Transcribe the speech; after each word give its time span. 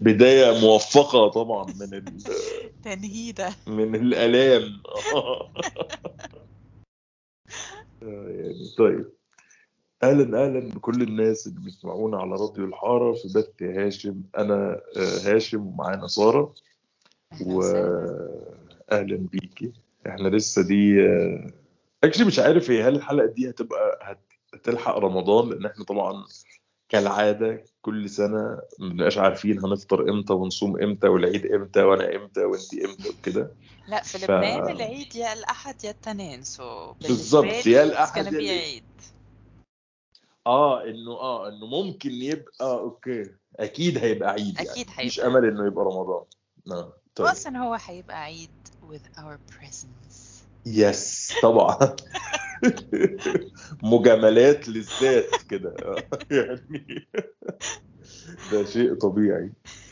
بداية 0.00 0.60
موفقة 0.60 1.28
طبعا 1.28 1.64
من 1.64 1.94
ال... 1.94 2.22
تنهيدة. 2.84 3.52
من 3.66 3.94
الآلام. 3.94 4.62
آه، 8.02 8.28
يعني 8.28 8.74
طيب. 8.78 9.15
أهلا 10.02 10.44
أهلا 10.44 10.60
بكل 10.74 11.02
الناس 11.02 11.46
اللي 11.46 11.60
بيسمعونا 11.60 12.18
على 12.18 12.30
راديو 12.30 12.64
الحارة 12.64 13.12
في 13.12 13.28
بث 13.34 13.62
هاشم 13.62 14.22
أنا 14.38 14.80
آه، 14.96 15.18
هاشم 15.34 15.66
ومعانا 15.66 16.06
ساره. 16.06 16.54
واهلا 17.46 19.16
بيكي. 19.32 19.72
إحنا 20.06 20.28
لسه 20.28 20.62
دي 20.62 20.96
اكشلي 22.04 22.24
مش 22.26 22.38
عارف 22.38 22.70
هي 22.70 22.82
هل 22.82 22.94
الحلقة 22.96 23.26
دي 23.26 23.50
هتبقى 23.50 23.98
هت- 24.02 24.32
هتلحق 24.54 24.96
رمضان؟ 24.98 25.48
لأن 25.48 25.66
إحنا 25.66 25.84
طبعا 25.84 26.24
كالعادة 26.88 27.64
كل 27.82 28.10
سنة 28.10 28.58
ما 28.78 28.88
بنبقاش 28.88 29.18
عارفين 29.18 29.64
هنفطر 29.64 30.10
إمتى 30.10 30.32
ونصوم 30.32 30.82
إمتى 30.82 31.08
والعيد 31.08 31.46
إمتى 31.46 31.82
وأنا 31.82 32.16
إمتى 32.16 32.44
وانتي 32.44 32.84
إمتى 32.84 33.08
وكده. 33.08 33.50
لا 33.88 34.02
في 34.02 34.18
ف- 34.18 34.24
لبنان 34.24 34.70
العيد 34.70 35.16
يا 35.16 35.32
الأحد 35.32 35.84
يا 35.84 35.90
التنين 35.90 36.42
so 36.42 36.92
بالظبط، 36.92 37.66
يا 37.66 37.84
الأحد 37.84 38.22
كان 38.24 38.34
يا 38.34 38.80
آه 40.46 40.84
إنه 40.84 41.10
آه 41.10 41.48
إنه 41.48 41.66
ممكن 41.66 42.10
يبقى 42.10 42.78
okay 42.78 43.30
أكيد 43.56 43.98
هيبقى 43.98 44.30
عيد 44.30 44.54
يعني 44.56 44.70
أكيد 44.70 44.88
مفيش 44.88 45.20
هيبقى. 45.20 45.32
أمل 45.38 45.48
إنه 45.48 45.66
يبقى 45.66 45.84
رمضان. 45.84 46.24
آه 46.70 46.92
طيب. 47.14 47.26
وأصلا 47.26 47.58
هو 47.58 47.76
حيبقى 47.76 48.22
عيد 48.22 48.50
with 48.90 49.18
our 49.18 49.38
presence. 49.54 50.42
yes 50.66 51.32
طبعا. 51.42 51.78
مجاملات 53.82 54.68
للذات 54.68 55.42
كده 55.48 55.74
آه، 55.82 55.96
يعني. 56.30 57.08
ده 58.52 58.64
شيء 58.64 58.94
طبيعي. 58.94 59.44
آه، 59.44 59.85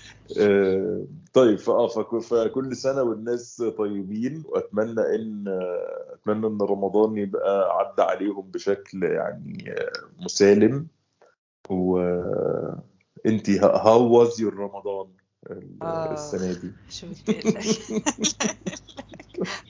طيب 1.32 1.58
فاه 1.58 1.86
فك- 1.86 2.18
فكل 2.18 2.76
سنة 2.76 3.02
والناس 3.02 3.62
طيبين 3.78 4.42
وأتمنى 4.46 5.00
إن 5.14 5.44
آه، 5.48 6.14
أتمنى 6.14 6.46
إن 6.46 6.58
رمضان 6.62 7.16
يبقى 7.18 7.78
عدى 7.78 8.02
عليهم 8.02 8.50
بشكل 8.50 9.02
يعني 9.02 9.72
آه، 9.72 10.24
مسالم. 10.24 10.86
و 11.70 11.98
انت 13.26 13.50
هاو 13.50 14.12
واز 14.18 14.40
يور 14.40 14.54
رمضان 14.54 15.06
ال- 15.50 15.78
آه. 15.82 16.12
السنة 16.12 16.52
دي؟ 16.52 16.72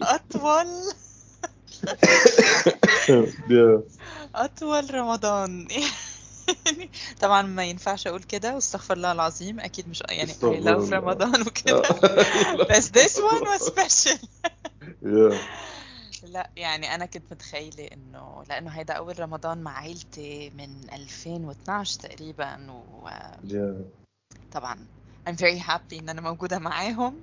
أطول. 0.03 0.67
يا- 3.51 3.83
أطول 4.35 4.95
رمضان. 4.95 5.69
طبعا 7.23 7.43
ما 7.43 7.65
ينفعش 7.65 8.07
أقول 8.07 8.23
كده 8.23 8.55
واستغفر 8.55 8.95
الله 8.95 9.13
العظيم 9.13 9.61
أكيد 9.61 9.89
مش 9.89 10.03
يعني 10.09 10.33
love 10.35 10.45
الله. 10.45 10.99
رمضان 10.99 11.41
وكده 11.43 11.83
آه. 11.85 12.67
بس 12.71 12.89
this 12.89 13.17
one 13.17 13.45
was 13.45 13.63
special. 13.67 14.19
لا 16.25 16.51
يعني 16.57 16.95
أنا 16.95 17.07
كنت 17.07 17.33
متخيلة 17.33 17.89
إنه 17.93 18.45
لأنه 18.49 18.71
هيدا 18.71 18.95
أول 18.95 19.21
رمضان 19.21 19.59
مع 19.59 19.79
عيلتي 19.79 20.51
من 20.51 20.93
2012 20.93 22.01
تقريبا 22.01 22.83
يا. 23.45 23.85
وطبعا 24.51 24.87
I'm 25.29 25.37
very 25.37 25.59
happy 25.59 25.99
إن 25.99 26.09
أنا 26.09 26.21
موجودة 26.21 26.59
معاهم 26.59 27.21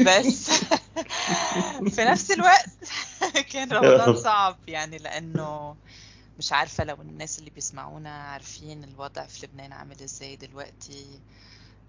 بس 0.00 0.50
في 1.94 2.04
نفس 2.04 2.30
الوقت 2.30 2.68
كان 3.52 3.72
رمضان 3.72 4.16
صعب 4.16 4.56
يعني 4.68 4.98
لأنه 4.98 5.76
مش 6.38 6.52
عارفة 6.52 6.84
لو 6.84 6.94
الناس 6.94 7.38
اللي 7.38 7.50
بيسمعونا 7.50 8.10
عارفين 8.22 8.84
الوضع 8.84 9.26
في 9.26 9.46
لبنان 9.46 9.72
عامل 9.72 10.02
إزاي 10.02 10.36
دلوقتي. 10.36 11.20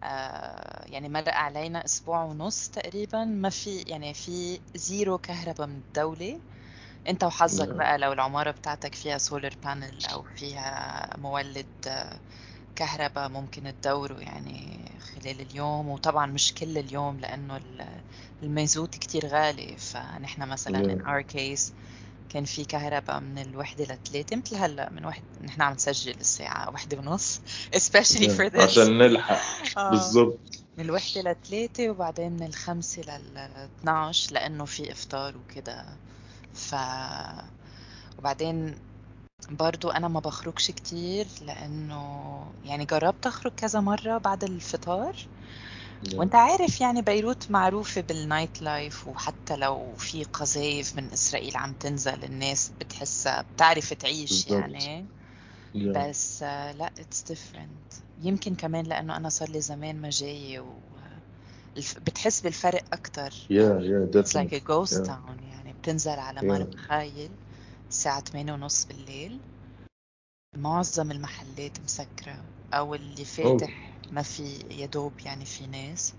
آه 0.03 0.85
يعني 0.85 1.09
مرق 1.09 1.33
علينا 1.33 1.85
أسبوع 1.85 2.23
ونص 2.23 2.67
تقريبا. 2.69 3.23
ما 3.25 3.49
في 3.49 3.81
يعني 3.87 4.13
في 4.13 4.59
zero 4.75 5.17
كهرباء 5.17 5.67
من 5.67 5.77
الدولة. 5.87 6.39
انت 7.07 7.23
وحظك. 7.23 7.67
بقى 7.69 7.97
لو 7.97 8.13
العمارة 8.13 8.51
بتاعتك 8.51 8.95
فيها 8.95 9.17
solar 9.17 9.53
panel 9.63 10.05
أو 10.05 10.23
فيها 10.35 11.09
مولد 11.17 11.65
آه، 11.87 12.19
كهرباء 12.75 13.29
ممكن 13.29 13.73
تدوره 13.81 14.19
يعني 14.19 14.85
خلال 14.99 15.41
اليوم. 15.41 15.89
وطبعا 15.89 16.25
مش 16.25 16.53
كل 16.53 16.77
اليوم 16.77 17.19
لأنه 17.19 17.57
ال- 17.57 18.01
المازوت 18.43 18.97
كتير 18.97 19.27
غالي. 19.27 19.75
فنحن 19.77 20.47
مثلا 20.47 20.95
in 20.95 21.01
our 21.07 21.33
case 21.35 21.71
كان 22.35 22.45
في 22.45 22.65
كهرباء 22.65 23.19
من 23.19 23.37
الوحدة 23.37 23.83
لثلاثة 23.83 24.35
مثل 24.35 24.55
هلا 24.55 24.89
من 24.91 25.05
واحد 25.05 25.23
نحن 25.43 25.61
عم 25.61 25.73
نسجل 25.73 26.15
الساعة 26.19 26.69
واحدة 26.69 26.97
ونص 26.97 27.39
especially 27.79 28.29
for 28.29 28.49
this. 28.49 28.59
عشان 28.59 28.97
نلحق. 28.97 29.41
آه. 29.77 29.89
بالظبط 29.89 30.39
من 30.77 30.85
الوحدة 30.85 31.21
لثلاثة 31.21 31.89
وبعدين 31.89 32.31
من 32.31 32.43
الخمسة 32.43 33.01
لل 33.01 33.37
12 33.37 34.33
لأنه 34.33 34.65
في 34.65 34.91
إفطار 34.91 35.37
وكده. 35.37 35.85
ف 36.53 36.75
وبعدين 38.19 38.75
برضو 39.49 39.89
أنا 39.89 40.07
ما 40.07 40.19
بخرجش 40.19 40.71
كتير 40.71 41.27
لأنه 41.41 42.45
يعني 42.65 42.85
جربت 42.85 43.27
أخرج 43.27 43.51
كذا 43.57 43.79
مرة 43.79 44.17
بعد 44.17 44.43
الفطار. 44.43 45.15
وانت 46.13 46.35
عارف 46.35 46.81
يعني 46.81 47.01
بيروت 47.01 47.51
معروفة 47.51 48.01
بال 48.01 48.61
nightlife 48.61 49.07
وحتى 49.07 49.55
لو 49.55 49.93
في 49.97 50.23
قذايف 50.23 50.95
من 50.95 51.11
إسرائيل 51.13 51.57
عم 51.57 51.73
تنزل 51.73 52.23
الناس 52.23 52.71
بتحسها 52.79 53.45
بتعرف 53.55 53.93
تعيش 53.93 54.45
بالضبط. 54.45 54.69
يعني. 54.69 55.05
بس 55.75 56.43
آه، 56.43 56.71
لا 56.71 56.89
it's 56.97 57.31
different 57.33 57.95
يمكن 58.21 58.55
كمان 58.55 58.85
لأنه 58.85 59.17
أنا 59.17 59.29
صار 59.29 59.49
لي 59.49 59.61
زمان 59.61 60.01
ما 60.01 60.09
جاية 60.09 60.59
و 60.59 60.73
بتحس 61.77 62.41
بالفرق 62.41 62.83
أكتر 62.93 63.33
يا 63.49 63.79
يا 63.81 64.11
definitely 64.13 64.55
a 64.55 64.67
ghost 64.71 64.93
Yeah. 64.93 65.07
town 65.07 65.43
يعني 65.51 65.73
بتنزل 65.81 66.11
على 66.19 66.39
Yeah. 66.39 66.43
مرب 66.43 66.75
خايل 66.75 67.29
الساعة 67.89 68.19
8 68.19 68.53
ونص 68.53 68.85
بالليل 68.85 69.39
معظم 70.57 71.11
المحلات 71.11 71.79
مسكرة 71.83 72.43
أو 72.73 72.95
اللي 72.95 73.25
فاتح 73.25 73.69
ما 74.11 74.21
في 74.21 74.59
يدوب 74.71 75.11
يعني 75.25 75.45
في 75.45 75.67
ناس 75.67 76.13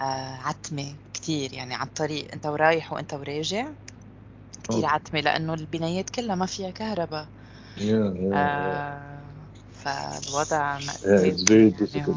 آه 0.00 0.36
عتمة 0.36 0.94
كتير 1.14 1.52
يعني 1.52 1.74
على 1.74 1.88
الطريق 1.88 2.32
أنت 2.32 2.46
ورايح 2.46 2.92
وأنت 2.92 3.14
وراجع. 3.14 3.66
كتير 4.62 4.82
Oh. 4.82 4.88
عتمة 4.88 5.20
لأنه 5.20 5.54
البنايات 5.54 6.10
كلها 6.10 6.34
ما 6.34 6.46
فيها 6.46 6.70
كهرباء. 6.70 7.26
يا 7.76 8.14
يا 8.16 8.30
آه 8.34 9.22
فالوضع 9.72 10.78
Yeah, 10.78 11.06
يعني 11.96 12.16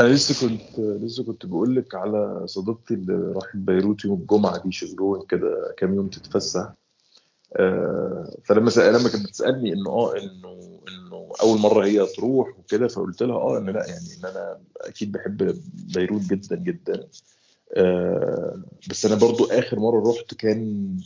أنا 0.00 0.08
لسه 0.08 0.48
كنت 0.48 0.78
لسه 0.78 1.24
كنت 1.24 1.46
بقول 1.46 1.76
لك 1.76 1.94
على 1.94 2.42
صديقتي 2.46 2.94
اللي 2.94 3.32
راحت 3.36 3.56
بيروت 3.56 4.04
يوم 4.04 4.20
الجمعة 4.20 4.62
دي 4.62 4.72
شغلهم 4.72 5.26
كده 5.26 5.74
كام 5.78 5.94
يوم 5.94 6.08
تتفسح. 6.08 6.72
آه، 7.56 8.36
فلما 8.44 8.70
سأل 8.70 8.94
لما 8.94 9.08
كانت 9.08 9.26
بتسألني 9.26 9.72
إنه 9.72 9.90
آه 9.90 10.16
إنه 10.18 10.80
أول 11.40 11.58
مرة 11.58 11.84
هي 11.86 12.06
تروح 12.06 12.58
وكده 12.58 12.88
فقلت 12.88 13.22
لها 13.22 13.36
آه 13.36 13.58
إن 13.58 13.70
لأ 13.70 13.86
يعني 13.86 14.06
إن 14.20 14.24
أنا 14.24 14.60
أكيد 14.80 15.12
بحب 15.12 15.60
بيروت 15.94 16.22
جدا 16.22 16.56
جدا 16.56 17.08
آه، 17.76 18.62
بس 18.90 19.06
أنا 19.06 19.14
برضو 19.14 19.44
آخر 19.44 19.78
مرة 19.80 20.10
رحت 20.10 20.34
كان 20.34 20.96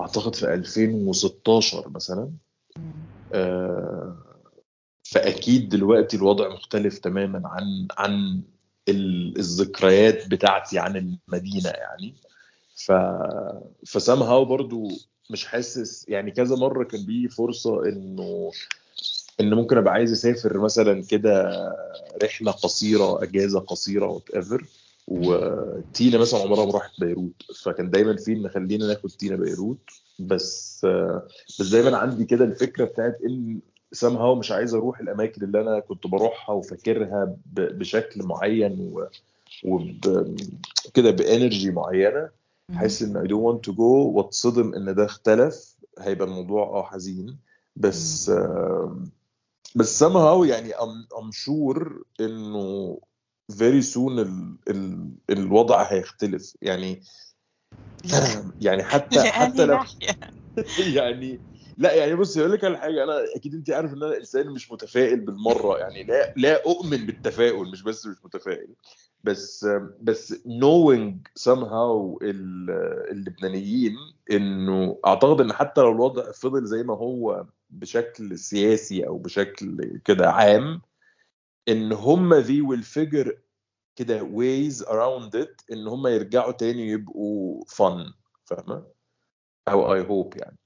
أعتقد 0.00 0.34
في 0.34 0.54
2016 0.54 1.88
مثلا. 1.88 2.30
آه، 3.32 4.16
فأكيد 5.02 5.68
دلوقتي 5.68 6.16
الوضع 6.16 6.48
مختلف 6.48 6.98
تماما 6.98 7.42
عن 7.48 7.88
عن 7.98 8.42
ال- 8.88 9.38
الذكريات 9.38 10.28
بتاعتي 10.28 10.78
عن 10.78 10.96
المدينة 10.96 11.68
يعني 11.70 12.14
ف 12.86 12.92
ف 13.86 13.93
somehow 13.93 14.44
برضو 14.44 14.88
مش 15.30 15.46
حاسس 15.46 16.08
يعني 16.08 16.30
كذا 16.30 16.56
مرة 16.56 16.84
كان 16.84 17.06
بيجي 17.06 17.28
فرصة 17.28 17.88
إنه 17.88 18.50
إن 19.40 19.54
ممكن 19.54 19.76
أبقى 19.76 19.92
عايز 19.94 20.12
أسافر 20.12 20.58
مثلا 20.58 21.02
كده 21.02 21.52
رحلة 22.22 22.50
قصيرة 22.52 23.22
أجازة 23.22 23.60
قصيرة 23.60 24.06
whatever 24.06 24.64
وتينا 25.08 26.18
مثلا 26.18 26.40
عمرها 26.40 26.66
ما 26.66 26.72
راحت 26.72 27.00
بيروت. 27.00 27.42
فكان 27.62 27.90
دايما 27.90 28.16
في 28.16 28.32
إن 28.32 28.48
خلينا 28.48 28.86
ناخد 28.86 29.10
تينا 29.10 29.36
بيروت. 29.36 29.78
بس 30.18 30.86
بس 31.60 31.62
دايما 31.72 31.96
عندي 31.96 32.24
كده 32.24 32.44
الفكرة 32.44 32.84
بتاعت 32.84 33.18
إن 33.26 33.60
سام 33.92 34.16
هاو 34.16 34.34
مش 34.34 34.52
عايز 34.52 34.74
أروح 34.74 35.00
الأماكن 35.00 35.44
اللي 35.44 35.60
أنا 35.60 35.80
كنت 35.80 36.06
بروحها 36.06 36.54
وفاكرها 36.54 37.36
بشكل 37.54 38.22
معين 38.22 38.92
وكده 39.64 41.10
بإنرجي 41.10 41.70
معينة. 41.70 42.28
حاسس 42.74 43.02
إن 43.02 43.14
I 43.26 43.28
don't 43.30 43.42
want 43.54 43.70
to 43.70 43.76
go. 43.76 43.80
واتصدم 43.80 44.74
إن 44.74 44.94
ده 44.94 45.04
اختلف. 45.04 45.76
هيبقى 45.98 46.26
الموضوع 46.28 46.62
آه 46.62 46.82
حزين. 46.82 47.36
بس 47.76 48.30
آم، 48.30 49.10
بس 49.74 50.04
somehow 50.04 50.46
يعني 50.46 50.72
I'm, 50.72 51.06
I'm 51.18 51.32
sure 51.32 52.04
إنه 52.20 52.98
very 53.52 53.82
soon 53.82 54.18
ال, 54.18 54.56
ال, 54.68 55.10
الوضع 55.30 55.82
هيختلف. 55.82 56.56
يعني 56.62 57.02
يعني 58.60 58.82
حتى 58.82 59.20
حتى 59.40 59.66
لو 59.66 59.78
يعني 60.78 61.40
لا 61.76 61.94
يعني 61.94 62.14
بص 62.14 62.38
أقول 62.38 62.52
لك 62.52 62.64
على 62.64 62.78
حاجة. 62.78 63.04
أنا 63.04 63.24
أكيد 63.36 63.54
أنت 63.54 63.70
عارف 63.70 63.92
إن 63.92 64.02
أنا 64.02 64.16
إنسان 64.16 64.50
مش 64.50 64.72
متفائل 64.72 65.20
بالمرة. 65.20 65.78
يعني 65.78 66.04
لا 66.04 66.34
لا 66.36 66.64
أؤمن 66.64 67.06
بالتفاؤل 67.06 67.70
مش 67.70 67.82
بس 67.82 68.06
مش 68.06 68.24
متفائل. 68.24 68.74
بس 69.24 69.66
بس 70.00 70.34
knowing 70.34 71.14
somehow 71.40 72.18
اللبنانيين 72.22 73.94
إنه 74.30 74.98
أعتقد 75.06 75.40
إن 75.40 75.52
حتى 75.52 75.80
لو 75.80 75.92
الوضع 75.92 76.32
فضل 76.32 76.64
زي 76.64 76.82
ما 76.82 76.94
هو 76.94 77.46
بشكل 77.70 78.38
سياسي 78.38 79.06
أو 79.06 79.18
بشكل 79.18 79.98
كده 80.04 80.30
عام 80.30 80.82
إن 81.68 81.92
هم 81.92 82.42
they 82.42 82.62
will 82.68 82.84
figure 82.84 83.32
كده 83.96 84.20
ways 84.20 84.82
around 84.86 85.34
it 85.42 85.72
إن 85.72 85.88
هم 85.88 86.06
يرجعوا 86.06 86.52
تاني 86.52 86.88
يبقوا 86.88 87.64
fun. 87.64 88.12
فاهمة؟ 88.44 88.86
أو 89.68 89.94
I 89.94 90.06
hope 90.08 90.36
يعني. 90.36 90.58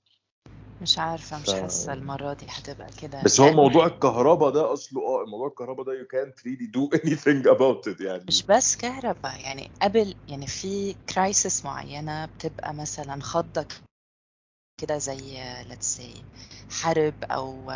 مش 0.82 0.99
عارفة 0.99 1.38
مش 1.38 1.47
ف... 1.47 1.50
حاسة 1.50 1.93
المرة 1.93 2.32
دي 2.32 2.47
هتبقى 2.49 2.88
كده 3.03 3.23
بس 3.25 3.41
هو 3.41 3.53
موضوع 3.53 3.87
الكهرباء 3.87 4.50
ده 4.50 4.73
أصله 4.73 5.00
آه 5.03 5.25
موضوع 5.27 5.49
الكهرباء 5.49 5.87
ده 5.87 5.93
you 5.93 6.06
can't 6.06 6.43
really 6.44 6.67
do 6.77 6.99
anything 7.00 7.44
about 7.56 7.93
it 7.94 8.00
يعني. 8.00 8.25
مش 8.29 8.43
بس 8.43 8.77
كهرباء 8.77 9.41
يعني 9.41 9.71
قبل 9.82 10.15
يعني 10.29 10.47
في 10.47 10.94
كرايسس 11.15 11.65
معينة 11.65 12.25
بتبقى 12.27 12.75
مثلا 12.75 13.23
خضك 13.23 13.73
كده 14.81 14.99
زي 14.99 15.43
let's 15.65 15.99
say 15.99 16.19
حرب 16.71 17.15
أو 17.25 17.71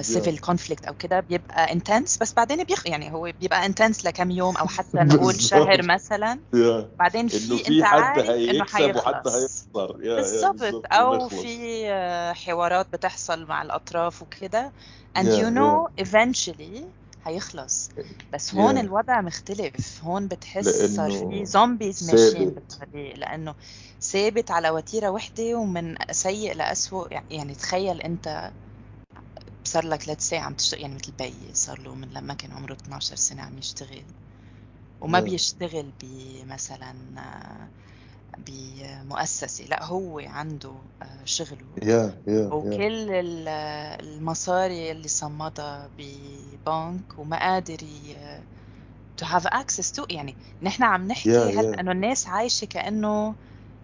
civil 0.00 0.38
conflict 0.38 0.84
أو 0.84 0.94
كده 0.94 1.20
بيبقى 1.20 1.72
intense 1.72 2.18
بس 2.18 2.32
بعدين 2.36 2.64
بيخ 2.64 2.86
يعني 2.86 3.12
هو 3.12 3.32
بيبقى 3.40 3.66
intense 3.66 4.04
لكم 4.04 4.30
يوم 4.30 4.56
أو 4.56 4.66
حتى 4.66 4.98
نقول 5.14 5.40
شهر 5.40 5.82
مثلا. 5.82 6.38
بعدين 6.98 7.28
في 7.28 7.68
انت 7.68 7.84
عارف 7.84 8.30
إنه 8.30 8.64
حيخلص 8.64 9.68
بالضبط 9.74 10.82
أو 10.92 11.28
في 11.28 11.84
حوارات 12.36 12.86
بتحصل 12.92 13.46
مع 13.46 13.62
الأطراف 13.62 14.22
وكده. 14.22 14.72
And 15.18 15.26
yeah, 15.26 15.40
you 15.42 15.50
know 15.50 15.88
yeah. 15.88 16.04
eventually 16.06 16.84
هيخلص. 17.24 17.90
بس 18.32 18.54
هون 18.54 18.76
yeah. 18.76 18.80
الوضع 18.80 19.20
مختلف. 19.20 20.04
هون 20.04 20.28
بتحس 20.28 20.94
صار 20.96 21.10
في 21.10 21.44
zombies 21.44 22.10
ماشيين 22.10 22.50
بالطريق 22.50 23.16
لأنه 23.16 23.54
ثابت 24.00 24.50
على 24.50 24.70
وتيرة 24.70 25.10
وحدة 25.10 25.54
ومن 25.54 25.94
سيء 26.10 26.54
لاسوء 26.54 27.08
يعني 27.30 27.54
تخيل 27.54 28.00
أنت 28.00 28.52
صار 29.64 29.86
لك 29.86 30.02
ثلاث 30.02 30.20
ساعة 30.20 30.40
عم 30.40 30.54
تشتغل 30.54 30.80
يعني 30.80 30.94
مثل 30.94 31.12
بي 31.12 31.34
صار 31.52 31.80
له 31.80 31.94
من 31.94 32.08
لما 32.08 32.34
كان 32.34 32.52
عمره 32.52 32.72
12 32.72 33.16
سنة 33.16 33.42
عم 33.42 33.58
يشتغل 33.58 34.02
وما 35.00 35.20
yeah. 35.20 35.22
بيشتغل 35.22 35.90
بمثلا 36.02 36.94
بمؤسسة 38.38 39.64
لا 39.64 39.84
هو 39.84 40.18
عنده 40.18 40.72
شغله 41.24 41.66
yeah, 41.76 42.10
yeah, 42.26 42.52
وكل 42.52 43.06
yeah. 43.06 44.00
المصاري 44.04 44.90
اللي 44.90 45.08
صمدها 45.08 45.90
ببنك 45.98 47.18
وما 47.18 47.38
قادر 47.38 47.78
to 49.22 49.24
have 49.24 49.46
access 49.46 49.92
to 49.96 50.04
يعني 50.10 50.36
نحن 50.62 50.82
عم 50.82 51.08
نحكي 51.08 51.30
yeah, 51.32 51.58
هلا 51.58 51.76
yeah. 51.76 51.78
إنه 51.78 51.92
الناس 51.92 52.26
عايشة 52.26 52.64
كأنه 52.64 53.34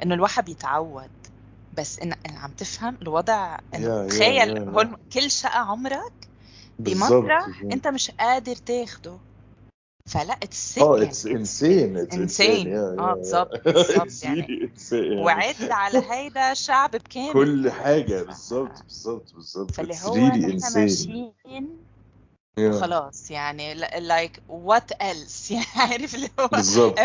إنه 0.02 0.14
الواحد 0.14 0.44
بيتعود 0.44 1.10
بس 1.72 1.98
ان 1.98 2.14
عم 2.36 2.50
تفهم 2.50 2.96
الوضع 3.02 3.58
انه 3.74 4.08
تخيل 4.08 4.74
كل 5.12 5.30
شقة 5.30 5.58
عمرك 5.58 6.12
بمطرح 6.78 7.46
أنت 7.72 7.88
مش 7.88 8.10
قادر 8.10 8.56
تاخده. 8.56 9.18
فلا 10.06 10.32
it's 10.32 10.78
آه 10.78 11.02
it's 11.02 11.26
insane 11.26 11.96
insane 11.96 12.74
آه 12.74 13.14
بالظبط 13.14 13.64
بالظبط 13.64 14.24
يعني. 14.24 14.72
وعد 14.94 15.70
على 15.70 16.02
هيدا 16.10 16.54
شعب 16.54 16.90
بكامل. 16.90 17.32
كل 17.32 17.70
حاجة 17.70 18.22
بالظبط 18.22 18.82
بالظبط 18.82 19.34
بالظبط 19.34 19.70
فاللي 19.70 19.94
هو 20.02 20.16
نحن 20.16 20.74
ماشيين 20.74 21.34
خلاص 22.80 23.30
يعني 23.30 23.74
like 23.74 24.42
what 24.48 24.92
else 24.92 25.50
يعني 25.50 25.66
عارف 25.76 26.14
اللي 26.14 26.28
هو 26.40 26.48
بالظبط 26.48 26.98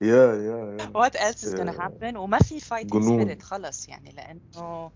yeah 0.00 0.34
yeah 0.34 0.76
yeah. 0.80 0.90
What 0.94 1.16
else 1.16 1.44
is 1.44 1.54
gonna 1.54 1.74
happen 1.74 2.16
وما 2.16 2.38
في 2.38 2.60
fighting 2.60 3.02
spirit 3.02 3.42
خلص 3.42 3.88
يعني 3.88 4.12
لأنه 4.12 4.90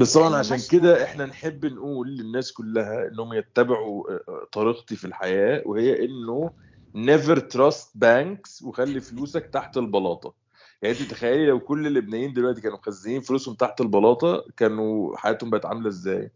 بس 0.00 0.14
طبعا 0.18 0.36
عشان 0.36 0.58
كده 0.70 1.04
إحنا 1.04 1.26
نحب 1.26 1.66
نقول 1.66 2.08
للناس 2.08 2.52
كلها 2.52 3.08
إنهم 3.08 3.32
يتبعوا 3.32 4.18
طريقتي 4.52 4.96
في 4.96 5.04
الحياة 5.06 5.62
وهي 5.66 6.04
إنه 6.04 6.50
never 6.96 7.36
trust 7.38 7.86
banks 8.04 8.62
وخلي 8.64 9.00
فلوسك 9.00 9.46
تحت 9.46 9.76
البلاطة. 9.76 10.34
يعني 10.82 11.00
أنت 11.00 11.10
تخيلي 11.10 11.46
لو 11.46 11.60
كل 11.60 11.86
اللبنانيين 11.86 12.32
دلوقتي 12.32 12.60
كانوا 12.60 12.78
مخزنين 12.78 13.20
فلوسهم 13.20 13.54
تحت 13.54 13.80
البلاطة 13.80 14.44
كانوا 14.56 15.16
حياتهم 15.16 15.50
بقت 15.50 15.66
عاملة 15.66 15.88
إزاي؟ 15.88 16.30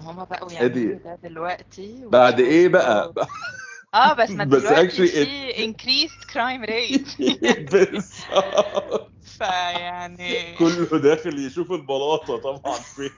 هما 0.00 0.24
بقوا 0.24 0.52
يعملوا 0.52 0.98
ده 0.98 1.18
دلوقتي 1.22 2.06
بعد 2.06 2.40
إيه 2.40 2.68
بقى؟ 2.68 3.12
آه 3.94 4.12
بس 4.12 4.30
ما 4.30 4.44
دلوقتي 4.44 5.06
في 5.06 5.52
increased 5.52 6.24
crime 6.32 6.66
rate. 6.66 7.22
بالظبط. 7.72 9.12
فيعني 9.38 10.54
كله 10.56 10.98
داخل 10.98 11.38
يشوف 11.46 11.72
البلاطة 11.72 12.36
طبعا 12.36 12.78
فين 12.78 13.10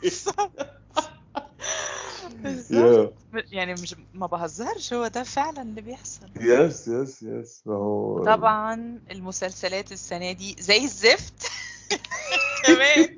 بالظبط. 2.31 3.19
يعني 3.53 3.73
مش 3.73 3.95
ما 4.13 4.27
بهزرش 4.27 4.93
هو 4.93 5.07
ده 5.07 5.23
فعلا 5.23 5.63
اللي 5.63 5.81
بيحصل. 5.81 6.27
yes 6.41 6.89
yes 6.89 7.23
yes 7.23 7.63
هو 7.69 8.25
طبعا 8.25 9.01
المسلسلات 9.11 9.93
السنة 9.93 10.33
دي 10.33 10.57
زي 10.59 10.85
الزفت. 10.85 11.47
كمان. 12.65 13.09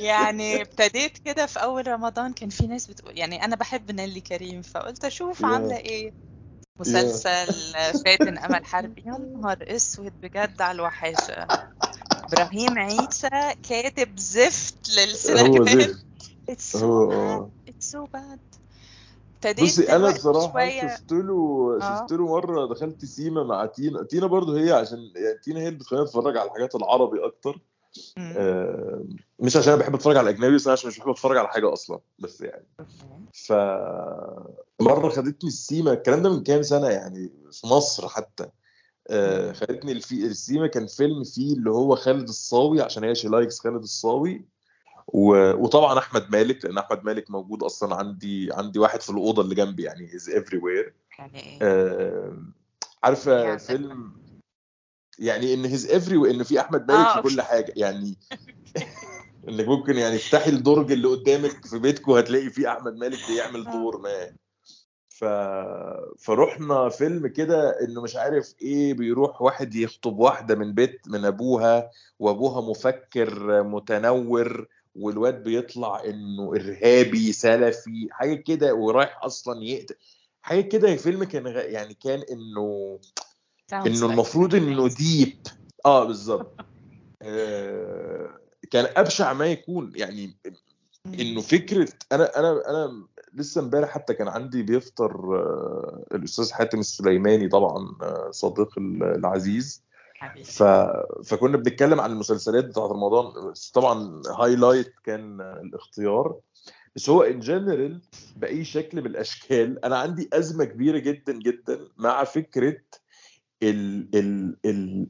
يعني 0.00 0.62
ابتديت 0.62 1.18
كده 1.18 1.46
في 1.46 1.62
أول 1.62 1.86
رمضان 1.88 2.32
كان 2.32 2.48
في 2.48 2.66
ناس 2.66 2.86
بتقول 2.90 3.18
يعني 3.18 3.44
أنا 3.44 3.56
بحب 3.56 3.90
نيلي 3.90 4.20
كريم 4.20 4.62
فقلت 4.62 5.04
أشوف 5.04 5.44
عاملة 5.44 5.76
إيه. 5.76 6.12
مسلسل 6.80 7.52
فاتن 8.04 8.38
أمل 8.38 8.64
حرب 8.70 8.98
يا 8.98 9.18
نهار 9.18 9.58
أسود 9.62 10.12
بجد 10.22 10.62
على 10.62 10.76
الوحاشه 10.76 11.46
إبراهيم 12.12 12.78
عيسى 12.78 13.54
كاتب 13.68 14.18
زفت 14.18 14.90
للسيناريوهات 14.90 15.96
it's 16.48 16.72
so 16.72 17.12
it's 17.68 17.90
so 17.90 18.04
bad 18.04 18.38
بصي 19.62 19.96
أنا 19.96 20.10
بصراحة 20.10 20.68
شفت 20.68 21.12
له 21.12 21.78
شفت 21.80 22.12
له 22.12 22.26
مرة 22.26 22.66
دخلت 22.66 23.04
سيما 23.04 23.42
مع 23.42 23.66
تينا. 23.66 24.02
تينا 24.02 24.26
برضه 24.26 24.60
هي 24.60 24.72
عشان 24.72 24.98
يعني 25.16 25.38
تينا 25.38 25.60
هي 25.60 25.68
اللي 25.68 25.78
بتخليني 25.78 26.04
اتفرج 26.04 26.36
على 26.36 26.46
الحاجات 26.48 26.74
العربي 26.74 27.24
أكتر. 27.26 27.50
آه 27.50 27.73
مش 29.38 29.56
عشان 29.56 29.72
أنا 29.72 29.82
بحب 29.82 29.94
أتفرج 29.94 30.16
على 30.16 30.30
الاجنبي 30.30 30.54
بس 30.54 30.68
عشان 30.68 30.88
مش 30.88 30.98
بحب 30.98 31.08
أتفرج 31.08 31.36
على 31.36 31.48
حاجة 31.48 31.72
أصلا 31.72 32.00
بس 32.18 32.40
يعني. 32.40 32.66
ف 33.32 33.52
مره 34.80 35.08
خدتني 35.08 35.48
السيما 35.48 35.92
الكلام 35.92 36.22
ده 36.22 36.30
من 36.30 36.42
كام 36.42 36.62
سنة 36.62 36.88
يعني؟ 36.88 37.32
في 37.52 37.66
مصر 37.66 38.08
حتى. 38.08 38.46
آه 39.10 39.52
خدتني 39.52 39.92
الفي... 39.92 40.26
السيما 40.26 40.66
كان 40.66 40.86
فيلم 40.86 41.24
فيه 41.24 41.52
اللي 41.52 41.70
هو 41.70 41.96
خالد 41.96 42.28
الصاوي 42.28 42.82
عشان 42.82 43.04
هي 43.04 43.14
she 43.14 43.28
likes 43.28 43.60
خالد 43.60 43.82
الصاوي. 43.82 44.44
و... 45.08 45.52
وطبعا 45.52 45.98
أحمد 45.98 46.30
مالك 46.30 46.64
لأن 46.64 46.78
أحمد 46.78 47.04
مالك 47.04 47.30
موجود 47.30 47.62
أصلا 47.62 47.94
عندي 47.94 48.48
عندي 48.52 48.78
واحد 48.78 49.00
في 49.00 49.10
الأوضة 49.10 49.42
اللي 49.42 49.54
جنبي 49.54 49.82
يعني 49.82 50.14
is 50.14 50.30
everywhere 50.30 50.94
آه 51.62 52.36
عارفة 53.02 53.38
يعني 53.38 53.58
فيلم 53.58 54.12
يعني 55.18 55.54
إن 55.54 55.64
هيز 55.64 55.90
افري 55.90 56.16
وان 56.16 56.42
في 56.42 56.60
أحمد 56.60 56.92
مالك 56.92 57.06
آه. 57.06 57.22
في 57.22 57.28
كل 57.28 57.42
حاجة 57.42 57.72
يعني 57.76 58.18
إنك 59.48 59.68
ممكن 59.68 59.96
يعني 59.96 60.18
تفتحي 60.18 60.50
الدرج 60.50 60.92
اللي 60.92 61.08
قدامك 61.08 61.66
في 61.66 61.78
بيتكم 61.78 62.12
هتلاقي 62.12 62.50
فيه 62.50 62.72
أحمد 62.72 62.96
مالك 62.96 63.18
بيعمل 63.28 63.64
دور 63.64 63.98
ما 63.98 64.32
ف... 65.08 65.24
فرحنا 66.18 66.88
فيلم 66.88 67.26
كده 67.26 67.80
إنه 67.80 68.02
مش 68.02 68.16
عارف 68.16 68.54
إيه 68.62 68.94
بيروح 68.94 69.42
واحد 69.42 69.74
يخطب 69.74 70.18
واحدة 70.18 70.54
من 70.54 70.74
بيت 70.74 71.00
من 71.06 71.24
أبوها 71.24 71.90
وأبوها 72.18 72.70
مفكر 72.70 73.62
متنور 73.62 74.68
والواد 74.94 75.42
بيطلع 75.42 76.04
إنه 76.04 76.54
إرهابي 76.54 77.32
سلفي 77.32 78.08
حاجة 78.10 78.34
كده 78.34 78.74
ورايح 78.74 79.18
أصلا 79.22 79.62
يقتل 79.62 79.94
حاجة 80.42 80.60
كده 80.60 80.96
فيلم 80.96 81.24
كان. 81.24 81.46
يعني 81.46 81.94
كان 81.94 82.22
إنه 82.32 82.98
إنه 83.72 84.06
المفروض 84.06 84.54
إنه 84.54 84.88
deep. 84.88 85.36
آه 85.86 86.04
بالظبط 86.04 86.60
آه 87.22 88.38
كان 88.70 88.86
أبشع 88.96 89.32
ما 89.32 89.46
يكون. 89.46 89.92
يعني 89.96 90.36
إنه 91.06 91.40
فكرة 91.40 91.88
أنا 92.12 92.38
أنا 92.38 92.70
أنا 92.70 93.06
لسه 93.34 93.60
إمبارح 93.60 93.90
حتى 93.90 94.14
كان 94.14 94.28
عندي 94.28 94.62
بيفطر 94.62 95.36
آه 95.36 96.04
الأستاذ 96.14 96.52
حاتم 96.52 96.80
السليماني 96.80 97.48
طبعا 97.48 97.96
آه 98.02 98.30
صديق 98.30 98.78
العزيز. 98.78 99.82
ف... 100.44 100.62
فكنا 101.24 101.56
بنتكلم 101.56 102.00
عن 102.00 102.12
المسلسلات 102.12 102.64
بتاعت 102.64 102.90
رمضان. 102.90 103.52
طبعا 103.74 104.22
highlight 104.38 104.94
كان 105.04 105.40
الاختيار. 105.40 106.36
بس 106.96 107.10
هو 107.10 107.22
in 107.22 107.40
general 107.40 108.00
بأي 108.36 108.64
شكل 108.64 109.00
من 109.00 109.06
الأشكال 109.06 109.84
أنا 109.84 109.98
عندي 109.98 110.28
أزمة 110.32 110.64
كبيرة 110.64 110.98
جدا 110.98 111.32
جدا 111.32 111.80
مع 111.96 112.24
فكرة 112.24 112.76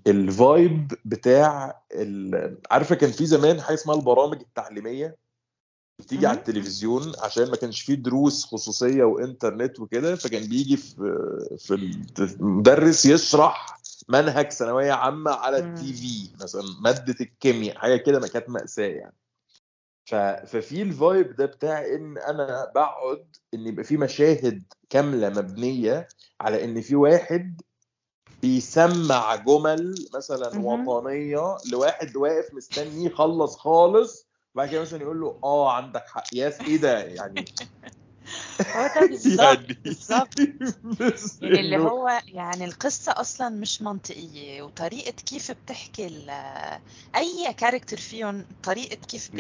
ال 0.07 0.24
vibe 0.24 0.93
بتاع. 1.05 1.83
عارفة 2.71 2.95
كان 2.95 3.11
في 3.11 3.27
زمان 3.27 3.61
حاجة 3.61 3.75
اسمها 3.75 3.97
البرامج 3.97 4.41
التعليمية 4.41 5.17
بتيجي 5.99 6.27
على 6.27 6.39
التلفزيون 6.39 7.13
عشان 7.23 7.51
ما 7.51 7.57
كانش 7.57 7.81
فيه 7.83 7.95
دروس 7.95 8.45
خصوصية 8.45 9.05
وإنترنت 9.05 9.81
وكده 9.81 10.17
فكان 10.17 10.43
بيجي 10.49 10.77
في 10.77 10.95
في 11.59 11.75
المدرس 12.41 13.07
يشرح 13.07 13.79
منهج 14.09 14.53
ثانوية 14.53 14.93
عامة 14.93 15.31
على 15.31 15.59
ال 15.59 15.93
TV 15.93 16.29
مثلا 16.45 16.63
مادة 16.81 17.15
الكيمياء 17.21 17.79
حاجة 17.79 17.97
كده 17.97 18.21
ما 18.21 18.27
كانت 18.29 18.49
مأساة 18.49 18.87
يعني. 18.87 19.17
ففي 20.47 20.83
الفايب 20.83 21.37
ده 21.37 21.47
بتاع 21.47 21.87
إن 21.87 22.19
أنا 22.19 22.73
بقعد 22.75 23.37
إن 23.55 23.67
يبقى 23.67 23.85
في 23.85 23.97
مشاهد 23.97 24.63
كاملة 24.91 25.29
مبنية 25.29 26.09
على 26.41 26.65
إن 26.65 26.81
في 26.81 26.97
واحد 26.97 27.61
بيسمع 28.45 29.35
جمل 29.37 30.09
مثلا 30.15 30.59
وطنية 30.59 31.57
لواحد 31.73 32.17
واقف 32.17 32.55
مستني 32.55 33.05
يخلص 33.05 33.57
خالص 33.57 34.27
وبعد 34.55 34.69
كده 34.69 34.81
مثلا 34.81 35.03
يقول 35.03 35.21
له 35.21 35.39
آه 35.45 35.73
عندك 35.73 36.05
حق. 36.07 36.25
ياس 36.35 36.61
إيه 36.61 36.77
ده؟ 36.77 36.99
يعني 36.99 37.45
هو 38.77 38.87
ده 38.95 39.07
بالظبط 39.11 39.61
بالظبط. 40.99 41.43
يعني 41.43 41.61
اللي 41.61 41.77
هو 41.77 42.23
يعني 42.29 42.65
القصة 42.65 43.13
أصلا 43.13 43.49
مش 43.49 43.83
منطقية 43.83 44.63
وطريقة 44.63 45.13
كيف 45.27 45.51
بتحكي 45.51 46.27
أي 47.17 47.53
character 47.57 47.97
فيهم 47.97 48.45
طريقة 48.63 48.97
كيف 49.09 49.31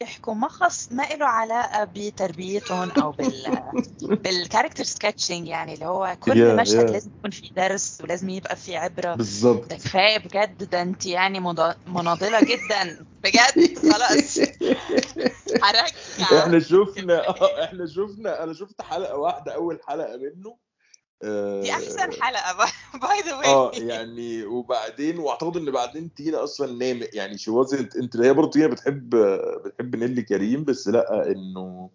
بيحكوا 0.00 0.34
ما 0.34 0.48
خص 0.48 0.92
ما 0.92 1.02
له 1.02 1.26
علاقة 1.26 1.84
بتربيتهم 1.84 2.90
أو 2.90 3.10
بال 3.12 3.62
بال 4.24 4.35
character 4.35 4.84
sketching 4.84 5.48
يعني 5.48 5.74
اللي 5.74 5.86
هو 5.86 6.16
كل 6.20 6.32
yeah, 6.32 6.60
مشهد 6.60 6.88
yeah. 6.88 6.92
لازم 6.92 7.10
يكون 7.18 7.30
في 7.30 7.50
درس 7.56 8.00
ولازم 8.02 8.28
يبقى 8.28 8.56
في 8.56 8.76
عبرة. 8.76 9.14
بالظبط. 9.14 9.70
ده 9.70 9.76
كفاية 9.76 10.18
بجد 10.18 10.70
ده 10.70 10.82
أنت 10.82 11.06
يعني 11.06 11.40
مناضلة 11.86 12.40
جدا. 12.40 13.06
بجد؟ 13.24 13.78
خلاص. 13.92 14.38
إحنا 16.38 16.60
شفنا 16.60 17.30
إحنا 17.64 17.86
شفنا 17.86 18.42
أنا 18.42 18.52
شفت 18.52 18.82
حلقة 18.82 19.16
واحدة 19.16 19.54
أول 19.54 19.80
حلقة 19.88 20.16
منه. 20.16 20.56
دي 21.62 21.72
أحسن 21.72 22.22
حلقة 22.22 22.56
by 23.02 23.20
the 23.20 23.36
way 23.36 23.46
آه 23.46 23.70
يعني 23.74 24.44
وبعدين 24.44 25.18
وأعتقد 25.18 25.56
إن 25.56 25.70
بعدين 25.70 26.14
تينا 26.14 26.44
أصلا 26.44 26.72
نامت 26.72 27.14
يعني 27.14 27.38
she 27.38 27.50
wasn't 27.50 27.96
into 27.96 28.16
هي 28.16 28.32
برضه 28.32 28.50
تينا 28.50 28.66
بتحب 28.66 29.10
بتحب 29.64 29.96
نيلي 29.96 30.22
كريم 30.22 30.64
بس 30.64 30.88
لأ 30.88 31.30
إنه 31.30 31.90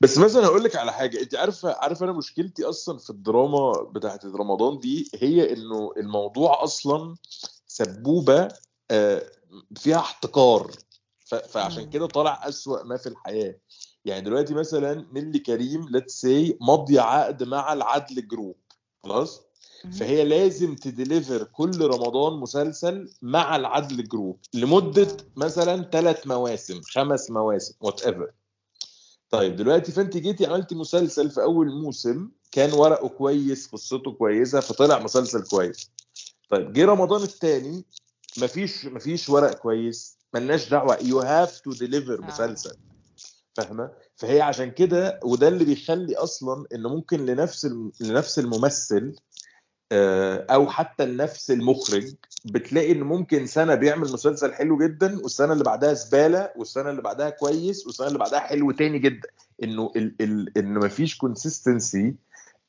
بس 0.00 0.18
مثلا 0.18 0.46
هقول 0.46 0.64
لك 0.64 0.76
على 0.76 0.92
حاجة. 0.92 1.20
أنت 1.20 1.34
عارفة 1.34 1.76
عارفة 1.78 2.04
أنا 2.04 2.12
مشكلتي 2.12 2.64
أصلا 2.64 2.98
في 2.98 3.10
الدراما 3.10 3.72
بتاعت 3.72 4.24
رمضان 4.24 4.78
دي؟ 4.78 5.10
هي 5.14 5.52
إنه 5.52 5.92
الموضوع 5.96 6.64
أصلا 6.64 7.16
سبوبة 7.66 8.48
فيها 9.76 9.96
احتكار 9.98 10.70
فعشان 11.48 11.90
كده 11.90 12.06
طالع 12.06 12.48
أسوأ 12.48 12.82
ما 12.82 12.96
في 12.96 13.06
الحياة. 13.08 13.54
يعني 14.06 14.20
دلوقتي 14.20 14.54
مثلا 14.54 15.06
نيلي 15.12 15.38
كريم 15.38 15.88
let's 15.90 16.20
say 16.20 16.58
ماضيه 16.60 17.00
عقد 17.00 17.42
مع 17.42 17.72
العدل 17.72 18.28
جروب 18.28 18.56
خلاص؟ 19.02 19.42
فهي 19.98 20.24
لازم 20.24 20.74
ت 20.74 20.83
deliver 20.83 21.44
كل 21.44 21.80
رمضان 21.80 22.32
مسلسل 22.40 23.12
مع 23.22 23.56
العدل 23.56 24.08
جروب 24.08 24.38
لمدة 24.54 25.16
مثلا 25.36 25.82
ثلاث 25.82 26.26
مواسم 26.26 26.80
خمس 26.82 27.30
مواسم 27.30 27.74
whatever 27.80 28.30
طيب 29.30 29.56
دلوقتي 29.56 29.92
فأنت 29.92 30.16
جيتي 30.16 30.46
عملتي 30.46 30.74
مسلسل 30.74 31.30
في 31.30 31.42
أول 31.42 31.82
موسم 31.82 32.30
كان 32.52 32.72
ورقه 32.72 33.08
كويس 33.08 33.66
قصته 33.66 34.12
كويسة 34.12 34.60
فطلع 34.60 34.98
مسلسل 34.98 35.42
كويس. 35.42 35.90
طيب 36.50 36.72
جه 36.72 36.84
رمضان 36.84 37.22
الثاني 37.22 37.84
مفيش 38.38 38.86
مفيش 38.86 39.28
ورق 39.28 39.54
كويس 39.54 40.18
ملناش 40.34 40.68
دعوة. 40.68 40.98
you 41.02 41.20
have 41.20 41.60
to 41.60 41.72
deliver 41.72 42.20
مسلسل. 42.20 42.76
فاهمة؟ 43.56 43.90
فهي 44.16 44.40
عشان 44.40 44.70
كده 44.70 45.20
وده 45.24 45.48
اللي 45.48 45.64
بيخلي 45.64 46.16
أصلا 46.16 46.66
إن 46.74 46.82
ممكن 46.82 47.26
لنفس 47.26 47.68
لنفس 48.00 48.38
الممثل 48.38 49.14
أو 50.50 50.66
حتى 50.70 51.06
لنفس 51.06 51.50
المخرج 51.50 52.14
بتلاقي 52.44 52.92
إن 52.92 53.02
ممكن 53.02 53.46
سنة 53.46 53.74
بيعمل 53.74 54.12
مسلسل 54.12 54.52
حلو 54.52 54.78
جدا 54.78 55.18
والسنة 55.22 55.52
اللي 55.52 55.64
بعدها 55.64 55.92
زبالة 55.92 56.50
والسنة 56.56 56.90
اللي 56.90 57.02
بعدها 57.02 57.30
كويس 57.30 57.86
والسنة 57.86 58.06
اللي 58.06 58.18
بعدها 58.18 58.40
حلو 58.40 58.70
تاني 58.70 58.98
جدا. 58.98 59.28
إنه 59.62 59.92
ال 59.96 60.14
ال 60.20 60.58
انه 60.58 60.80
مفيش 60.80 61.16
consistency 61.16 62.14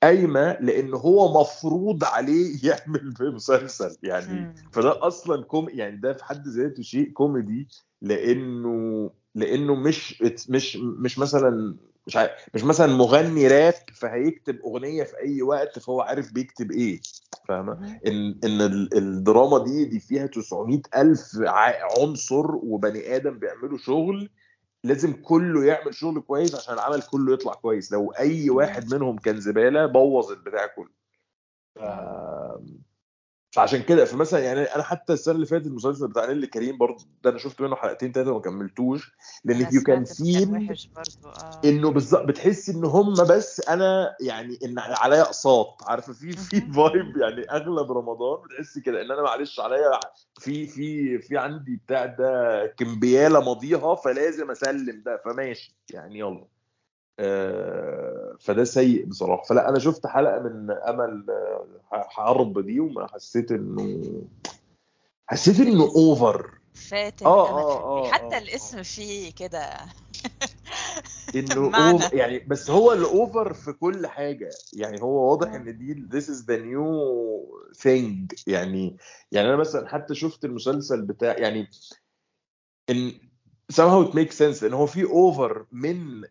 قايمة 0.03 0.57
لإن 0.61 0.93
هو 0.93 1.41
مفروض 1.41 2.03
عليه 2.03 2.57
يعمل 2.69 3.13
مسلسل 3.21 3.97
يعني 4.03 4.55
فده 4.71 5.07
أصلا 5.07 5.43
كوم 5.43 5.69
يعني 5.69 5.97
ده 5.97 6.13
في 6.13 6.25
حد 6.25 6.47
ذاته 6.47 6.83
شيء 6.83 7.11
كوميدي 7.11 7.67
لإنه 8.01 9.09
لأنه 9.37 9.75
مش 9.75 10.21
مش 10.49 10.77
مش 10.77 11.19
مثلا 11.19 11.75
مش 12.07 12.17
عارف 12.17 12.31
مش 12.53 12.63
مثلا 12.63 12.93
مغني 12.95 13.47
راب 13.47 13.73
فهيكتب 13.93 14.59
أغنية 14.65 15.03
في 15.03 15.17
أي 15.19 15.41
وقت 15.41 15.79
فهو 15.79 16.01
عارف 16.01 16.33
بيكتب 16.33 16.71
إيه. 16.71 17.01
فاهمة؟ 17.47 17.99
إن 18.07 18.39
إن 18.43 18.61
الدراما 18.93 19.63
دي 19.63 19.85
دي 19.85 19.99
فيها 19.99 20.27
900 20.27 20.81
ألف 20.95 21.37
عنصر 21.99 22.55
وبني 22.55 23.15
آدم 23.15 23.39
بيعملوا 23.39 23.77
شغل 23.77 24.29
لازم 24.83 25.13
كله 25.13 25.63
يعمل 25.65 25.93
شغل 25.93 26.21
كويس 26.21 26.55
عشان 26.55 26.73
العمل 26.73 27.01
كله 27.01 27.33
يطلع 27.33 27.53
كويس. 27.53 27.91
لو 27.91 28.11
أي 28.11 28.49
واحد 28.49 28.93
منهم 28.93 29.17
كان 29.17 29.39
زبالة 29.39 29.85
بوظ 29.85 30.31
البتاع 30.31 30.67
كله. 30.67 30.89
فعشان 33.57 33.81
كده 33.81 34.05
فمثلا 34.05 34.39
يعني 34.39 34.61
أنا 34.61 34.83
حتى 34.83 35.13
السنة 35.13 35.35
اللي 35.35 35.45
فاتت 35.45 35.65
المسلسل 35.65 36.07
بتاع 36.07 36.25
نيلي 36.25 36.47
كريم 36.47 36.77
برضه 36.77 37.05
ده 37.23 37.29
أنا 37.29 37.37
شفت 37.39 37.61
منه 37.61 37.75
حلقتين 37.75 38.11
ثلاثة 38.11 38.31
وما 38.31 38.41
كملتوش 38.41 39.11
لأن 39.45 39.67
you 39.71 39.83
can 39.83 40.05
sense 40.05 40.75
إنه 41.65 41.91
بالظبط 41.91 42.25
بتحس 42.25 42.69
إن 42.69 42.85
هم 42.85 43.13
بس 43.13 43.69
أنا 43.69 44.15
يعني 44.21 44.59
إن 44.65 44.79
عليا 44.79 45.21
أقساط 45.21 45.83
عارفة؟ 45.87 46.13
في 46.13 46.31
في 46.31 46.61
vibe 46.61 47.17
يعني 47.17 47.41
أغلب 47.51 47.91
رمضان 47.91 48.41
بتحس 48.43 48.79
كده 48.79 49.01
إن 49.01 49.11
أنا 49.11 49.21
معلش 49.21 49.59
عليا 49.59 49.99
في 50.39 50.67
في 50.67 51.19
في 51.19 51.37
عندي 51.37 51.75
بتاع 51.85 52.05
ده 52.05 52.65
كمبيالة 52.77 53.39
ماضيها 53.39 53.95
فلازم 53.95 54.51
أسلم 54.51 55.03
ده 55.05 55.21
فماشي 55.25 55.75
يعني 55.93 56.19
يلا. 56.19 56.47
فده 58.39 58.63
سيء 58.63 59.05
بصراحة. 59.05 59.43
فلا 59.43 59.69
أنا 59.69 59.79
شفت 59.79 60.07
حلقة 60.07 60.39
من 60.39 60.71
أمل 60.71 61.25
حرب 61.91 62.59
دي 62.59 62.79
وما 62.79 63.07
حسيت 63.07 63.51
إنه 63.51 64.01
حسيت 65.27 65.59
إنه 65.59 65.83
over 65.83 66.57
فاتن 66.73 67.25
آه 67.25 67.49
آه 67.49 67.83
آه 67.83 68.11
حتى 68.11 68.35
آه 68.35 68.39
الاسم 68.39 68.83
فيه 68.83 69.31
كده. 69.31 69.69
إنه 71.35 72.09
يعني 72.13 72.39
بس 72.39 72.69
هو 72.69 72.93
ال 72.93 73.05
over 73.05 73.53
في 73.53 73.73
كل 73.73 74.07
حاجة. 74.07 74.49
يعني 74.73 75.01
هو 75.01 75.31
واضح 75.31 75.53
إن 75.53 75.77
دي 75.77 76.19
this 76.19 76.23
is 76.23 76.41
the 76.45 76.57
new 76.57 76.87
thing. 77.81 78.43
يعني 78.47 78.97
يعني 79.31 79.47
أنا 79.47 79.55
مثلا 79.55 79.87
حتى 79.87 80.15
شفت 80.15 80.45
المسلسل 80.45 81.01
بتاع 81.01 81.37
يعني 81.37 81.67
إن 82.89 83.26
somehow 83.73 84.07
it 84.07 84.13
makes 84.15 84.35
sense 84.37 84.63
ان 84.63 84.73
هو 84.73 84.85
في 84.85 85.03
over 85.03 85.65
من 85.71 86.23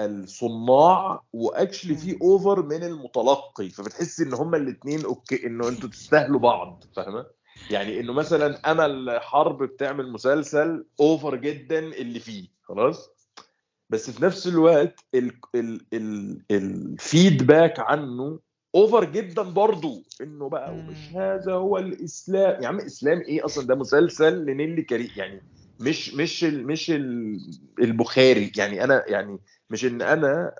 الصناع 0.00 1.22
و 1.32 1.39
actually 1.39 1.94
في 1.96 2.18
over 2.22 2.62
من 2.62 2.82
المتلقي. 2.84 3.68
فبتحس 3.68 4.20
إن 4.20 4.34
هما 4.34 4.56
الاثنين 4.56 5.04
okay 5.04 5.46
إنه 5.46 5.68
أنتوا 5.68 5.88
تستاهلوا 5.88 6.40
بعض 6.40 6.84
فاهمة؟ 6.96 7.26
يعني 7.70 8.00
إنه 8.00 8.12
مثلا 8.12 8.70
امل 8.72 9.20
حرب 9.20 9.62
بتعمل 9.62 10.12
مسلسل 10.12 10.84
over 11.00 11.36
جدا 11.36 11.78
اللي 11.78 12.20
فيه 12.20 12.48
خلاص؟ 12.62 13.10
بس 13.90 14.10
في 14.10 14.24
نفس 14.24 14.46
الوقت 14.46 15.00
ال 15.14 15.32
ال 15.54 15.80
ال 15.92 16.42
ال 16.50 16.64
feedback 16.64 17.80
عنه 17.80 18.38
over 18.74 19.04
جدا 19.04 19.42
برضه 19.42 20.02
إنه 20.20 20.48
بقى 20.48 20.72
ومش 20.72 21.08
هذا 21.14 21.52
هو 21.52 21.78
الإسلام. 21.78 22.62
يا 22.62 22.68
عم 22.68 22.78
إسلام 22.80 23.20
إيه 23.20 23.44
أصلا؟ 23.44 23.66
ده 23.66 23.74
مسلسل 23.74 24.44
لنيلي 24.46 24.82
كريم 24.82 25.10
يعني 25.16 25.42
مش 25.80 26.14
مش 26.14 26.44
مش 26.44 26.90
ال 26.90 27.40
البخاري 27.80 28.52
يعني 28.56 28.84
أنا 28.84 29.04
يعني 29.06 29.38
مش 29.70 29.84
إن 29.84 30.02
أنا 30.02 30.54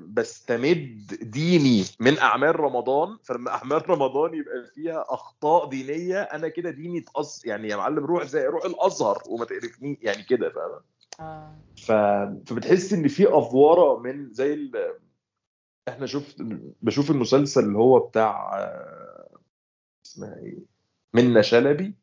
بستمد 0.00 1.18
ديني 1.22 1.84
من 2.00 2.18
أعمال 2.18 2.60
رمضان 2.60 3.18
فلما 3.24 3.50
أعمال 3.50 3.90
رمضان 3.90 4.34
يبقى 4.34 4.66
فيها 4.74 5.04
أخطاء 5.08 5.68
دينية 5.68 6.22
أنا 6.22 6.48
كده 6.48 6.70
ديني 6.70 7.00
تقص 7.00 7.44
يعني 7.44 7.68
يا 7.68 7.76
معلم 7.76 8.04
روح 8.04 8.24
زي 8.24 8.46
روح 8.46 8.64
الأزهر 8.64 9.22
وما 9.28 9.44
تقرفني 9.44 9.98
يعني 10.02 10.22
كده 10.22 10.50
فاهم 10.50 10.80
آه. 11.20 11.54
ف... 11.76 11.92
فبتحس 12.50 12.92
إن 12.92 13.08
في 13.08 13.26
أفورة 13.28 13.98
من 13.98 14.32
زي 14.32 14.54
ال... 14.54 14.94
إحنا 15.88 16.06
شفت 16.06 16.36
بشوف 16.82 17.10
المسلسل 17.10 17.64
اللي 17.64 17.78
هو 17.78 17.98
بتاع 17.98 18.50
اسمها 20.06 20.36
إيه 20.38 20.58
منة 21.14 21.40
شلبي. 21.40 21.94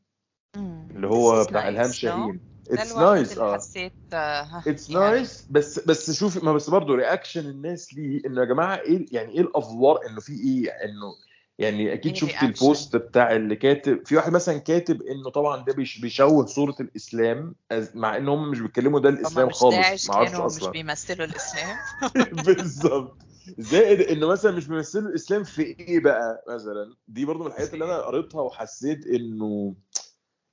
اللي 0.91 1.07
هو 1.07 1.43
بتاع 1.43 1.67
إلهام? 1.67 1.91
شاهين 1.91 2.52
ده 2.69 2.81
it's 2.81 2.95
nice 2.95 3.31
اللي 3.33 3.43
آه. 3.43 3.53
حسيت 3.55 3.93
آه، 4.13 4.63
it's 4.67 4.89
يعني. 4.89 5.05
nice 5.05 5.45
بس 5.49 5.79
بس 5.79 6.11
شوفي 6.11 6.45
ما 6.45 6.53
بس 6.53 6.69
برضه 6.69 6.95
reaction 6.95 7.45
الناس 7.49 7.93
ليه 7.93 8.21
إنه 8.25 8.41
يا 8.41 8.45
جماعة 8.45 8.75
إيه 8.75 9.05
يعني 9.11 9.31
إيه 9.33 9.41
ال 9.41 9.53
over 9.53 9.99
إنه 10.09 10.19
في 10.19 10.33
إيه؟ 10.33 10.69
إنه 10.69 11.13
يعني 11.59 11.93
أكيد 11.93 12.11
إيه 12.13 12.19
شفت 12.19 12.43
البوست 12.43 12.95
بتاع 12.95 13.31
اللي 13.35 13.55
كاتب 13.55 14.05
في 14.07 14.15
واحد 14.15 14.31
مثلا 14.31 14.57
كاتب 14.57 15.01
إنه 15.01 15.29
طبعا 15.29 15.63
ده 15.65 15.73
بيش- 15.73 15.99
بيشوه 15.99 16.45
صورة 16.45 16.75
الإسلام 16.79 17.55
مع 17.93 18.17
ان 18.17 18.27
هم 18.29 18.51
مش 18.51 18.59
بيتكلموا 18.59 18.99
ده 18.99 19.09
الإسلام 19.09 19.47
مش 19.47 19.53
خالص 19.53 19.75
ما 20.09 20.15
أعرفش 20.15 20.31
كانوا 20.31 20.45
مش 20.45 20.51
أصلا. 20.57 20.71
بيمثلوا 20.71 21.25
الإسلام. 21.25 21.77
بالظبط 22.45 23.17
زائد 23.57 24.01
إنه 24.01 24.27
مثلا 24.27 24.51
مش 24.51 24.67
بيمثلوا 24.67 25.09
الإسلام 25.09 25.43
في 25.43 25.61
إيه 25.61 25.99
بقى 25.99 26.43
مثلا؟ 26.49 26.95
دي 27.07 27.25
برضو 27.25 27.43
من 27.43 27.47
الحاجات 27.51 27.73
اللي 27.73 27.85
أنا 27.85 27.97
قريتها 28.01 28.41
وحسيت 28.41 29.05
إنه 29.07 29.75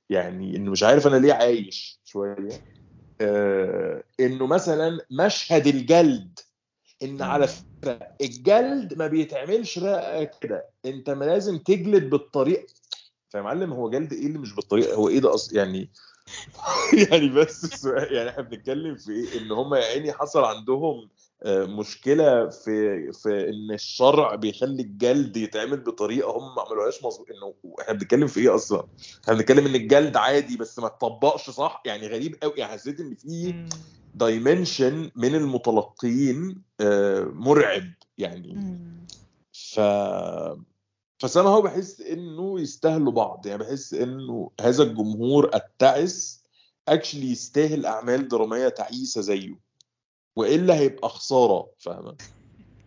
يعني 0.09 0.55
إنه 0.55 0.71
مش 0.71 0.83
عارف 0.83 1.07
أنا 1.07 1.15
ليه 1.15 1.33
عايش. 1.33 2.00
شوية. 2.11 2.63
آه 3.21 4.03
إنه 4.19 4.47
مثلا 4.47 4.99
مشهد 5.11 5.67
الجلد 5.67 6.39
إن 7.03 7.21
على. 7.21 7.47
فكرة 7.47 8.07
الجلد 8.21 8.93
ما 8.97 9.07
بيتعملش 9.07 9.79
بقى 9.79 10.31
كده. 10.41 10.65
أنت 10.85 11.09
ما 11.09 11.25
لازم 11.25 11.57
تجلد 11.57 12.09
بالطريقة. 12.09 12.67
فيا 13.29 13.41
معلم 13.41 13.73
هو 13.73 13.89
جلد 13.89 14.13
إيه 14.13 14.27
اللي 14.27 14.37
مش 14.39 14.55
بالطريقة؟ 14.55 14.95
هو 14.95 15.09
إيه 15.09 15.19
ده 15.19 15.33
أصلا 15.33 15.57
يعني 15.57 15.89
يعني 17.11 17.29
بس 17.29 17.63
السؤال 17.63 18.13
يعني 18.13 18.29
إحنا 18.29 18.43
بنتكلم 18.43 18.95
في 18.95 19.11
إيه؟ 19.11 19.41
إن 19.41 19.51
هم 19.51 19.75
يا 19.75 19.83
عيني 19.85 20.13
حصل 20.13 20.43
عندهم 20.43 21.09
مشكلة 21.45 22.49
في 22.49 23.11
في 23.13 23.49
إن 23.49 23.71
الشرع 23.73 24.35
بيخلي 24.35 24.81
الجلد 24.83 25.37
يتعمل 25.37 25.77
بطريقة 25.77 26.37
هم 26.37 26.55
ما 26.55 26.61
عملوهاش 26.61 27.03
مظبوط 27.03 27.27
إنه 27.29 27.53
إحنا 27.81 27.93
بنتكلم 27.93 28.27
في 28.27 28.39
إيه 28.39 28.55
أصلا؟ 28.55 28.87
إحنا 29.23 29.33
بنتكلم 29.33 29.65
إن 29.65 29.75
الجلد 29.75 30.17
عادي 30.17 30.57
بس 30.57 30.79
ما 30.79 30.87
اتطبقش 30.87 31.49
صح 31.49 31.83
يعني 31.85 32.07
غريب 32.07 32.35
قوي 32.43 32.53
يعني 32.57 32.73
حسيت 32.73 32.99
إن 32.99 33.15
في. 33.15 33.65
دايمنشن 34.15 35.11
من 35.15 35.35
المتلقين 35.35 36.61
آه، 36.81 37.23
مرعب 37.23 37.93
يعني. 38.17 38.79
ف 39.53 39.79
فسامها 41.19 41.51
هو 41.51 41.61
بحس 41.61 42.01
إنه 42.01 42.59
يستاهلوا 42.59 43.11
بعض 43.11 43.47
يعني 43.47 43.63
بحس 43.63 43.93
إنه 43.93 44.51
هذا 44.61 44.83
الجمهور 44.83 45.55
التعس 45.55 46.43
actually 46.87 47.31
يستاهل 47.31 47.85
أعمال 47.85 48.27
درامية 48.27 48.69
تعيسة 48.69 49.21
زيه 49.21 49.70
وإلا 50.35 50.75
هيبقى 50.79 51.09
خسارة 51.09 51.69
فاهمة؟ 51.79 52.15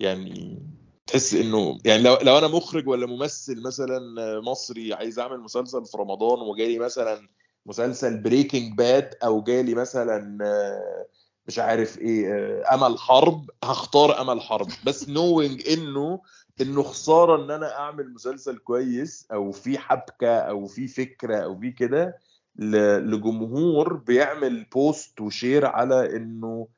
يعني 0.00 0.62
تحس 1.06 1.34
إنه 1.34 1.78
يعني 1.84 2.02
لو 2.02 2.18
لو 2.22 2.38
أنا 2.38 2.48
مخرج 2.48 2.88
ولا 2.88 3.06
ممثل 3.06 3.62
مثلا 3.62 4.00
مصري 4.40 4.94
عايز 4.94 5.18
أعمل 5.18 5.40
مسلسل 5.40 5.84
في 5.84 5.96
رمضان 5.96 6.40
وجالي 6.40 6.78
مثلا 6.78 7.28
مسلسل 7.66 8.22
بريكنج 8.22 8.74
باد 8.78 9.14
أو 9.24 9.42
جالي 9.42 9.74
مثلا 9.74 10.38
آه، 10.42 11.06
مش 11.46 11.58
عارف 11.58 11.98
إيه 11.98 12.34
آه، 12.34 12.74
أمل 12.74 12.98
حرب 12.98 13.50
هختار 13.64 14.20
أمل 14.20 14.40
حرب. 14.40 14.68
بس 14.86 15.08
نوينج 15.08 15.68
إنه 15.68 16.20
إنه 16.60 16.82
خسارة 16.82 17.44
إن 17.44 17.50
أنا 17.50 17.78
أعمل 17.78 18.14
مسلسل 18.14 18.58
كويس 18.58 19.26
أو 19.32 19.52
في 19.52 19.78
حبكة 19.78 20.38
أو 20.38 20.66
في 20.66 20.88
فكرة 20.88 21.36
أو 21.36 21.60
في 21.60 21.70
كده 21.70 22.18
لجمهور 22.56 23.92
بيعمل 23.94 24.64
بوست 24.64 25.20
و 25.20 25.28
share 25.28 25.66
على 25.66 26.16
إنه 26.16 26.68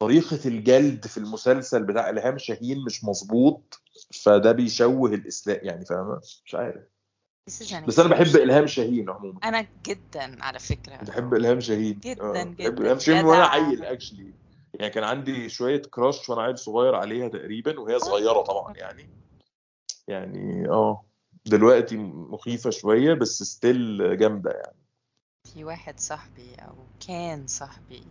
طريقة 0.00 0.48
الجلد 0.48 1.06
في 1.06 1.18
المسلسل 1.18 1.84
بتاع 1.84 2.10
إلهام 2.10 2.38
شاهين 2.38 2.84
مش 2.84 3.04
مظبوط 3.04 3.80
فده 4.22 4.52
بيشوه 4.52 5.14
الإسلام 5.14 5.58
يعني 5.62 5.84
فاهمة؟ 5.84 6.20
مش 6.44 6.54
عارف. 6.54 6.82
An 7.50 7.84
بس 7.86 7.98
أنا 7.98 8.08
بحب. 8.08 8.36
إلهام 8.36 8.66
شاهين 8.66 9.10
عموما. 9.10 9.40
أنا 9.44 9.66
جدا 9.86 10.44
على 10.44 10.58
فكرة. 10.58 10.96
بحب 10.96 11.34
إلهام 11.34 11.60
شاهين. 11.60 12.00
جدا 12.00 12.22
آه، 12.22 12.32
بحب 12.44 12.56
جدا. 12.56 12.82
إلهام 12.82 12.98
شاهين 12.98 13.24
وأنا 13.24 13.42
جدع. 13.44 13.50
عيل 13.52 13.84
actually 13.84 14.34
يعني 14.74 14.92
كان 14.92 15.04
عندي 15.04 15.48
شوية 15.48 15.82
crush 15.82 16.28
وأنا 16.28 16.42
عيل 16.42 16.58
صغير 16.58 16.94
عليها 16.94 17.28
تقريبا 17.28 17.80
وهي 17.80 17.98
صغيرة 17.98 18.42
طبعا 18.42 18.74
يعني. 18.76 19.08
يعني 20.08 20.68
آه. 20.68 21.04
دلوقتي 21.46 21.96
مخيفة 21.96 22.70
شوية 22.70 23.14
بس 23.14 23.42
still 23.42 24.16
جامدة 24.18 24.50
يعني. 24.50 24.76
في 25.52 25.64
واحد 25.64 26.00
صاحبي 26.00 26.54
أو 26.54 26.74
كان 27.06 27.46
صاحبي 27.46 28.02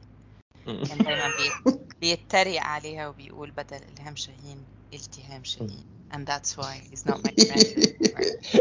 كان 0.66 0.98
دايما 0.98 1.28
بيت... 1.38 1.80
بيتريق 2.02 2.62
عليها 2.62 3.08
وبيقول 3.08 3.52
بدل 3.52 3.80
إلهام 3.98 4.16
شاهين 4.16 4.66
التهام 4.94 5.44
شاهين. 5.44 5.84
And 6.14 6.26
that's 6.26 6.58
why 6.58 6.74
he's 6.92 7.04
not 7.12 7.18
my 7.24 7.32
friend 7.46 7.90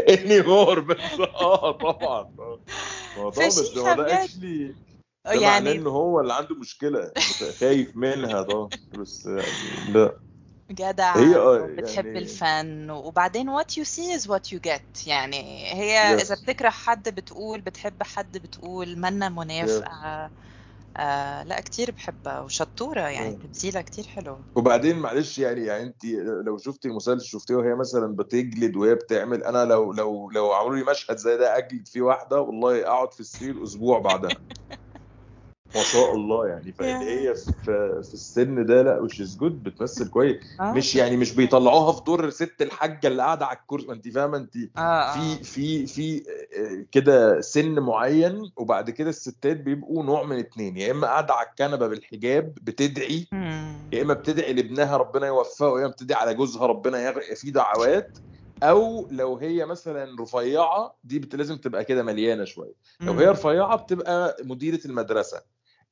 anymore 0.09 0.79
بس. 0.87 0.99
آه 1.19 1.71
طبعا. 1.71 2.19
آه. 2.39 2.59
ما 3.17 3.23
هو 3.23 3.29
ده. 3.29 4.23
actually 4.23 4.67
ده 4.67 4.75
معناه 5.25 5.41
يعني 5.41 5.71
إن 5.71 5.87
هو 5.87 6.19
اللي 6.19 6.33
عنده 6.33 6.55
مشكلة. 6.55 7.11
خايف 7.59 7.95
منها 7.95 8.41
طبعا. 8.41 8.69
بس 8.99 9.25
يعني 9.25 9.93
لا. 9.93 10.19
جدع 10.71 11.17
هي 11.17 11.35
آه 11.35 11.57
بتحب 11.77 12.05
يعني 12.05 12.19
الفن. 12.19 12.89
وبعدين 12.91 13.57
what 13.59 13.65
you 13.67 13.83
see 13.85 14.19
is 14.19 14.27
what 14.29 14.51
you 14.53 14.59
get. 14.69 15.07
يعني 15.07 15.73
هي 15.73 16.17
Yes. 16.17 16.21
إذا 16.21 16.35
بتكره 16.35 16.69
حد 16.69 17.09
بتقول 17.09 17.61
بتحب 17.61 18.03
حد 18.03 18.37
بتقول 18.37 18.97
منا 18.99 19.29
منافقة. 19.29 20.29
آه 20.97 21.43
لا 21.43 21.61
كتير 21.61 21.91
بحبها 21.91 22.39
وشطورة 22.41 23.01
يعني. 23.01 23.37
تمثيلها 23.37 23.81
كتير 23.81 24.03
حلو 24.03 24.41
وبعدين 24.55 24.99
معلش 24.99 25.39
يعني 25.39 25.65
يعني 25.65 25.83
أنت 25.83 26.05
لو 26.45 26.57
شفتي 26.57 26.87
المسلسل 26.87 27.25
شفتيه 27.25 27.55
وهي 27.55 27.75
مثلا 27.75 28.15
بتجلد 28.15 28.75
وهي 28.75 28.95
بتعمل 28.95 29.43
أنا 29.43 29.65
لو 29.65 29.93
لو 29.93 30.29
لو 30.31 30.53
عملوا 30.53 30.75
لي 30.75 30.83
مشهد 30.91 31.17
زي 31.17 31.37
ده 31.37 31.57
أجلد 31.57 31.87
فيه 31.87 32.01
واحدة 32.01 32.41
والله 32.41 32.87
أقعد 32.87 33.13
في 33.13 33.19
السرير 33.19 33.63
أسبوع 33.63 33.99
بعدها 33.99 34.31
ما 35.75 35.81
شاء 35.83 36.15
الله 36.15 36.47
يعني. 36.47 36.71
فان 36.71 36.95
هي 36.95 37.35
في 37.35 37.51
في 38.03 38.13
السن 38.13 38.65
ده 38.65 38.81
لا 38.81 38.99
which 38.99 39.21
is 39.21 39.37
good 39.37 39.63
بتمثل 39.63 40.09
كويس. 40.09 40.35
آه. 40.59 40.71
مش 40.73 40.95
يعني 40.95 41.17
مش 41.17 41.35
بيطلعوها 41.35 41.91
في 41.91 42.01
دور 42.03 42.29
ست 42.29 42.61
الحاجة 42.61 43.07
اللي 43.07 43.21
قاعدة 43.23 43.45
على 43.45 43.57
الكرسي. 43.57 43.87
ما 43.87 43.93
انت 43.93 44.07
فاهمة؟ 44.07 44.37
انت 44.37 44.55
آه 44.77 44.79
آه. 44.79 45.13
في 45.13 45.43
في 45.43 45.85
في 45.87 46.17
آه، 46.57 46.85
كده 46.91 47.41
سن 47.41 47.79
معين 47.79 48.51
وبعد 48.57 48.89
كده 48.89 49.09
الستات 49.09 49.57
بيبقوا 49.57 50.03
نوع 50.03 50.23
من 50.23 50.39
اتنين. 50.39 50.77
يا 50.77 50.91
إما 50.91 51.07
قاعدة 51.07 51.33
على 51.33 51.47
الكنبة 51.47 51.87
بالحجاب 51.87 52.53
بتدعي. 52.61 53.27
يا 53.93 54.01
إما 54.01 54.13
بتدعي 54.13 54.53
لابنها 54.53 54.97
ربنا 54.97 55.27
يوفقه 55.27 55.79
يا 55.79 55.85
إما 55.85 55.93
بتدعي 55.93 56.21
على 56.21 56.33
جوزها 56.33 56.65
ربنا 56.65 57.01
يغرق 57.07 57.33
فيه 57.33 57.51
دعوات. 57.51 58.17
أو 58.63 59.07
لو 59.11 59.37
هي 59.37 59.65
مثلا 59.65 60.21
رفيعة 60.21 60.95
دي 61.03 61.19
بت- 61.19 61.35
لازم 61.35 61.57
تبقى 61.57 61.85
كده 61.85 62.03
مليانة 62.03 62.43
شوية. 62.45 62.73
لو 63.01 63.13
هي. 63.13 63.25
رفيعة 63.27 63.75
بتبقى 63.75 64.37
مديرة 64.43 64.79
المدرسة. 64.85 65.41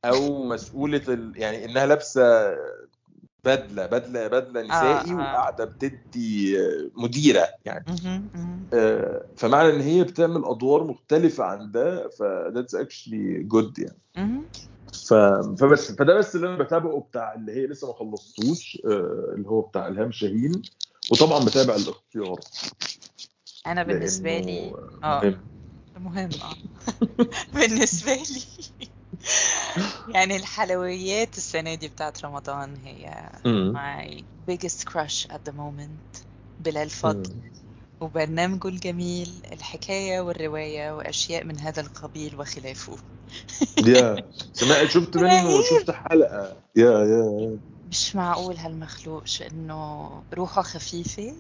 أو 0.06 0.44
مسؤولة 0.44 1.02
ال... 1.08 1.34
يعني 1.36 1.66
إنها 1.66 1.86
لابسة 1.86 2.56
بدلة 3.46 3.86
بدلة 3.86 4.28
بدلة 4.28 4.62
نسائي 4.62 5.12
آه. 5.12 5.16
وقاعدة 5.16 5.66
بتدي 5.66 6.60
آه، 6.60 6.90
مديرة 6.96 7.48
يعني. 7.66 7.86
آه، 8.74 9.26
فمعنى 9.38 9.70
إن 9.70 9.82
هي 9.82 10.04
بتعمل 10.04 10.46
أدوار 10.46 10.84
مختلفة 10.84 11.44
عن 11.44 11.72
ده 11.72 12.10
ف 12.10 12.19
that's 12.19 12.76
actually 12.76 13.44
good 13.44 13.80
يعني. 13.80 14.00
ف... 15.08 15.14
فبس 15.60 15.92
فده 15.92 16.18
بس 16.18 16.36
اللي 16.36 16.48
أنا 16.48 16.58
بتابعه 16.64 17.00
بتاع 17.10 17.34
اللي 17.34 17.52
هي 17.52 17.68
لسه 17.68 17.88
ما 17.88 17.94
خلصتوش 17.94 18.82
آه، 18.86 19.34
اللي 19.36 19.50
هو 19.50 19.62
بتاع 19.62 19.88
الهام 19.88 20.12
شاهين 20.12 20.62
وطبعا 21.12 21.46
بتابع 21.46 21.76
الاختيار. 21.76 22.40
أنا 23.68 23.84
بالنسبة 23.84 24.40
لي 24.40 24.74
آه. 25.04 25.34
مهم 25.98 26.30
آه. 26.42 26.56
بالنسبة 27.54 28.14
لي. 28.14 28.88
يعني 30.16 30.36
الحلويات 30.36 31.38
السنة 31.38 31.76
دي 31.76 31.88
بتاعت 31.88 32.26
رمضان 32.26 32.76
هي 32.86 33.30
my 33.74 34.24
biggest 34.52 34.84
crush 34.90 35.28
at 35.32 35.40
the 35.50 35.54
moment 35.54 36.24
بلال 36.60 36.90
فضل. 36.90 37.30
وبرنامجه 38.02 38.68
الجميل 38.68 39.42
الحكاية 39.52 40.20
والرواية 40.20 40.96
وأشياء 40.98 41.44
من 41.44 41.60
هذا 41.60 41.82
القبيل 41.82 42.40
وخلافه. 42.40 42.98
يا 43.88 44.16
سمعت 44.54 44.90
شفت 44.90 45.18
منه 45.18 45.44
رهيب. 45.44 45.64
شفت 45.64 45.92
حلقة. 45.92 46.58
يا 46.76 46.92
يا 47.04 47.58
مش 47.92 48.16
معقول 48.16 48.58
هالمخلوق 48.58 49.24
إنه 49.52 50.10
روحه 50.34 50.62
خفيفة 50.62 51.34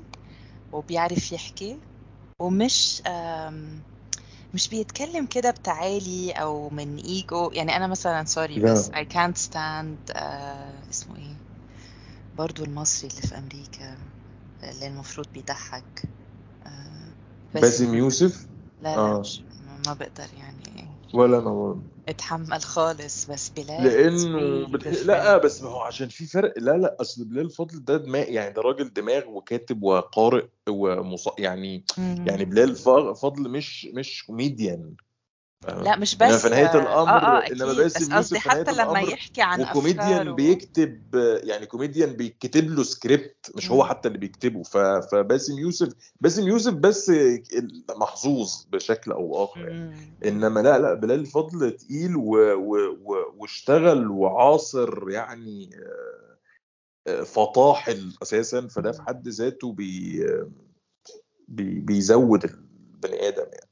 وبيعرف 0.72 1.32
يحكي 1.32 1.78
ومش 2.40 3.02
مش 4.54 4.70
بيتكلم 4.70 5.26
كده 5.26 5.52
بتعالي 5.52 6.32
أو 6.32 6.70
من 6.70 6.98
إيجو 6.98 7.52
يعني 7.54 7.76
أنا 7.76 7.88
مثلا 7.88 8.24
سوري 8.24 8.60
لا. 8.60 8.74
بس 8.74 8.90
I 8.90 9.04
can't 9.14 9.38
stand 9.50 10.16
آه 10.16 10.74
اسمه 10.90 11.16
إيه 11.16 11.36
برضو 12.38 12.64
المصري 12.64 13.10
اللي 13.10 13.22
في 13.22 13.38
أمريكا 13.38 13.98
اللي 14.64 14.88
المفروض 14.88 15.28
بيضحك 15.34 16.04
آه 16.66 17.08
باسم 17.54 17.96
يوسف 17.96 18.46
لا 18.84 18.96
لا 18.96 18.98
آه. 18.98 19.20
مش 19.20 19.42
ما 19.88 19.94
بقدر 19.94 20.28
يعني 20.40 20.77
ولا 21.14 21.38
أنا 21.38 21.50
برضه. 21.54 21.82
اتحمل 22.08 22.62
خالص 22.62 23.30
بس 23.30 23.50
بلال 23.58 23.84
لأنه 23.84 24.68
بتح... 24.74 24.92
لا 25.06 25.38
بس 25.38 25.62
ما 25.62 25.70
هو 25.70 25.80
عشان 25.80 26.08
في 26.10 26.26
فرق 26.26 26.54
لا 26.58 26.72
لا 26.72 26.98
أصل 27.02 27.26
بلال 27.26 27.50
فضل 27.50 27.84
ده 27.86 27.98
دماغ 27.98 28.30
يعني 28.30 28.54
ده 28.54 28.62
راجل 28.62 28.94
دماغ 28.94 29.30
وكاتب 29.30 29.84
وقارئ 29.84 30.48
ومص... 30.70 31.26
يعني 31.40 31.86
مم. 31.98 32.26
يعني 32.28 32.46
بلال 32.46 32.76
فضل 33.16 33.50
مش 33.50 33.86
مش 33.86 34.24
كوميديان؟ 34.26 34.96
لا 35.66 35.98
مش 35.98 36.16
بس 36.16 36.42
في 36.42 36.50
نهاية 36.50 36.66
آه، 36.66 36.82
الأمر 36.82 37.10
آه 37.10 37.38
آه 37.38 37.48
إنما 37.48 37.72
أكيد 37.72 37.78
باسم 37.78 38.06
بس 38.06 38.14
قصدي 38.14 38.40
حتى 38.40 38.72
لما 38.72 39.00
يحكي 39.00 39.42
عن 39.42 39.62
وكوميديان 39.62 40.36
بيكتب 40.36 41.16
يعني 41.44 41.66
كوميديان 41.66 42.14
بيكتب 42.14 42.70
له 42.70 42.84
سكريبت 42.84 43.52
مش 43.56 43.72
هو. 43.72 43.84
حتى 43.84 44.08
اللي 44.08 44.20
بيكتبه 44.20 44.64
ف... 44.64 44.78
فباسم 44.78 45.60
يوسف 45.60 45.94
باسم 46.22 46.48
يوسف 46.48 46.74
بس 46.74 47.12
محظوظ 47.96 48.66
بشكل 48.70 49.12
أو 49.12 49.44
اخر 49.44 49.68
يعني. 49.68 49.96
إنما 50.26 50.60
لا 50.60 50.80
لا 50.80 50.94
بلال 50.94 51.26
فضل 51.26 51.72
تقيل 51.72 52.16
و... 52.16 52.32
و... 52.54 52.98
و... 53.04 53.34
واشتغل 53.38 54.08
وعاصر 54.08 55.10
يعني 55.10 55.70
آه، 55.76 56.38
آه، 57.08 57.24
فطاحل 57.24 58.14
أساسا 58.24 58.68
فده 58.68 58.92
في 58.92 59.02
حد 59.02 59.28
ذاته 59.28 59.74
بي... 59.74 60.26
بي... 61.48 61.80
بيزود 61.80 62.44
البني 62.44 63.28
آدم 63.28 63.46
يعني. 63.54 63.67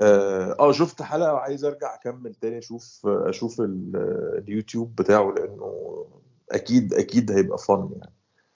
آه 0.00 0.56
آه، 0.60 0.72
شفت 0.72 1.02
حلقة 1.02 1.32
وعايز 1.34 1.64
أرجع 1.64 1.94
أكمل 1.94 2.34
تاني 2.34 2.58
أشوف 2.58 3.06
أشوف 3.06 3.60
ال- 3.60 3.92
اليوتيوب 4.38 4.96
بتاعه 4.96 5.34
لأنه 5.36 6.06
أكيد 6.50 6.94
أكيد 6.94 7.30
هيبقى 7.32 7.58
فن 7.58 7.90
يعني. 7.96 8.12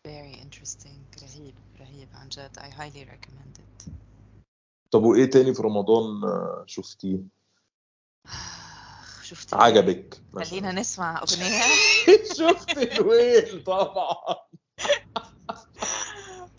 Very 0.09 0.37
interesting. 0.45 1.23
رهيب 1.23 1.55
رهيب 1.81 2.09
عن 2.15 2.29
جد. 2.29 2.59
I 2.59 2.63
highly 2.81 3.05
recommend 3.11 3.59
it. 3.61 3.91
طب 4.91 5.03
وإيه 5.03 5.31
تاني 5.31 5.55
في 5.55 5.63
رمضان 5.63 6.25
آه، 6.25 6.65
شفتيه؟ 6.67 7.19
شفت 9.23 9.55
عجبك 9.55 10.23
خلينا 10.35 10.73
نسمع 10.73 11.23
أغنية. 11.23 11.63
شفت 12.39 12.79
الويل 12.79 13.65
طبعا. 13.65 14.17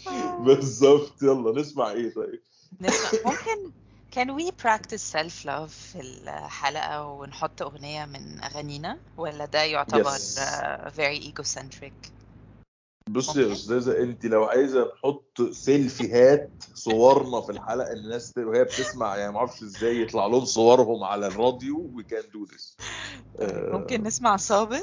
بالظبط. 0.46 1.22
يلا 1.24 1.62
نسمع 1.62 1.92
إيه 1.92 2.14
طيب؟ 2.14 2.42
نسمع. 2.82 3.32
ممكن 3.32 3.72
can 4.16 4.28
we 4.38 4.52
practice 4.52 5.04
self 5.16 5.46
love 5.46 5.70
في 5.70 6.00
الحلقة 6.02 7.08
ونحط 7.08 7.62
أغنية 7.62 8.06
من 8.06 8.44
أغانينا 8.44 8.98
ولا 9.18 9.46
ده 9.46 9.64
يعتبر 9.64 10.04
Yes. 10.18 10.38
uh, 10.38 10.90
very 10.98 11.20
egocentric 11.32 12.12
بصي 13.10 13.42
يا. 13.48 13.54
أستاذة 13.54 14.04
أنت 14.04 14.26
لو 14.26 14.44
عايزة 14.44 14.92
نحط 14.96 15.42
سيلفيهات 15.52 16.64
صورنا 16.74 17.42
في 17.42 17.52
الحلقة 17.52 17.92
الناس 17.94 18.32
ت- 18.32 18.38
وهي 18.38 18.64
بتسمع 18.64 19.18
يعني 19.18 19.32
ما 19.32 19.38
أعرفش 19.40 19.64
إزاي 19.64 20.02
يطلع 20.02 20.26
لهم 20.28 20.46
صورهم 20.46 21.04
على 21.04 21.28
الراديو 21.28 21.92
we 21.94 22.04
can 22.04 22.24
do 22.34 22.44
this 22.46 22.78
ممكن 23.74 24.04
نسمع 24.04 24.36
صابر 24.38 24.82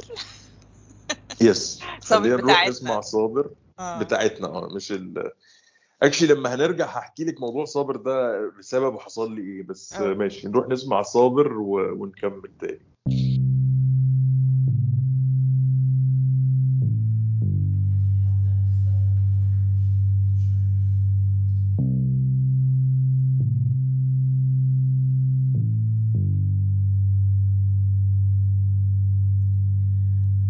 يس 1.40 1.80
صابر 2.00 2.20
خلينا 2.22 2.36
نروح 2.36 2.44
بتاعتنا. 2.52 2.70
نسمع 2.70 3.00
صابر 3.00 3.50
آه. 3.78 3.98
بتاعتنا 4.02 4.48
آه 4.48 4.68
مش 4.68 4.92
ال 4.92 5.30
اكشلي 6.02 6.34
لما 6.34 6.54
هنرجع 6.54 6.86
هحكي 6.86 7.24
لك 7.24 7.40
موضوع 7.40 7.64
صابر 7.64 7.96
ده 7.96 8.40
بسببه 8.58 8.98
حصل 8.98 9.34
لي 9.34 9.42
إيه 9.42 9.62
بس 9.62 9.92
آه. 9.92 10.14
ماشي 10.14 10.48
نروح 10.48 10.68
نسمع 10.68 11.02
صابر 11.02 11.58
و... 11.58 12.02
ونكمل 12.02 12.50
تاني 12.60 12.80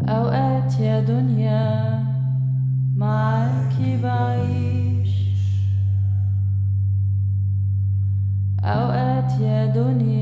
أوقات 0.09 0.81
يا 0.81 1.01
دنيا 1.01 1.62
أوقات 9.83 10.03
يا 10.03 10.22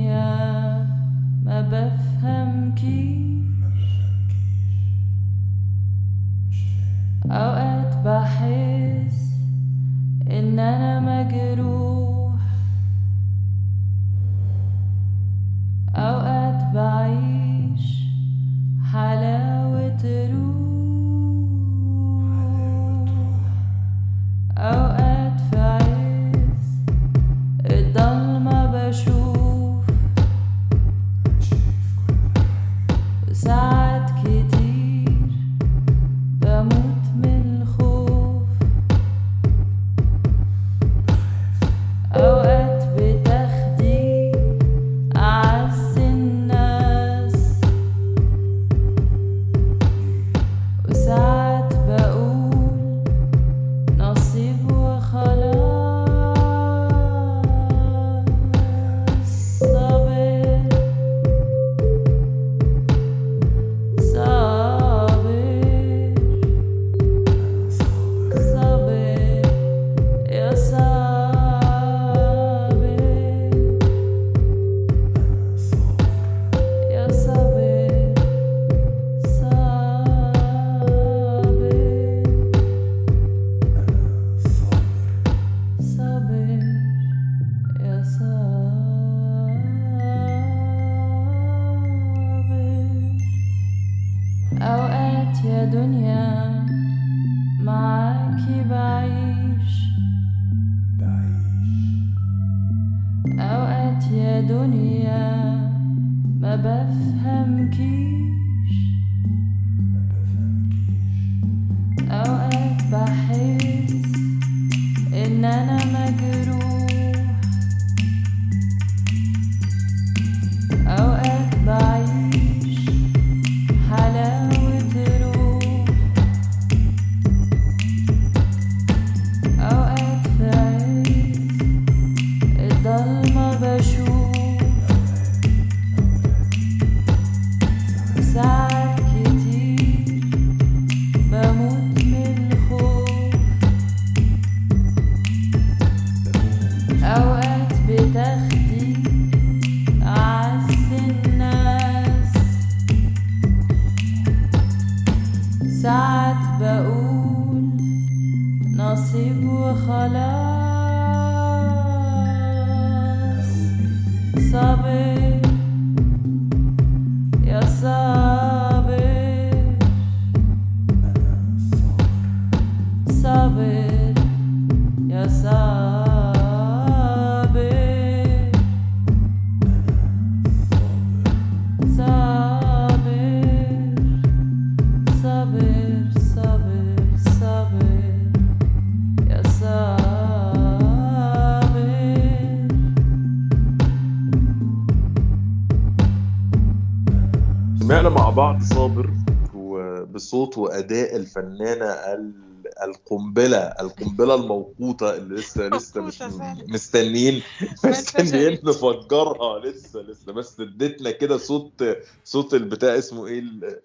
وبصوت 200.50 200.58
وأداء 200.58 201.16
الفنانة 201.16 201.84
ال- 201.86 202.62
القنبلة 202.82 203.58
القنبلة 203.58 204.34
الموقوتة 204.34 205.14
اللي 205.16 205.34
لسه 205.34 205.68
لسه 205.68 206.00
مش. 206.00 206.22
مستنيين 206.68 207.42
مستنيين. 207.84 208.58
نفجرها 208.64 209.58
لسه 209.58 210.00
لسه 210.00 210.32
بس 210.32 210.60
اديتنا 210.60 211.10
كده 211.10 211.36
صوت 211.36 211.82
صوت 212.24 212.54
البتاع 212.54 212.98
اسمه 212.98 213.26
إيه 213.26 213.38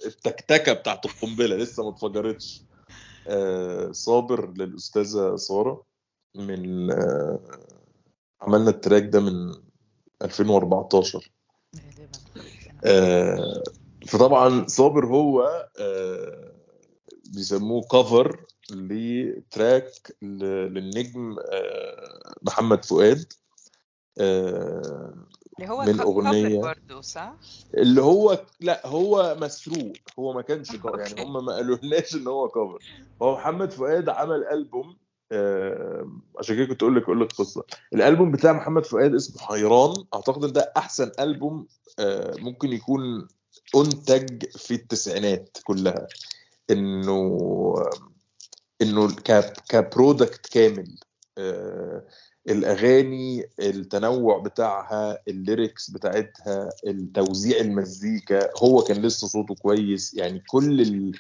التكتكة 0.05 0.73
بتاعت 0.73 1.05
القنبلة 1.05 1.55
لسه 1.55 1.83
ما 1.83 1.89
اتفجرتش 1.89 2.65
آه، 3.27 3.91
صابر 3.91 4.49
للأستاذة 4.57 5.35
سارة 5.35 5.83
من 6.35 6.91
آه، 6.91 7.39
عملنا 8.41 8.69
التراك 8.69 9.03
ده 9.03 9.19
من 9.19 9.53
2014 10.21 11.31
غالبا 11.75 12.17
آه، 12.85 13.63
فطبعا 14.07 14.67
صابر 14.67 15.05
هو 15.05 15.41
آه، 15.79 16.44
بيسموه 17.35 17.81
كفر 17.83 18.45
لتراك 18.71 20.15
للنجم 20.21 21.35
آه، 21.39 22.33
محمد 22.41 22.85
فؤاد. 22.85 23.33
آه، 24.19 25.15
اللي 25.59 25.69
هو 25.69 25.81
من 25.81 25.97
cover 25.97 26.61
برضه 26.63 27.01
صح؟ 27.01 27.35
اللي 27.77 28.01
هو 28.01 28.45
لا 28.59 28.87
هو 28.87 29.37
مسروق. 29.41 29.93
هو 30.19 30.33
ما 30.33 30.41
كانش 30.41 30.75
كفر 30.75 30.99
يعني. 30.99 31.23
هم 31.23 31.45
ما 31.45 31.53
قالولناش 31.55 32.15
إن 32.15 32.27
هو 32.27 32.47
كفر 32.49 32.79
هو 33.21 33.35
محمد 33.35 33.71
فؤاد 33.71 34.09
عمل 34.09 34.43
ألبوم 34.43 34.97
آه، 35.31 36.11
عشان 36.39 36.55
كده 36.55 36.65
كنت 36.65 36.83
أقول 36.83 36.95
لك 36.95 37.03
أقول 37.03 37.21
لك 37.21 37.31
قصة. 37.31 37.63
الألبوم 37.93 38.31
بتاع 38.31 38.53
محمد 38.53 38.85
فؤاد 38.85 39.15
اسمه 39.15 39.41
حيران. 39.41 39.93
أعتقد 40.13 40.43
إن 40.43 40.51
ده 40.53 40.73
أحسن 40.77 41.11
ألبوم 41.19 41.67
ممكن 42.39 42.73
يكون 42.73 43.27
أنتج 43.75 44.45
في 44.57 44.73
التسعينات 44.73 45.57
كلها. 45.63 46.07
إنه 46.71 47.37
إنه 48.81 49.11
ك 49.69 49.79
product 49.79 50.47
كامل. 50.47 50.97
آه، 51.37 52.07
الأغاني 52.49 53.49
التنوع 53.59 54.37
بتاعها 54.37 55.19
ال 55.27 55.36
lyrics 55.36 55.89
بتاعتها 55.89 56.69
التوزيع 56.87 57.59
المزيكا 57.59 58.49
هو 58.63 58.81
كان 58.81 59.01
لسه 59.01 59.27
صوته 59.27 59.55
كويس. 59.55 60.13
يعني 60.13 60.43
كل 60.47 60.81
ال... 60.81 61.11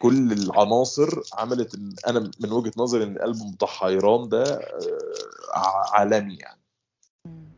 كل 0.00 0.32
العناصر 0.32 1.20
عملت 1.34 1.74
إن 1.74 1.94
أنا 2.06 2.30
من 2.40 2.52
وجهة 2.52 2.72
نظري 2.76 3.04
إن 3.04 3.16
الألبوم 3.16 3.52
بتاع 3.52 3.68
حيران 3.68 4.28
ده 4.28 4.44
آه، 4.54 5.90
عالمي 5.92 6.36
يعني. 6.36 6.60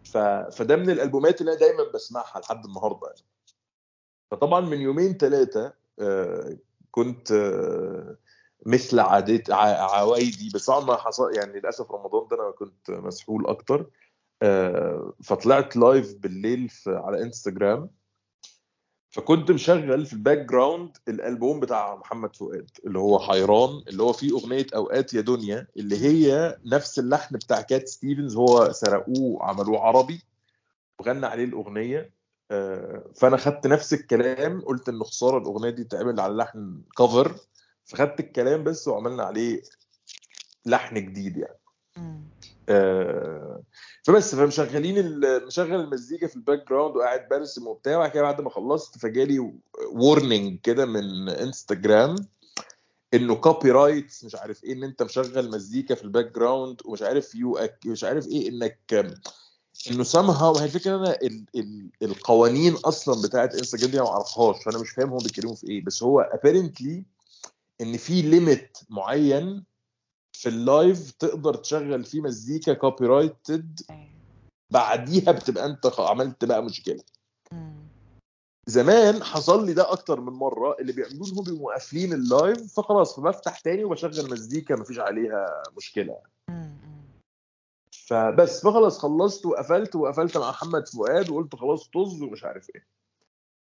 ف... 0.04 0.18
فده 0.56 0.76
من 0.76 0.90
الألبومات 0.90 1.40
اللي 1.40 1.52
أنا 1.52 1.60
دايما 1.60 1.84
بسمعها 1.94 2.40
لحد 2.40 2.64
النهارده 2.64 3.06
يعني. 3.06 3.28
فطبعا 4.30 4.60
من 4.60 4.80
يومين 4.80 5.12
ثلاثة 5.16 5.72
كنت 6.94 7.32
آه، 7.32 8.16
مثل 8.66 9.00
عادات 9.00 9.50
عوايدي 9.50 10.50
بس 10.54 10.66
طبعا 10.66 10.80
ما 10.84 10.96
حصل 10.96 11.36
يعني 11.36 11.52
للأسف 11.52 11.90
رمضان 11.92 12.28
ده 12.28 12.36
أنا 12.36 12.50
كنت 12.50 12.90
مسحول 12.90 13.46
أكتر. 13.46 13.90
آه، 14.42 15.12
فطلعت 15.24 15.76
live 15.76 16.14
بالليل 16.14 16.72
على 16.86 17.22
انستجرام 17.22 17.90
فكنت 19.10 19.50
مشغل 19.50 20.06
في 20.06 20.12
ال 20.12 20.38
background 20.38 20.96
الألبوم 21.08 21.60
بتاع 21.60 21.96
محمد 21.96 22.36
فؤاد 22.36 22.70
اللي 22.86 22.98
هو 22.98 23.18
حيران 23.18 23.82
اللي 23.88 24.02
هو 24.02 24.12
فيه 24.12 24.32
أغنية 24.32 24.66
أوقات 24.74 25.14
يا 25.14 25.20
دنيا 25.20 25.66
اللي 25.76 25.96
هي 25.96 26.58
نفس 26.64 26.98
اللحن 26.98 27.36
بتاع 27.36 27.60
كات 27.60 27.88
ستيفنز 27.88 28.36
هو 28.36 28.72
سرقوه 28.72 29.44
عملوه 29.44 29.80
عربي 29.80 30.22
وغنى 31.00 31.26
عليه 31.26 31.44
الأغنية. 31.44 32.10
فأنا 33.14 33.36
خدت 33.36 33.66
نفس 33.66 33.94
الكلام 33.94 34.60
قلت 34.60 34.88
إن 34.88 35.02
خسارة 35.04 35.38
الأغنية 35.38 35.70
دي 35.70 35.84
تعمل 35.84 36.20
على 36.20 36.34
لحن 36.34 36.82
cover 36.98 37.36
فخدت 37.84 38.20
الكلام 38.20 38.64
بس 38.64 38.88
وعملنا 38.88 39.22
عليه 39.22 39.62
لحن 40.66 40.94
جديد 40.94 41.36
يعني. 41.36 41.58
آه، 42.68 43.62
فبس 44.02 44.34
فمشغلين 44.34 45.20
مشغل 45.46 45.80
المزيكا 45.80 46.26
في 46.26 46.36
ال 46.36 46.68
background 46.68 46.96
وقاعد 46.96 47.28
برسم 47.28 47.66
وبتاع 47.66 47.96
وبعد 47.96 48.10
كده 48.10 48.22
بعد 48.22 48.40
ما 48.40 48.50
خلصت 48.50 48.98
فجالي 48.98 49.52
warning 49.92 50.60
كده 50.60 50.86
من 50.86 51.28
انستجرام 51.28 52.16
إنه 53.14 53.34
copyrights 53.34 54.24
مش 54.24 54.34
عارف 54.34 54.64
إيه 54.64 54.72
إن 54.72 54.84
أنت 54.84 55.02
مشغل 55.02 55.50
مزيكا 55.50 55.94
في 55.94 56.04
ال 56.04 56.32
background 56.34 56.80
ومش 56.84 57.02
عارف 57.02 57.34
يو 57.34 57.56
أك 57.56 57.78
مش 57.86 58.04
عارف 58.04 58.26
إيه 58.26 58.48
إنك 58.48 58.78
إنه 59.90 60.02
سامها 60.04 60.48
وهي 60.48 60.64
الفكرة 60.64 60.90
إن 60.96 61.00
أنا 61.04 61.16
ال 61.22 61.44
ال 61.56 61.90
القوانين 62.02 62.72
أصلا 62.74 63.22
بتاعت 63.28 63.54
انستجرام 63.54 63.90
دي 63.90 64.00
ما 64.00 64.08
أعرفهاش 64.08 64.64
فأنا 64.64 64.78
مش 64.78 64.90
فاهم 64.90 65.10
هم 65.10 65.18
بيتكلموا 65.18 65.54
في 65.54 65.68
إيه 65.68 65.84
بس 65.84 66.02
هو 66.02 66.20
apparently 66.20 67.04
إن 67.80 67.96
في 67.96 68.22
limit 68.22 68.78
معين 68.90 69.64
في 70.32 70.48
ال 70.48 70.61
live 70.61 71.10
تقدر 71.10 71.54
تشغل 71.54 72.04
فيه 72.04 72.20
مزيكا 72.20 72.72
copyrighted. 72.72 73.80
بعديها 74.70 75.32
بتبقى 75.32 75.66
أنت 75.66 75.92
عملت 75.98 76.44
بقى 76.44 76.62
مشكلة. 76.62 77.02
زمان 78.66 79.22
حصل 79.22 79.66
لي 79.66 79.72
ده 79.74 79.92
أكتر 79.92 80.20
من 80.20 80.32
مرة 80.32 80.76
اللي 80.80 80.92
بيعملوه 80.92 81.28
هم 81.28 81.42
بيبقوا 81.44 81.72
قافلين 81.72 82.12
ال 82.12 82.24
live 82.24 82.74
فخلاص 82.74 83.16
فبفتح 83.16 83.60
تاني 83.60 83.84
وبشغل 83.84 84.30
مزيكا 84.30 84.76
مفيش 84.76 84.98
عليها 84.98 85.62
مشكلة. 85.76 86.16
فبس 88.06 88.62
فخلاص 88.62 88.98
خلصت 88.98 89.46
وقفلت 89.46 89.96
وقفلت 89.96 90.36
مع 90.36 90.48
محمد 90.48 90.88
فؤاد 90.88 91.30
وقلت 91.30 91.56
خلاص 91.56 91.88
طز 91.88 92.22
ومش 92.22 92.44
عارف 92.44 92.66
إيه. 92.74 92.86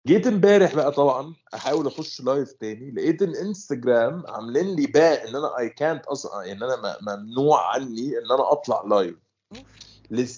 جيت 0.07 0.27
امبارح 0.27 0.75
بقى 0.75 0.91
طبعا 0.91 1.33
أحاول 1.53 1.87
أخش 1.87 2.21
live 2.21 2.51
تاني 2.51 2.91
لقيت 2.91 3.21
الانستجرام 3.21 4.23
عاملين 4.27 4.75
لي 4.75 4.87
ban 4.87 5.27
إن 5.27 5.35
أنا 5.35 5.57
اي 5.57 5.69
كانت 5.69 6.05
أصلا 6.05 6.51
إن 6.51 6.63
أنا 6.63 6.97
ممنوع 7.01 7.73
عني 7.73 8.17
إن 8.17 8.31
أنا 8.31 8.51
أطلع 8.51 8.83
live 8.83 9.15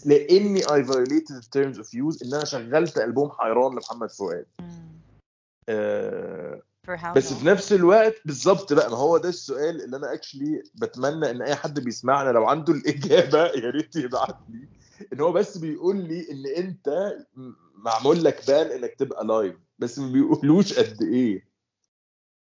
لأني 0.05 0.73
I 0.73 0.83
violated 0.83 1.41
terms 1.43 1.77
of 1.77 1.93
use 1.93 2.23
إن 2.23 2.33
أنا 2.33 2.45
شغلت 2.45 2.97
ألبوم 2.97 3.31
حيران 3.31 3.71
لمحمد 3.71 4.11
فؤاد. 4.11 4.45
آه، 5.69 6.61
بس? 7.15 7.33
في 7.33 7.45
نفس 7.45 7.73
الوقت 7.73 8.15
بالظبط 8.25 8.73
بقى 8.73 8.89
ما 8.91 8.97
هو 8.97 9.17
ده 9.17 9.29
السؤال 9.29 9.81
اللي 9.83 9.97
أنا 9.97 10.13
actually 10.13 10.63
بتمنى 10.75 11.29
إن 11.29 11.41
أي 11.41 11.55
حد 11.55 11.79
بيسمعنا 11.79 12.29
لو 12.29 12.45
عنده 12.45 12.73
الإجابة 12.77 13.45
يا 13.45 13.69
ريت 13.69 13.95
يبعت 13.95 14.37
لي 14.49 14.67
إن 15.13 15.21
هو 15.21 15.31
بس 15.31 15.57
بيقول 15.57 15.95
لي 15.95 16.31
إن 16.31 16.63
أنت 16.65 17.13
معمول 17.75 18.23
لك 18.23 18.47
ban 18.47 18.71
إنك 18.71 18.95
تبقى 18.95 19.25
live 19.25 19.55
بس 19.79 19.99
ما 19.99 20.11
بيقولوش 20.11 20.73
قد 20.79 21.01
إيه. 21.01 21.51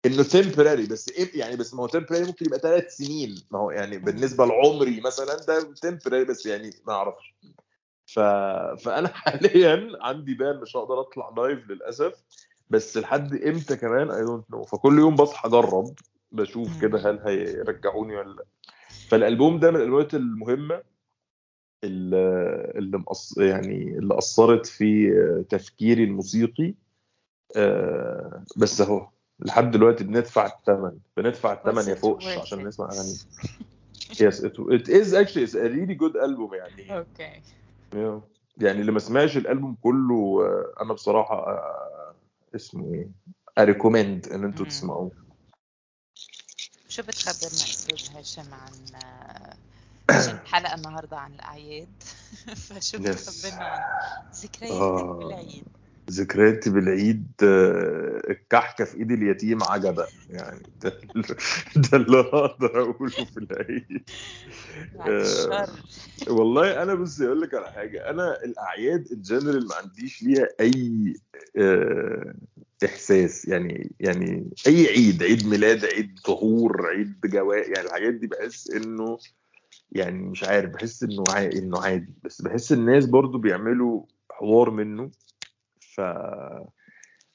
إنه 0.05 0.23
temporary 0.23 0.85
بس 0.85 1.09
إيه 1.09 1.39
يعني 1.39 1.55
بس 1.55 1.73
ما 1.73 1.83
هو 1.83 1.87
temporary 1.88 2.25
ممكن 2.25 2.45
يبقى 2.45 2.59
ثلاث 2.59 2.95
سنين. 2.95 3.35
ما 3.51 3.59
هو 3.59 3.71
يعني 3.71 3.97
بالنسبة 3.97 4.45
لعمري 4.45 5.01
مثلا 5.01 5.35
ده 5.47 5.73
temporary 5.81 6.25
بس 6.25 6.45
يعني 6.45 6.69
ما 6.87 6.93
أعرفش. 6.93 7.35
ف... 8.05 8.19
فأنا 8.85 9.07
حاليا 9.23 9.89
عندي 10.01 10.33
ban 10.33 10.61
مش 10.61 10.75
هقدر 10.75 11.01
أطلع 11.01 11.33
live 11.38 11.69
للأسف. 11.69 12.13
بس 12.69 12.97
لحد 12.97 13.34
إمتى 13.34 13.75
كمان؟ 13.75 14.12
I 14.11 14.25
don't 14.25 14.51
know 14.51 14.63
فكل 14.63 14.99
يوم 14.99 15.15
بصحى 15.15 15.47
أجرب 15.47 15.93
بشوف 16.32 16.82
كده 16.82 17.10
هل 17.10 17.19
هيرجعوني 17.19 18.15
ولا 18.15 18.34
لأ. 18.34 18.45
فالألبوم 19.10 19.60
ده 19.60 19.71
من 19.71 19.78
الألبومات 19.78 20.13
المهمة 20.13 20.82
اللي 21.84 22.97
مقص... 22.97 23.38
يعني 23.38 23.97
اللي 23.97 24.17
أثرت 24.17 24.65
في 24.65 25.13
تفكيري 25.49 26.04
الموسيقي. 26.04 26.73
آه، 27.56 28.43
بس 28.58 28.82
أهو 28.82 29.08
لحد 29.39 29.71
دلوقتي 29.71 30.04
بندفع 30.04 30.45
الثمن 30.45 30.97
بندفع 31.17 31.54
الثمن 31.54 31.89
يا 31.89 31.95
فوقش 31.95 32.38
عشان? 32.38 32.67
نسمع 32.67 32.86
أغاني. 32.91 33.13
Yes 34.06 34.39
it, 34.47 34.56
it 34.78 34.88
is 34.88 35.13
actually 35.13 35.43
it's 35.47 35.56
a 35.56 35.67
really 35.75 35.95
good 35.95 36.15
album 36.15 36.54
يعني. 36.54 36.97
Okay 36.97 37.41
Yeah. 37.93 38.21
يعني 38.58 38.82
اللي 38.82 38.91
ما 38.91 38.99
سمعش 38.99 39.38
الألبوم 39.38 39.75
كله 39.82 40.41
آه، 40.45 40.84
أنا 40.84 40.93
بصراحة 40.93 41.36
آه، 41.36 41.94
اسمه 42.55 42.93
إيه 42.93 43.09
I 43.57 43.64
recommend 43.64 44.27
إن 44.27 44.43
أنتوا. 44.43 44.65
تسمعوه 44.65 45.11
شو 46.89 47.01
بتخبرنا 47.03 47.63
أستاذ 47.63 48.15
هاشم 48.17 48.53
عن 48.53 48.71
عشان 50.09 50.35
الحلقة 50.35 50.75
النهاردة 50.75 51.17
عن 51.17 51.33
الأعياد 51.33 52.03
فشو. 52.65 52.97
بتخبرنا 52.97 53.65
عن 53.65 53.83
ذكرياتك 54.35 54.81
آه. 54.81 55.17
بالعيد 55.19 55.65
ذكرياتي 56.11 56.69
بالعيد 56.69 57.27
آه، 57.43 58.21
الكحكه 58.29 58.85
في 58.85 58.97
إيد 58.97 59.11
اليتيم 59.11 59.63
عجبة. 59.63 60.07
يعني 60.29 60.61
ده, 60.83 60.99
ده 61.91 61.97
اللي 61.97 62.19
أقدر 62.19 62.81
أقوله 62.81 63.25
في 63.25 63.37
العيد. 63.37 64.03
آه، 64.99 65.67
والله 66.27 66.83
أنا 66.83 66.93
بص 66.95 67.21
أقول 67.21 67.41
لك 67.41 67.53
على 67.53 67.71
حاجة. 67.71 68.09
أنا 68.09 68.43
الأعياد 68.43 69.11
الجنرال 69.11 69.67
ما 69.67 69.75
عنديش 69.75 70.23
ليها 70.23 70.47
أي 70.59 71.13
آه، 71.57 72.33
إحساس. 72.85 73.47
يعني 73.47 73.91
يعني 73.99 74.49
أي 74.67 74.87
عيد 74.87 75.23
عيد 75.23 75.47
ميلاد 75.47 75.85
عيد 75.85 76.19
ظهور 76.27 76.87
عيد 76.87 77.19
جواء 77.25 77.69
يعني 77.69 77.87
الحاجات 77.87 78.13
دي 78.13 78.27
بحس 78.27 78.69
إنه 78.69 79.17
يعني 79.91 80.21
مش 80.21 80.43
عارف 80.43 80.69
بحس 80.71 81.03
إنه 81.03 81.23
عا... 81.29 81.45
إنه 81.45 81.81
عادي. 81.81 82.13
بس 82.23 82.41
بحس 82.41 82.71
الناس 82.71 83.05
برضو 83.05 83.37
بيعملوا 83.37 84.05
حوار 84.31 84.69
منه. 84.69 85.11
ف 85.95 86.01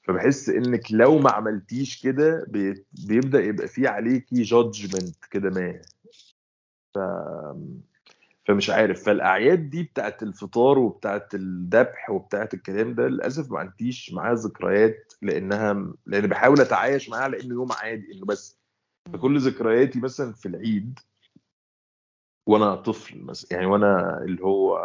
فبحس 0.03 0.49
إنك 0.49 0.83
لو 0.90 1.18
ما 1.18 1.31
عملتيش 1.31 2.03
كده 2.03 2.44
بي- 2.49 2.85
بيبدأ 3.07 3.40
يبقى 3.40 3.68
في 3.68 3.87
عليكي 3.87 4.42
جادجمنت 4.42 5.25
كده 5.31 5.51
ما. 5.51 5.81
ف... 6.94 6.99
فمش 8.49 8.70
عارف. 8.70 9.03
فالأعياد 9.05 9.70
دي 9.70 9.83
بتاعت 9.83 10.23
الفطار 10.23 10.79
وبتاعت 10.79 11.35
الذبح 11.35 12.11
وبتاعت 12.11 12.55
الكلام 12.55 12.94
ده 12.94 13.09
للأسف 13.09 13.51
ما 13.51 13.59
عنديش 13.59 14.12
معاها 14.12 14.35
ذكريات 14.35 15.12
لأنها 15.23 15.92
لأن 16.07 16.27
بحاول 16.27 16.61
أتعايش 16.61 17.09
معاها 17.11 17.29
لأنه 17.29 17.55
يوم 17.55 17.73
عادي 17.73 18.12
إنه 18.14 18.27
بس 18.27 18.59
فكل 19.12 19.38
ذكرياتي 19.40 20.01
مثلا 20.01 20.33
في 20.33 20.46
العيد 20.46 20.99
وأنا 22.46 22.75
طفل 22.75 23.20
مثلا 23.23 23.49
يعني 23.53 23.66
وأنا 23.66 24.18
اللي 24.23 24.42
هو 24.42 24.79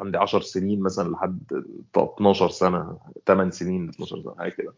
عندي 0.00 0.18
10 0.18 0.40
سنين 0.40 0.80
مثلا 0.80 1.08
لحد 1.12 1.40
12 1.96 2.50
سنة 2.50 2.98
8 3.26 3.50
سنين 3.50 3.88
12 3.88 4.22
سنة 4.22 4.34
حاجة 4.38 4.50
كده. 4.52 4.74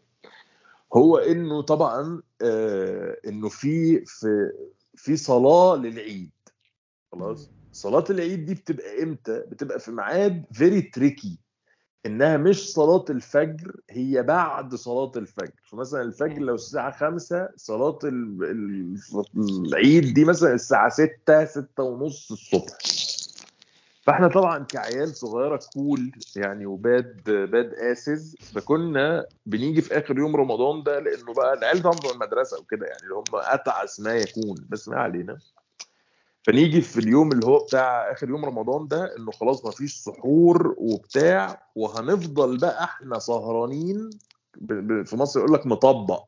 هو 0.93 1.17
إنه 1.17 1.61
طبعا 1.61 2.21
آه 2.41 3.17
إنه 3.27 3.49
في 3.49 4.05
في 4.05 4.51
في 4.95 5.17
صلاة 5.17 5.75
للعيد. 5.75 6.31
خلاص؟ 7.11 7.49
صلاة 7.71 8.03
العيد 8.09 8.45
دي 8.45 8.53
بتبقى 8.53 9.03
إمتى؟ 9.03 9.39
بتبقى 9.39 9.79
في 9.79 9.91
ميعاد 9.91 10.45
فيري 10.51 10.81
تريكي 10.81 11.39
إنها 12.05 12.37
مش 12.37 12.71
صلاة 12.73 13.05
الفجر 13.09 13.75
هي 13.89 14.23
بعد 14.23 14.75
صلاة 14.75 15.11
الفجر. 15.15 15.61
فمثلا 15.63 16.01
الفجر 16.01 16.41
لو 16.41 16.55
الساعة 16.55 16.91
5 16.91 17.49
صلاة 17.55 17.99
ال- 18.03 18.43
ال- 18.43 18.97
العيد 19.67 20.13
دي 20.13 20.25
مثلا 20.25 20.53
الساعة 20.53 20.89
6 20.89 21.45
6 21.45 21.83
ونص 21.83 22.31
الصبح. 22.31 22.77
فاحنا 24.03 24.27
طبعا 24.27 24.63
كعيال 24.63 25.15
صغيرة 25.15 25.59
كول 25.73 26.11
يعني 26.35 26.65
وباد 26.65 27.21
باد 27.25 27.73
اسز 27.73 28.35
فكنا 28.55 29.25
بنيجي 29.45 29.81
في 29.81 29.97
آخر 29.97 30.17
يوم 30.17 30.35
رمضان 30.35 30.83
ده 30.83 30.99
لأنه 30.99 31.33
بقى 31.33 31.53
العيال 31.53 31.81
طبعا 31.81 31.95
بتوع 31.95 32.11
المدرسة 32.11 32.59
وكده 32.59 32.85
يعني 32.87 33.03
اللي 33.03 33.15
هم 33.15 33.23
اتعس 33.33 33.99
ما 33.99 34.13
يكون 34.15 34.55
بس 34.69 34.89
ما 34.89 34.99
علينا 34.99 35.37
فنيجي 36.43 36.81
في 36.81 36.99
اليوم 36.99 37.31
اللي 37.31 37.45
هو 37.45 37.63
بتاع 37.63 38.11
آخر 38.11 38.29
يوم 38.29 38.45
رمضان 38.45 38.87
ده 38.87 39.15
إنه 39.17 39.31
خلاص 39.31 39.65
ما 39.65 39.71
فيش 39.71 39.93
سحور 39.95 40.75
وبتاع 40.77 41.67
وهنفضل 41.75 42.57
بقى 42.57 42.83
إحنا 42.83 43.19
سهرانين 43.19 44.09
في 45.05 45.15
مصر 45.15 45.39
يقول 45.39 45.53
لك 45.53 45.67
مطبق. 45.67 46.25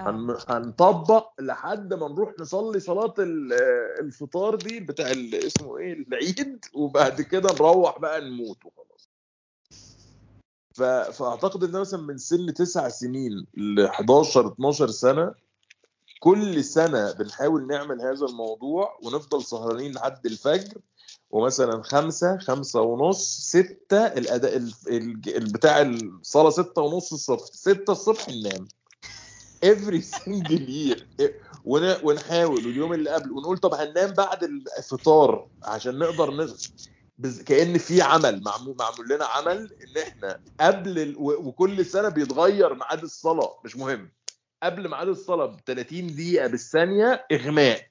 هن- 0.00 0.38
هنطبق 0.48 1.40
لحد 1.40 1.94
ما 1.94 2.08
نروح 2.08 2.32
نصلي 2.40 2.80
صلاة 2.80 3.14
ال- 3.18 3.52
الفطار 4.00 4.54
دي 4.54 4.80
بتاع 4.80 5.10
ال- 5.10 5.34
اسمه 5.34 5.78
إيه 5.78 5.92
العيد 5.92 6.64
وبعد 6.74 7.20
كده 7.22 7.52
نروح 7.54 7.98
بقى 7.98 8.20
نموت 8.20 8.58
وخلاص. 8.64 9.08
ف... 10.76 10.82
فأعتقد 10.82 11.64
إن 11.64 11.80
مثلا 11.80 12.00
من 12.00 12.18
سن 12.18 12.54
تسع 12.54 12.88
سنين 12.88 13.46
ل 13.54 13.80
11 13.80 14.48
12 14.52 14.88
سنة. 14.90 15.34
كل 16.20 16.64
سنة 16.64 17.12
بنحاول 17.12 17.66
نعمل 17.66 18.00
هذا 18.00 18.26
الموضوع 18.26 18.98
ونفضل 19.02 19.44
سهرانين 19.44 19.92
لحد 19.92 20.26
الفجر 20.26 20.78
ومثلا 21.30 21.82
خمسة 21.82 22.38
خمسة 22.38 22.80
ونص 22.80 23.40
ستة 23.40 24.06
الأداء 24.06 24.56
ال- 24.56 24.72
ال- 24.88 25.36
ال- 25.36 25.52
بتاع 25.52 25.82
الصلاة 25.82 26.50
ستة 26.50 26.82
ونص 26.82 27.12
الصبح 27.12 27.44
ستة 27.44 27.90
الصبح 27.92 28.28
ننام. 28.28 28.68
Every 29.64 30.00
single 30.18 30.60
year. 30.68 31.02
ون- 31.64 31.96
ونحاول 32.02 32.66
واليوم 32.66 32.92
اللي 32.92 33.10
قبل 33.10 33.32
ونقول 33.32 33.58
طب 33.58 33.74
هننام 33.74 34.10
بعد 34.10 34.44
الفطار 34.44 35.48
عشان 35.64 35.98
نقدر. 35.98 36.48
بز... 37.18 37.42
كأن 37.42 37.78
في 37.78 38.02
عمل 38.02 38.42
معمول 38.42 38.76
معمول 38.78 39.08
لنا 39.08 39.24
عمل 39.24 39.58
إن 39.82 40.02
إحنا 40.02 40.38
قبل 40.60 40.98
ال... 40.98 41.14
وكل 41.18 41.84
سنة 41.86 42.08
بيتغير 42.08 42.74
ميعاد 42.74 43.02
الصلاة 43.02 43.60
مش 43.64 43.76
مهم. 43.76 44.12
قبل 44.62 44.88
ميعاد 44.90 45.08
الصلاة 45.08 45.46
ب 45.46 45.60
30 45.66 46.06
دقيقة 46.14 46.46
بالثانية 46.46 47.26
إغماء. 47.32 47.88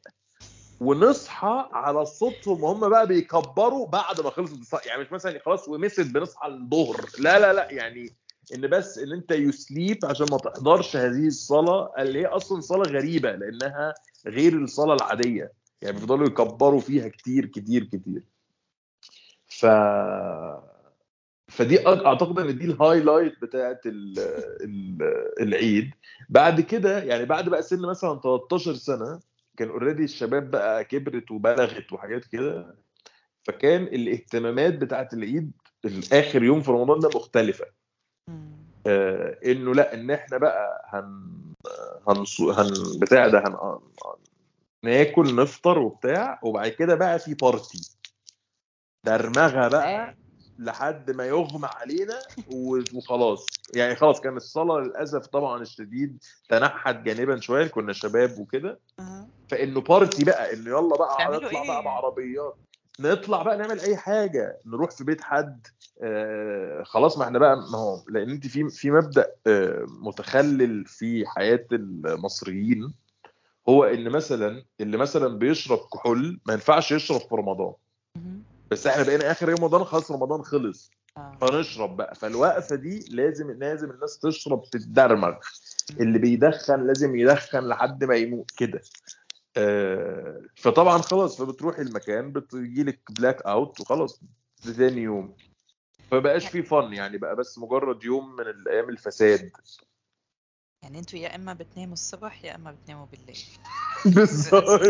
ونصحى 0.79 1.69
على 1.71 2.05
صوتهم 2.05 2.63
وهم 2.63 2.89
بقى 2.89 3.07
بيكبروا 3.07 3.87
بعد 3.87 4.21
ما 4.21 4.29
خلصت 4.29 4.53
الصلاه 4.59 4.81
يعني 4.85 5.01
مش 5.01 5.11
مثلا 5.11 5.39
خلاص 5.45 5.67
ومسد 5.67 6.13
بنصحى 6.13 6.47
الظهر. 6.47 7.05
لا 7.19 7.39
لا 7.39 7.53
لا 7.53 7.67
يعني 7.71 8.15
إن 8.53 8.67
بس 8.67 8.97
إن 8.97 9.13
أنت 9.13 9.31
you 9.31 9.59
sleep 9.59 10.05
عشان 10.05 10.27
ما 10.31 10.37
تحضرش 10.37 10.95
هذه 10.95 11.27
الصلاة 11.27 11.93
اللي 11.99 12.19
هي 12.19 12.25
أصلا 12.25 12.61
صلاة 12.61 12.91
غريبة 12.91 13.31
لأنها 13.31 13.93
غير 14.27 14.53
الصلاة 14.53 14.95
العادية 14.95 15.51
يعني 15.81 15.95
بيفضلوا 15.95 16.27
يكبروا 16.27 16.79
فيها 16.79 17.07
كتير 17.07 17.45
كتير 17.45 17.83
كتير 17.83 18.23
ف 19.47 19.65
فدي 21.47 21.87
أعتقد 21.87 22.39
إن 22.39 22.57
دي 22.57 22.65
ال 22.65 22.71
highlight. 22.71 23.33
ال... 23.85 25.01
العيد 25.41 25.91
بعد 26.29 26.61
كده 26.61 27.03
يعني 27.03 27.25
بعد 27.25 27.49
بقى 27.49 27.61
سن 27.61 27.81
مثلا 27.81 28.19
13 28.19 28.73
سنة 28.73 29.19
كان 29.57 29.69
already 29.69 30.03
الشباب 30.03 30.51
بقى 30.51 30.83
كبرت 30.85 31.31
وبلغت 31.31 31.93
وحاجات 31.93 32.25
كده 32.25 32.75
فكان 33.43 33.83
الاهتمامات 33.83 34.73
بتاعت 34.73 35.13
العيد 35.13 35.51
الآخر 35.85 36.43
يوم 36.43 36.61
في 36.61 36.71
رمضان 36.71 36.99
ده 36.99 37.09
مختلفة. 37.15 37.65
آه، 38.87 39.37
إنه 39.45 39.75
لا 39.75 39.93
إن 39.93 40.11
إحنا 40.11 40.37
بقى 40.37 40.85
هن 40.93 41.37
هن, 42.07 42.25
هن... 42.57 42.99
بتاع 42.99 43.27
ده 43.27 43.39
هن... 43.39 43.53
هن... 43.53 43.79
ناكل 44.83 45.35
نفطر 45.35 45.79
وبتاع 45.79 46.39
وبعد 46.43 46.71
كده 46.71 46.95
بقى 46.95 47.19
في 47.19 47.33
party 47.33 47.81
درمغة 49.05 49.67
بقى 49.67 50.15
لحد 50.59 51.11
ما 51.11 51.25
يغمى 51.25 51.67
علينا 51.67 52.19
وخلاص. 52.47 53.45
يعني 53.73 53.95
خلاص 53.95 54.21
كان 54.21 54.37
الصلاة 54.37 54.79
للأسف 54.79 55.27
طبعا 55.27 55.61
الشديد 55.61 56.23
تنحت 56.49 56.95
جانبا 56.95 57.39
شوية 57.39 57.67
كنا 57.67 57.93
شباب 57.93 58.39
وكده. 58.39 58.79
فإنه 59.51 59.81
party 59.81 60.23
بقى 60.23 60.53
إنه 60.53 60.69
يلا 60.69 60.97
بقى 60.97 61.31
نطلع 61.31 61.61
إيه؟ 61.61 61.67
بقى 61.67 61.83
بعربيات. 61.83 62.57
نطلع 62.99 63.43
بقى 63.43 63.57
نعمل 63.57 63.79
أي 63.79 63.97
حاجة. 63.97 64.59
نروح 64.65 64.91
في 64.91 65.03
بيت 65.03 65.21
حد. 65.21 65.67
آه 66.01 66.83
خلاص 66.83 67.17
ما 67.17 67.23
إحنا 67.25 67.39
بقى 67.39 67.55
ما 67.55 67.77
هو 67.77 68.03
لأن 68.09 68.29
أنت 68.29 68.47
في 68.47 68.69
في 68.69 68.91
مبدأ 68.91 69.31
آه 69.47 69.85
متخلل 70.01 70.85
في 70.85 71.25
حياة 71.27 71.65
المصريين 71.71 72.93
هو 73.69 73.83
إن 73.83 74.09
مثلا 74.09 74.63
اللي 74.81 74.97
مثلا 74.97 75.27
بيشرب 75.37 75.79
كحول 75.93 76.39
ما 76.45 76.53
ينفعش 76.53 76.91
يشرب 76.91 77.19
في 77.19 77.35
رمضان. 77.35 77.73
بس 78.71 78.87
إحنا 78.87 79.03
بقينا 79.03 79.31
آخر 79.31 79.49
يوم 79.49 79.59
رمضان 79.59 79.83
خلاص 79.83 80.11
رمضان 80.11 80.43
خلص. 80.43 80.91
آه. 81.17 81.37
فنشرب 81.41 81.97
بقى. 81.97 82.15
فالوقفة 82.15 82.75
دي 82.75 83.05
لازم 83.11 83.51
لازم 83.51 83.91
الناس 83.91 84.19
تشرب 84.19 84.63
تتدرمغ 84.71 85.33
اللي 85.99 86.19
بيدخن 86.19 86.87
لازم 86.87 87.15
يدخن 87.15 87.67
لحد 87.67 88.03
ما 88.03 88.15
يموت 88.15 88.51
كده. 88.57 88.81
آه، 89.57 90.41
فطبعا 90.55 90.97
خلاص 90.97 91.41
فبتروحي 91.41 91.81
المكان 91.81 92.31
بتجي 92.31 92.83
لك 92.83 92.99
blackout 93.19 93.79
وخلاص. 93.79 94.21
ده 94.65 94.73
تاني 94.73 95.01
يوم. 95.01 95.35
فبقاش 96.11 96.47
في 96.47 96.63
fun 96.63 96.93
يعني 96.93 97.17
بقى 97.17 97.35
بس 97.35 97.59
مجرد 97.59 98.03
يوم 98.03 98.35
من 98.35 98.47
الأيام 98.47 98.89
الفساد. 98.89 99.51
يعني 100.83 100.99
أنتوا 100.99 101.19
يا 101.19 101.35
إما 101.35 101.53
بتناموا 101.53 101.93
الصبح 101.93 102.45
يا 102.45 102.55
إما 102.55 102.71
بتناموا 102.71 103.05
بالليل. 103.05 103.39
بالظبط. 104.15 104.81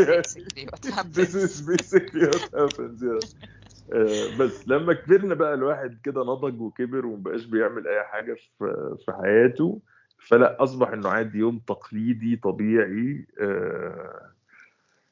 بس 4.40 4.68
لما 4.68 4.94
كبرنا 4.94 5.36
بقى 5.36 5.54
الواحد 5.54 6.00
كده 6.04 6.22
نضج 6.22 6.62
وكبر 6.62 7.06
ومبقاش 7.06 7.46
بيعمل 7.46 7.88
أي 7.88 8.04
حاجة 8.04 8.34
في 8.34 8.96
في 9.06 9.12
حياته 9.12 9.82
فلا 10.20 10.64
أصبح 10.64 10.90
إنه 10.90 11.10
عادي 11.10 11.38
يوم 11.38 11.60
تقليدي 11.60 12.36
طبيعي 12.36 13.28
آه، 13.42 14.32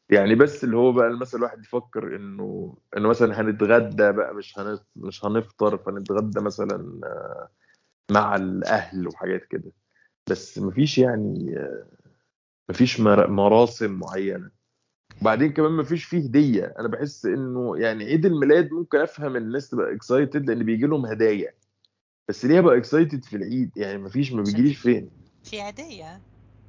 يعني 0.10 0.36
بس 0.36 0.64
اللي 0.64 0.78
هو 0.78 0.92
بقى 0.92 1.18
مثلا 1.18 1.40
الواحد 1.40 1.60
يفكر 1.64 2.16
إنه 2.16 2.78
إنه 2.98 3.10
مثلا 3.10 3.42
هنتغدى 3.42 4.12
بقى 4.12 4.34
مش 4.36 4.60
مش 4.96 5.26
هنفطر 5.26 5.78
فنتغدى 5.78 6.40
مثلا 6.40 7.00
آه، 7.04 7.50
مع 8.12 8.36
الأهل 8.36 9.08
وحاجات 9.08 9.46
كده. 9.46 9.72
بس 10.30 10.60
مفيش 10.60 10.98
يعني 10.98 11.58
آه، 11.58 11.86
مفيش 12.70 13.00
مر- 13.00 13.30
مراسم 13.30 13.92
معينة. 14.00 14.50
وبعدين 15.22 15.52
كمان 15.54 15.72
مفيش 15.72 16.06
فيه 16.06 16.18
هدية. 16.26 16.74
أنا 16.80 16.88
بحس 16.88 17.26
إنه 17.26 17.78
يعني 17.78 18.04
عيد 18.06 18.26
الميلاد 18.26 18.72
ممكن 18.72 18.98
أفهم 18.98 19.36
الناس 19.36 19.70
تبقى 19.70 19.94
اكسايتد 19.96 20.50
لأن 20.50 20.64
بيجي 20.64 20.86
لهم 20.86 21.06
هدايا. 21.06 21.54
بس 22.30 22.46
ليه 22.46 22.60
أبقى 22.60 22.78
اكسايتد 22.78 23.24
في 23.24 23.36
العيد؟ 23.38 23.72
يعني 23.78 23.98
مفيش 23.98 24.34
ما 24.34 24.44
بيجيليش 24.44 24.78
فين؟ 24.78 25.10
في 25.44 25.62
عادية 25.62 26.22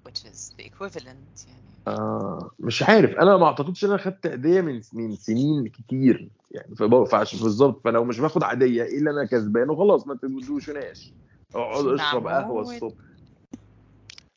which 0.06 0.24
is 0.24 0.52
the 0.58 0.64
equivalent 0.64 1.46
يعني. 1.48 1.76
آه 1.88 2.50
مش 2.58 2.82
عارف. 2.82 3.10
أنا 3.10 3.36
ما 3.36 3.46
أعتقدش 3.46 3.84
إن 3.84 3.88
أنا 3.90 3.98
خدت 3.98 4.26
هديه 4.26 4.60
من 4.60 4.80
من 4.92 5.16
سنين 5.16 5.68
كتير 5.68 6.28
يعني 6.50 6.74
فعشان 7.06 7.40
بالظبط 7.40 7.84
فلو 7.84 8.04
مش 8.04 8.20
باخد 8.20 8.42
عادية 8.42 8.82
إيه 8.82 8.98
اللي 8.98 9.10
أنا 9.10 9.24
كسبانه 9.24 9.76
خلاص 9.76 10.06
ما 10.06 10.14
تدوشوناش. 10.22 11.12
أقعد 11.54 11.84
في 11.84 11.94
أشرب 11.94 12.26
قهوة. 12.26 12.60
الصبح. 12.60 12.94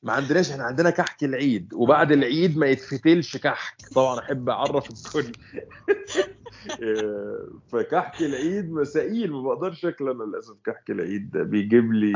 ما 0.04 0.14
عندناش 0.14 0.52
إحنا 0.52 0.64
عندنا 0.64 0.90
كحك 0.90 1.24
العيد. 1.24 1.74
وبعد 1.74 2.12
العيد 2.12 2.58
ما 2.58 2.68
يتفتلش 2.68 3.38
كحك. 3.38 3.76
طبعا 3.96 4.20
أحب 4.20 4.50
أعرف 4.50 4.90
الكل. 4.92 5.32
آه، 6.84 7.48
فكحك 7.68 8.22
العيد 8.22 8.72
مسائل. 8.72 9.32
ما 9.32 9.42
بقدرش 9.42 9.86
اكل 9.86 10.10
أنا 10.10 10.24
للأسف. 10.24 10.56
كحك 10.66 10.90
العيد 10.90 11.32
ده 11.32 11.44
بيجيب 11.44 11.94
لي 11.94 12.14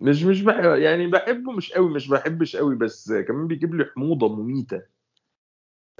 مش 0.00 0.22
مش 0.22 0.42
بحب 0.42 0.64
يعني 0.64 1.06
بحبه 1.06 1.52
مش 1.52 1.72
قوي 1.72 1.90
مش 1.90 2.08
بحبش 2.08 2.56
قوي 2.56 2.76
بس 2.76 3.12
كمان 3.12 3.46
بيجيب 3.46 3.74
لي 3.74 3.84
حموضة 3.84 4.36
مميتة. 4.36 4.82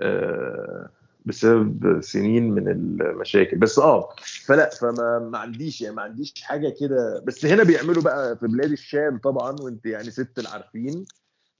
آه، 0.00 0.88
بسبب 1.24 2.00
سنين 2.00 2.50
من 2.50 2.68
المشاكل. 2.68 3.56
بس 3.56 3.78
آه 3.78 4.08
فلأ 4.46 4.70
فما 4.80 5.28
ما 5.32 5.38
عنديش 5.38 5.80
يعني 5.80 5.96
ما 5.96 6.02
عنديش 6.02 6.42
حاجة 6.42 6.74
كده. 6.80 7.22
بس 7.26 7.46
هنا 7.46 7.62
بيعملوا 7.62 8.02
بقى 8.02 8.36
في 8.36 8.46
بلاد 8.46 8.70
الشام 8.72 9.18
طبعا 9.18 9.56
وانت 9.62 9.86
يعني 9.86 10.10
ست 10.10 10.38
العارفين 10.38 11.04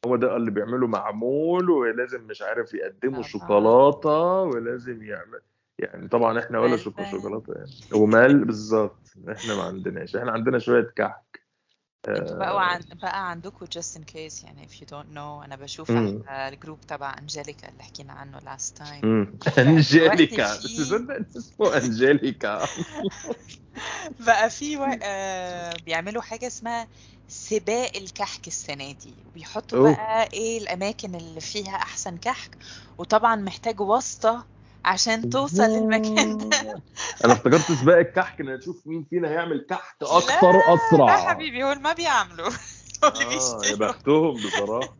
هو 0.07 0.16
ده 0.16 0.37
اللي 0.37 0.51
بيعملوا 0.51 0.89
معمول 0.89 1.70
ولازم 1.70 2.22
مش 2.26 2.43
عارف 2.43 2.74
يقدموا. 2.74 3.22
شوكولاتة 3.22 4.43
ولازم 4.43 5.03
يعمل 5.03 5.41
يعني 5.78 6.09
طبعا 6.09 6.39
إحنا 6.39 6.59
ولا 6.59 6.70
ملبن. 6.70 7.05
شوكولاتة 7.05 7.53
يعني. 7.55 7.70
ومال 7.95 8.45
بالظبط. 8.45 8.99
إحنا 9.30 9.55
ما 9.55 9.62
عندناش 9.62 10.16
إحنا 10.16 10.30
عندنا 10.32 10.59
شوية 10.59 10.93
كحك. 10.97 11.44
أنتوا 12.09 12.37
بقوا 12.39 12.61
آه، 12.61 12.61
عن... 12.61 12.81
بقى 13.03 13.31
عندكم 13.31 13.67
just 13.67 13.99
in 13.99 14.03
case 14.03 14.45
يعني 14.45 14.69
if 14.69 14.73
you 14.73 14.87
don't 14.87 15.09
know 15.15 15.45
أنا 15.45 15.57
بشوف 15.57 15.91
الجروب 16.31 16.81
تبع 16.81 17.15
انجيليكا 17.19 17.69
اللي 17.69 17.83
حكينا 17.83 18.13
عنه 18.13 18.39
last 18.39 18.83
time. 18.83 19.05
انجيليكا 19.59 20.53
اسمه 21.37 21.77
انجيليكا 21.77 22.67
بقى 24.27 24.51
في 24.51 24.77
و... 24.77 24.85
آه 25.03 25.75
بيعملوا 25.87 26.23
حاجة 26.23 26.47
اسمها 26.47 26.89
سباق 27.29 27.97
الكحك 27.97 28.47
السنة 28.47 28.93
دي. 28.93 29.23
وبيحطوا. 29.27 29.93
بقى 29.93 30.29
إيه 30.33 30.59
الأماكن 30.59 31.15
اللي 31.15 31.41
فيها 31.41 31.77
أحسن 31.77 32.17
كحك. 32.19 32.57
وطبعا 32.99 33.37
محتاج 33.37 33.81
واسطة 33.81 34.54
عشان 34.85 35.30
توصل 35.30 35.62
للمكان 35.62 36.39
ده. 36.39 36.82
أنا 37.24 37.32
افتكرت 37.32 37.72
سباق 37.72 37.97
الكحك 37.97 38.41
إن 38.41 38.55
نشوف 38.55 38.87
مين 38.87 39.05
فينا 39.11 39.28
هيعمل 39.28 39.66
كحك 39.70 39.97
أكتر 40.03 40.57
لا 40.57 40.74
اسرع 40.74 41.16
حبيبي 41.16 41.64
هو 41.64 41.74
ما 41.74 41.93
بيعملوا 41.93 42.47
هو 43.05 43.09
اللي 43.09 43.37
آه 43.37 43.64
يا 43.70 43.74
بختهم 43.74 44.37
بصراحة. 44.43 44.97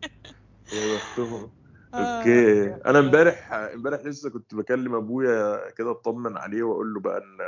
يا 0.73 0.95
بختهم. 0.99 1.51
آه. 1.95 2.19
أوكي. 2.19 2.75
أنا 2.87 2.99
امبارح 2.99 3.53
امبارح 3.53 4.01
لسه 4.05 4.31
كنت 4.31 4.55
بكلم 4.55 4.95
أبويا 4.95 5.71
كده 5.71 5.91
أطمن 5.91 6.37
عليه 6.37 6.63
وأقول 6.63 6.95
له 6.95 7.01
بقى 7.01 7.19
إن 7.19 7.39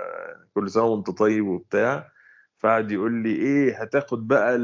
كل 0.54 0.70
سنة 0.70 0.84
وأنت 0.84 1.10
طيب 1.10 1.46
وبتاع. 1.46 2.12
فقعد 2.58 2.92
يقول 2.92 3.12
لي 3.22 3.32
إيه 3.36 3.82
هتاخد 3.82 4.28
بقى 4.28 4.58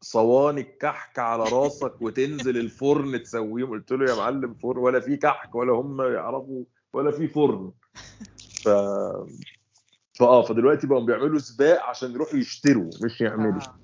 صواني 0.00 0.60
الكحك 0.60 1.18
على 1.18 1.48
راسك 1.48 2.02
وتنزل 2.02 2.56
الفرن 2.56 3.22
تسويهم. 3.22 3.70
قلت 3.70 3.92
له 3.92 4.10
يا 4.10 4.14
معلم 4.14 4.54
فرن 4.54 4.78
ولا 4.78 5.00
في 5.00 5.16
كحك 5.16 5.54
ولا 5.54 5.72
هم 5.72 6.02
يعرفوا 6.02 6.64
ولا 6.94 7.10
في 7.10 7.28
فرن 7.28 7.72
ف 8.62 8.68
فآه 10.18 10.42
فدلوقتي 10.42 10.86
بقوا 10.86 11.00
بيعملوا 11.00 11.38
سباق 11.38 11.82
عشان 11.82 12.12
يروحوا 12.12 12.38
يشتروا 12.38 12.90
مش 13.02 13.20
يعملوا 13.20 13.62
آه. 13.62 13.74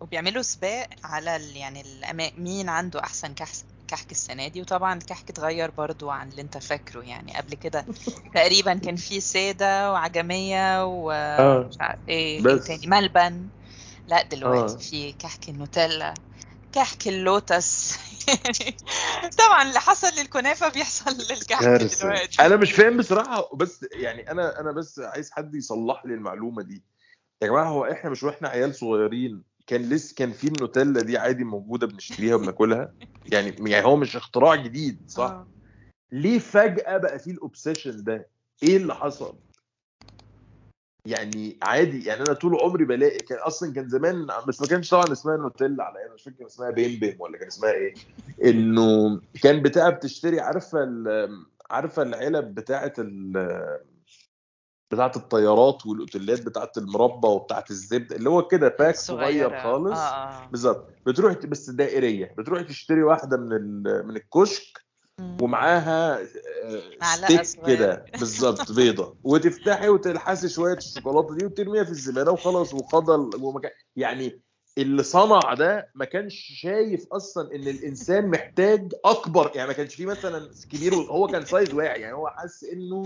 وبيعملوا 0.00 0.42
سباق 0.42 0.88
على 1.04 1.36
ال... 1.36 1.56
يعني 1.56 1.80
الأما... 1.80 2.30
مين 2.38 2.68
عنده 2.68 3.00
أحسن 3.00 3.34
كحك 3.34 3.64
كحك 3.88 4.10
السنة 4.10 4.48
دي 4.48 4.60
وطبعا 4.60 4.98
الكحك 4.98 5.30
اتغير 5.30 5.70
برضو 5.70 6.10
عن 6.10 6.28
اللي 6.28 6.42
أنت 6.42 6.58
فاكره 6.58 7.02
يعني 7.02 7.36
قبل 7.36 7.54
كده 7.54 7.86
تقريبا 8.34 8.74
كان 8.74 8.96
في 8.96 9.20
سادة 9.20 9.92
وعجمية 9.92 10.82
آه. 10.82 10.86
ومش 10.86 11.76
عارف 11.80 12.00
إيه, 12.08 12.46
إيه. 12.46 12.56
تاني 12.56 12.86
ملبن 12.86 13.48
لا 14.08 14.22
دلوقتي 14.22 14.74
آه. 14.74 14.78
في 14.78 15.12
كحك 15.12 15.48
النوتيلا 15.48 16.14
كحك 16.76 17.08
اللوتس. 17.08 17.98
يعني 18.28 18.76
طبعا 19.46 19.62
اللي 19.62 19.80
حصل 19.80 20.20
للكنافة 20.20 20.68
بيحصل 20.68 21.10
للكحك 21.10 21.64
دلوقتي. 21.64 22.42
أنا 22.42 22.56
مش 22.56 22.72
فاهم 22.72 22.96
بصراحة 22.96 23.56
بس 23.56 23.86
يعني 23.92 24.30
أنا 24.30 24.60
أنا 24.60 24.72
بس 24.72 24.98
عايز 24.98 25.30
حد 25.30 25.54
يصلح 25.54 26.06
لي 26.06 26.14
المعلومة 26.14 26.62
دي. 26.62 26.84
يا 27.42 27.48
جماعة 27.48 27.68
هو 27.68 27.84
إحنا 27.84 28.10
مش 28.10 28.22
وإحنا 28.22 28.48
عيال 28.48 28.74
صغيرين 28.74 29.42
كان 29.66 29.82
لسه 29.82 30.14
كان 30.14 30.32
في 30.32 30.46
النوتيلا 30.48 31.02
دي 31.02 31.18
عادي 31.18 31.44
موجودة 31.44 31.86
بنشتريها 31.86 32.34
وبناكلها؟ 32.34 32.92
يعني 33.32 33.54
يعني 33.70 33.86
هو 33.86 33.96
مش 33.96 34.16
اختراع 34.16 34.54
جديد 34.54 35.00
صح؟ 35.06 35.30
آه. 35.30 35.48
ليه 36.12 36.38
فجأة 36.38 36.96
بقى 36.96 37.18
في 37.18 37.30
ال 37.30 37.37
obsession 37.37 38.04
ده؟ 38.04 38.28
إيه 38.62 38.76
اللي 38.76 38.94
حصل؟ 38.94 39.38
يعني 41.06 41.58
عادي 41.62 42.04
يعني 42.04 42.20
أنا 42.22 42.32
طول 42.32 42.56
عمري 42.56 42.84
بلاقي 42.84 43.18
كان 43.18 43.38
أصلا 43.38 43.72
كان 43.72 43.88
زمان 43.88 44.26
بس 44.48 44.60
ما 44.60 44.66
كانش 44.68 44.90
طبعا 44.90 45.12
اسمها 45.12 45.36
نوتيلا 45.36 45.84
على 45.84 45.98
أيام 45.98 46.14
مش 46.14 46.22
فاكر 46.22 46.46
اسمها 46.46 46.70
بيم 46.70 47.00
بيم 47.00 47.16
ولا 47.20 47.38
كان 47.38 47.46
اسمها 47.46 47.72
إيه 47.72 47.94
إنه 48.44 49.20
كان 49.42 49.62
بتاع 49.62 49.90
بتشتري 49.90 50.40
عارفة 50.40 50.82
ال- 50.82 51.46
عارفة 51.70 52.02
العلب 52.02 52.54
بتاعه 52.54 52.92
بتاعه 54.90 55.12
الطيارات 55.16 55.86
والأوتيلات 55.86 56.42
بتاعه 56.46 56.72
المربى 56.76 57.28
وبتاعه 57.28 57.64
الزبدة 57.70 58.16
اللي 58.16 58.30
هو 58.30 58.46
كده 58.46 58.68
pack 58.78 58.96
صغير. 58.96 59.62
خالص 59.62 59.98
آه 59.98 60.44
آه 60.44 60.48
بالظبط 60.50 60.88
بتروح 61.06 61.32
بس 61.46 61.70
دائرية 61.70 62.34
بتروح 62.38 62.62
تشتري 62.62 63.02
واحدة 63.02 63.36
من 63.36 63.52
ال- 63.52 64.06
من 64.06 64.16
الكشك. 64.16 64.85
ومعاها 65.40 66.20
آه، 67.02 67.42
stick. 67.42 67.66
كده. 67.66 68.04
بالظبط 68.20 68.72
بيضة. 68.72 69.16
وتفتحي 69.24 69.88
وتلحسي 69.88 70.48
شوية 70.48 70.76
الشوكولاته 70.76 71.34
دي 71.34 71.44
وترميها 71.44 71.84
في 71.84 71.90
الزبالة 71.90 72.32
وخلاص 72.32 72.74
وقضى 72.74 73.36
ومكان 73.42 73.70
يعني 73.96 74.40
اللي 74.78 75.02
صنع 75.02 75.54
ده 75.54 75.90
ما 75.94 76.04
كانش 76.04 76.52
شايف 76.60 77.06
أصلا 77.12 77.54
إن 77.54 77.68
الإنسان 77.68 78.30
محتاج 78.30 78.92
أكبر 79.04 79.52
يعني 79.54 79.68
ما 79.68 79.74
كانش 79.74 79.94
فيه 79.94 80.06
مثلا 80.06 80.50
كبير 80.70 80.94
هو 80.94 81.26
كان 81.26 81.44
size 81.44 81.74
واعي 81.74 82.00
يعني 82.00 82.14
هو 82.14 82.28
حس 82.28 82.64
إنه 82.64 83.04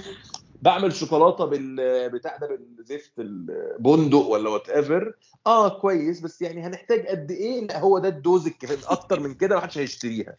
بعمل 0.62 0.92
شوكولاتة 0.92 1.44
بال 1.44 2.10
بتاع 2.10 2.36
ده 2.36 2.46
بالزفت 2.76 3.12
البندق 3.18 4.26
ولا 4.26 4.50
whatever 4.50 5.14
آه 5.46 5.80
كويس 5.80 6.20
بس 6.20 6.42
يعني 6.42 6.66
هنحتاج 6.66 7.06
قد 7.06 7.30
إيه؟ 7.30 7.66
لأ 7.66 7.78
هو 7.78 7.98
ده 7.98 8.08
ال 8.08 8.16
dose 8.16 8.46
الكفاية 8.46 8.78
أكتر 8.86 9.20
من 9.20 9.34
كده 9.34 9.54
ما 9.54 9.60
حدش 9.60 9.78
هيشتريها. 9.78 10.36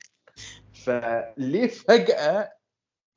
فليه 0.86 1.68
فجأة 1.68 2.54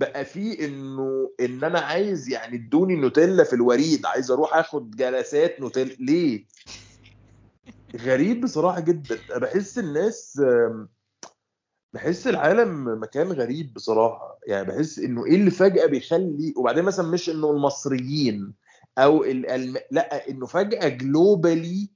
بقى 0.00 0.24
في 0.24 0.64
إنه 0.64 1.30
إن 1.40 1.64
أنا 1.64 1.80
عايز 1.80 2.28
يعني 2.28 2.56
إدوني 2.56 2.96
نوتيلا 2.96 3.44
في 3.44 3.52
الوريد 3.52 4.06
عايز 4.06 4.30
أروح 4.30 4.56
آخد 4.56 4.90
جلسات 4.90 5.60
نوتيلا 5.60 5.94
ليه؟ 6.00 6.46
غريب 7.96 8.40
بصراحة 8.40 8.80
جدا. 8.80 9.18
بحس 9.38 9.78
الناس 9.78 10.42
بحس 11.94 12.26
العالم 12.26 13.00
مكان 13.02 13.32
غريب 13.32 13.74
بصراحة. 13.74 14.38
يعني 14.46 14.66
بحس 14.66 14.98
إنه 14.98 15.26
إيه 15.26 15.34
اللي 15.36 15.50
فجأة 15.50 15.86
بيخلي 15.86 16.54
وبعدين 16.56 16.84
مثلا 16.84 17.08
مش 17.08 17.30
إنه 17.30 17.50
المصريين 17.50 18.54
أو 18.98 19.24
ال... 19.24 19.46
الم... 19.46 19.76
لأ 19.90 20.28
إنه 20.30 20.46
فجأة 20.46 20.88
جلوبالي 20.88 21.90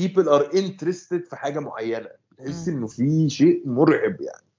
people 0.00 0.24
are 0.24 0.52
interested 0.52 1.28
في 1.28 1.36
حاجة 1.36 1.58
معينة. 1.58 2.08
مم. 2.40 2.64
إنه 2.68 2.86
في 2.86 3.30
شيء 3.30 3.62
مرعب 3.68 4.20
يعني. 4.20 4.51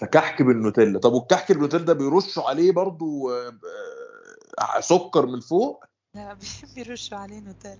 فكحك 0.00 0.42
بالنوتيلا. 0.42 0.98
طب 0.98 1.12
والكحك 1.12 1.52
بالنوتيلا 1.52 1.84
ده 1.84 1.92
بيرشوا 1.92 2.42
عليه 2.48 2.72
برضو 2.72 3.30
آه، 3.30 3.52
آه، 4.76 4.80
سكر 4.80 5.26
من 5.26 5.40
فوق؟ 5.40 5.84
لا 6.16 6.34
بي- 6.34 6.46
بيرشوا 6.74 7.18
عليه 7.18 7.40
نوتيلا. 7.40 7.78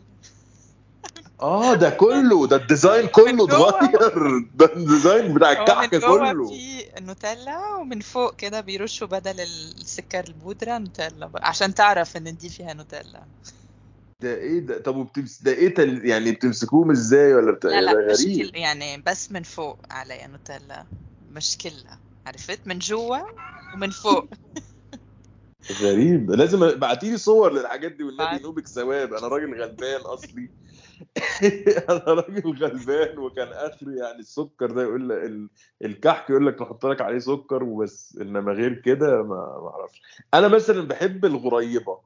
آه 1.42 1.74
ده 1.74 1.90
كله 1.90 2.46
ده 2.46 2.56
ال 2.56 2.63
design 2.63 3.06
كله. 3.18 3.44
اتغير. 3.44 4.38
ده 4.54 4.66
ال 4.76 4.85
design 4.85 5.34
بتاع 5.34 5.52
الكحك 5.52 5.96
كله. 5.96 6.48
في 6.48 6.84
نوتيلا 7.00 7.58
ومن 7.80 8.00
فوق 8.00 8.36
كده 8.36 8.60
بيرشوا 8.60 9.06
بدل 9.06 9.40
السكر 9.40 10.24
البودرة 10.28 10.78
نوتيلا 10.78 11.30
عشان 11.34 11.74
تعرف 11.74 12.16
إن 12.16 12.36
دي 12.36 12.48
فيها 12.48 12.72
نوتيلا. 12.74 13.22
ده 14.22 14.34
إيه 14.34 14.58
ده؟ 14.60 14.78
طب 14.78 14.96
وبتمس 14.96 15.42
ده 15.42 15.52
إيه 15.52 15.74
تل... 15.74 16.06
يعني 16.06 16.32
بتمسكوهم 16.32 16.90
إزاي 16.90 17.34
ولا 17.34 17.52
بتاع 17.52 17.70
لا 17.70 17.80
لا 17.80 17.92
ده 17.92 18.12
مش 18.12 18.20
غريب. 18.20 18.50
كل 18.50 18.56
يعني 18.58 19.02
بس 19.06 19.32
من 19.32 19.42
فوق 19.42 19.78
عليها 19.90 20.26
نوتيلا 20.26 20.84
مش 21.32 21.58
كلها 21.58 21.98
عرفت؟ 22.26 22.66
من 22.66 22.78
جوا 22.78 23.18
ومن 23.74 23.90
فوق. 23.90 24.24
غريب. 25.80 26.30
لازم 26.30 26.62
ابعتي 26.62 27.10
لي 27.10 27.16
صور 27.18 27.52
للحاجات 27.52 27.92
دي 27.92 28.04
والنبي 28.04 28.24
بعت. 28.24 28.40
ينوبك 28.40 28.68
ثواب. 28.68 29.14
أنا 29.14 29.28
راجل 29.28 29.62
غلبان 29.62 30.00
أصلي. 30.00 30.50
أنا 31.90 32.04
راجل 32.06 32.64
غلبان 32.64 33.18
وكان 33.18 33.48
آخري 33.48 33.96
يعني 33.98 34.18
السكر 34.18 34.70
ده 34.70 34.82
يقول 34.82 35.08
لك 35.08 35.16
ال- 35.16 35.48
الكحك 35.84 36.30
يقول 36.30 36.46
لك 36.46 36.62
نحط 36.62 36.86
لك 36.86 37.00
عليه 37.00 37.18
سكر 37.18 37.64
وبس. 37.64 38.18
إنما 38.20 38.52
غير 38.52 38.74
كده 38.74 39.22
ما 39.22 39.70
أعرفش. 39.74 40.02
أنا 40.34 40.48
مثلا 40.48 40.88
بحب 40.88 41.24
الغريبة. 41.24 42.00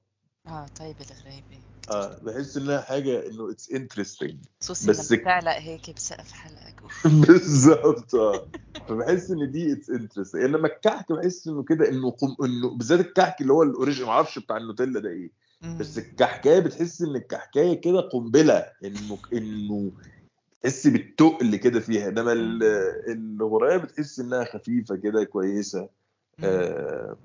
آه 0.46 0.66
طيب 0.78 0.96
الغريبة 1.00 1.73
آه 1.90 2.18
بحس 2.22 2.56
إنها 2.56 2.80
حاجة 2.80 3.26
إنه 3.26 3.50
it's 3.50 3.72
interesting 3.72 4.36
بس 4.70 5.12
لما 5.12 5.24
تعلق 5.24 5.56
هيك 5.58 5.90
بسقف 5.96 6.32
حلقك. 6.32 6.74
بالظبط. 7.26 8.14
آه. 8.14 8.46
فبحس 8.88 9.30
إن 9.30 9.50
دي 9.50 9.72
it's 9.72 9.90
interesting 9.90 10.42
انما 10.44 10.66
الكحك 10.68 11.12
بحس 11.12 11.48
إنه 11.48 11.62
كده 11.62 11.88
إنه 11.88 12.10
قم... 12.10 12.36
إنه 12.44 12.76
بالذات 12.76 13.00
الكحك 13.00 13.40
اللي 13.40 13.52
هو 13.52 13.62
ال 13.62 13.67
original 13.67 14.06
ما 14.06 14.12
أعرفش 14.12 14.38
بتاع 14.38 14.56
النوتيلا 14.56 15.00
ده 15.00 15.08
إيه. 15.10 15.30
بس 15.80 15.98
الكحكاية 15.98 16.60
بتحس 16.60 17.02
إن 17.02 17.16
الكحكاية 17.16 17.80
كده 17.80 18.00
قنبلة. 18.00 18.66
إنه 18.84 19.18
إنه 19.32 19.92
تحس 20.62 20.86
بالتقل 20.86 21.56
كده 21.56 21.80
فيها. 21.80 22.08
إنما 22.08 22.32
ال- 22.32 22.62
الغريبة 23.08 23.76
بتحس 23.76 24.20
إنها 24.20 24.44
خفيفة 24.44 24.96
كده 24.96 25.24
كويسة. 25.24 25.88
آه 26.44 27.16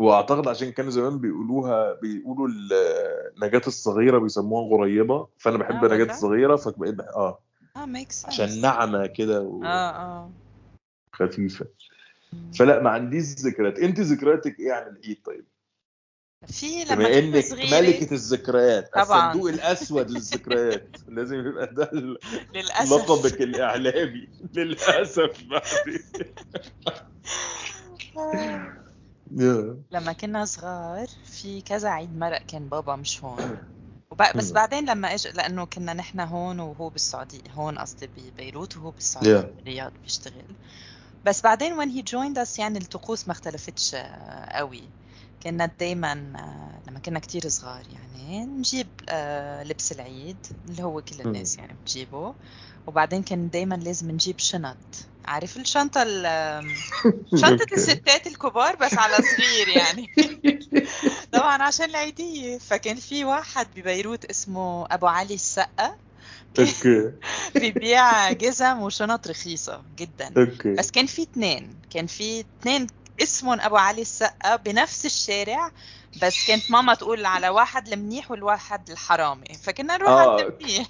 وأعتقد 0.00 0.48
عشان 0.48 0.72
كانوا 0.72 0.90
زمان 0.90 1.18
بيقولوها 1.18 1.92
بيقولوا 1.92 2.48
ال- 2.48 3.32
نجاة 3.42 3.62
الصغيرة 3.66 4.18
بيسموها 4.18 4.78
غريبه 4.78 5.26
فأنا 5.38 5.58
بحب 5.58 5.74
آه، 5.74 5.78
نجاة 5.88 5.98
والله؟ 5.98 6.14
الصغيرة 6.14 6.56
فبقيت 6.56 6.94
بح- 6.94 7.08
آه. 7.16 7.38
آه 7.76 7.86
ميك 7.86 8.08
عشان 8.24 8.60
ناعمه 8.60 9.06
كده 9.06 9.36
آه 9.64 9.90
آه. 9.90 10.30
وخفيفه 11.14 11.66
فلا 12.58 12.82
ما 12.82 12.90
عنديش 12.90 13.24
ذكريات. 13.24 13.78
أنت 13.78 14.00
ذكرياتك 14.00 14.60
إيه 14.60 14.72
عن 14.72 14.82
العيد 14.96 15.18
طيب؟ 15.24 15.44
في 16.46 16.84
لما 16.84 16.94
بما 16.94 17.18
إنك 17.18 17.44
ملكة 17.72 18.14
الذكريات 18.14 18.92
طبعاً. 18.94 19.28
الصندوق 19.30 19.48
الأسود 19.50 20.10
للذكريات. 20.10 20.96
لازم 21.08 21.36
يبقى 21.46 21.74
ده 21.74 21.90
للأسف. 22.54 22.92
لقبك 22.92 23.40
الإعلامي. 23.42 24.28
للأسف 24.56 25.44
بعد 25.44 25.64
يا. 25.88 26.34
لما 29.92 30.12
كنا 30.12 30.44
صغار 30.44 31.06
في 31.24 31.60
كذا 31.60 31.88
عيد 31.88 32.16
مرق 32.16 32.42
كان 32.48 32.68
بابا 32.68 32.96
مش 32.96 33.24
هون. 33.24 33.58
وب- 34.10 34.36
بس. 34.36 34.50
بعدين 34.50 34.90
لما 34.90 35.14
اجى 35.14 35.28
لأنه 35.28 35.64
كنا 35.64 35.92
نحن 35.94 36.20
هون 36.20 36.60
وهو 36.60 36.88
بالسعوديه 36.88 37.40
هون 37.50 37.78
قصدي 37.78 38.10
ببيروت 38.16 38.76
وهو 38.76 38.90
بالسعوديه 38.90 39.40
Yeah. 39.40 39.44
بالرياض 39.56 39.92
بيشتغل. 40.02 40.56
بس 41.24 41.42
بعدين 41.42 41.76
when 41.80 41.88
he 41.90 42.02
joined 42.10 42.46
us 42.46 42.58
يعني 42.58 42.78
الطقوس 42.78 43.28
ما 43.28 43.32
اختلفتش 43.32 43.94
آه، 43.94 44.48
قوي. 44.58 44.88
كنا 45.42 45.66
دايما 45.80 46.12
آه، 46.12 46.90
لما 46.90 46.98
كنا 47.00 47.18
كتير 47.18 47.48
صغار 47.48 47.82
يعني 47.92 48.46
نجيب 48.46 48.88
آه، 49.08 49.62
لبس 49.62 49.92
العيد 49.92 50.46
اللي 50.68 50.82
هو 50.82 51.02
كل 51.02 51.20
الناس 51.20 51.58
يعني 51.58 51.72
بتجيبه. 51.84 52.34
وبعدين 52.86 53.22
كان 53.22 53.50
دايما 53.50 53.74
لازم 53.74 54.10
نجيب 54.10 54.38
شنط. 54.38 54.76
عارف 55.24 55.56
الشنطة 55.56 56.02
ال- 56.02 56.64
شنطة 57.40 57.50
أوكي. 57.62 57.74
الستات 57.74 58.26
الكبار 58.26 58.76
بس 58.76 58.94
على 58.98 59.14
صغير 59.16 59.68
يعني. 59.68 60.10
طبعا 61.32 61.62
عشان 61.62 61.84
العيدية. 61.90 62.58
فكان 62.58 62.96
في 62.96 63.24
واحد 63.24 63.66
ببيروت 63.76 64.24
اسمه 64.24 64.86
أبو 64.90 65.06
علي 65.06 65.34
السقا. 65.34 65.96
okay. 66.58 67.12
بيبيع 67.60 68.32
جزم 68.32 68.78
وشنط 68.82 69.28
رخيصة 69.28 69.82
جدا. 69.98 70.32
okay. 70.36 70.74
بس 70.74 70.90
كان 70.90 71.06
في 71.06 71.22
اتنين. 71.22 71.74
كان 71.90 72.06
في 72.06 72.40
اتنين 72.40 72.86
اسمهم 73.22 73.60
أبو 73.60 73.76
علي 73.76 74.02
السقا 74.02 74.56
بنفس 74.56 75.06
الشارع 75.06 75.70
بس 76.22 76.46
كانت 76.46 76.70
ماما 76.70 76.94
تقول 76.94 77.26
على 77.26 77.48
واحد 77.48 77.92
المنيح 77.92 78.30
والواحد 78.30 78.90
الحرامي. 78.90 79.44
فكنا 79.62 79.96
نروح 79.96 80.10
آه، 80.10 80.32
على 80.32 80.44
okay. 80.44 80.54
المنيح 80.64 80.86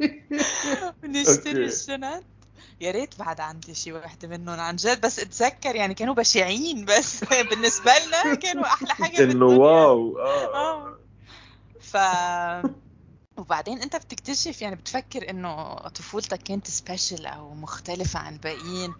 ونشتري. 1.04 1.64
الشنط 1.64 2.24
يا 2.80 2.90
ريت 2.90 3.18
بعد 3.18 3.40
عندي 3.40 3.74
شي 3.74 3.92
واحدة 3.92 4.28
منهم 4.28 4.60
عن 4.60 4.76
جد 4.76 5.00
بس 5.00 5.18
اتذكر 5.18 5.76
يعني 5.76 5.94
كانوا 5.94 6.14
بشعين 6.14 6.84
بس 6.84 7.24
بالنسبة 7.50 7.92
لنا 8.06 8.34
كانوا 8.34 8.64
أحلى 8.64 8.88
حاجة 8.94 9.18
إنه 9.18 9.46
بالدنيا. 9.46 9.58
wow. 9.58 10.18
آه. 10.18 10.54
آه. 10.54 10.96
ف 11.80 11.96
وبعدين 13.40 13.82
أنت 13.82 13.96
بتكتشف 13.96 14.62
يعني 14.62 14.76
بتفكر 14.76 15.30
إنه 15.30 15.74
طفولتك 15.74 16.42
كانت 16.42 16.66
special 16.66 17.26
أو 17.26 17.54
مختلفة 17.54 18.18
عن 18.18 18.32
الباقيين 18.32 18.94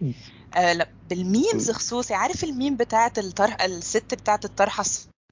آه 0.57 0.86
بال 1.11 1.28
memes 1.28 1.70
خصوصي 1.70 2.14
عارف 2.14 2.44
الميم 2.44 2.76
بتاعت 2.76 3.18
الطرح 3.18 3.62
الست 3.62 4.14
بتاعت 4.14 4.44
الطرحة 4.44 4.84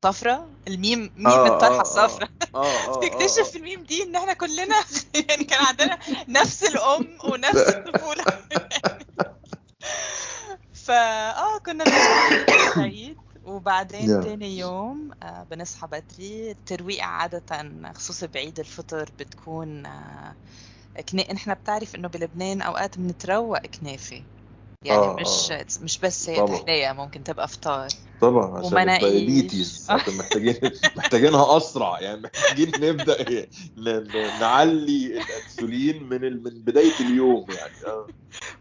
الصفراء 0.05 0.49
ال 0.69 0.75
meme 0.75 1.01
meme 1.17 1.27
آه، 1.27 1.47
الطرحة 1.47 1.79
آه، 1.79 1.81
الصفراء 1.83 2.29
آه 2.55 2.59
آه 2.59 3.01
تكتشف 3.01 3.51
في 3.51 3.59
الميم 3.59 3.83
دي 3.83 4.03
إن 4.03 4.17
إحنا 4.17 4.33
كلنا 4.33 4.77
يعني 5.29 5.45
كان 5.45 5.65
عندنا 5.65 5.99
نفس 6.29 6.65
الأم 6.65 7.19
ونفس 7.25 7.69
الطفولة. 7.69 8.25
فا 10.73 10.95
آه 11.39 11.59
كنا 11.67 11.85
العيد 12.77 13.17
وبعدين 13.45 14.21
Yeah. 14.21 14.25
تاني 14.25 14.59
يوم 14.59 15.11
آه 15.23 15.47
بنصحى 15.51 15.87
بدري. 15.87 16.51
الترويقة 16.51 17.07
عادة 17.07 17.43
خصوصي 17.95 18.27
بعيد 18.27 18.59
الفطر 18.61 19.11
بتكون 19.19 19.87
آه 19.87 20.37
كنا... 21.09 21.33
نحن 21.33 21.55
بتعرف 21.55 21.95
إنه 21.95 22.09
بلبنان 22.09 22.63
أوقات 22.63 22.99
بنتروق 22.99 23.67
كنافة 23.67 24.23
يعني 24.85 25.01
آه، 25.03 25.16
مش 25.20 25.51
آه. 25.53 25.66
مش 25.82 25.99
بس 25.99 26.28
هي. 26.28 26.47
تحلية 26.47 26.93
ممكن 26.93 27.24
تبقى 27.24 27.49
فطار. 27.49 27.89
طبعا 28.20 28.59
عشان. 28.59 28.78
الدايابيتيز. 28.89 29.87
محتاجين 29.91 30.57
محتاجينها 30.97 31.57
أسرع. 31.57 32.01
يعني 32.01 32.20
محتاجين 32.20 32.68
نبدأ 32.80 33.47
ن- 33.76 34.41
نعلي 34.41 35.07
الأنسولين 35.07 36.03
من 36.09 36.24
ال- 36.24 36.43
من 36.45 36.51
بداية 36.51 36.93
اليوم 37.01 37.47
يعني. 37.51 37.72
آه. 37.87 38.07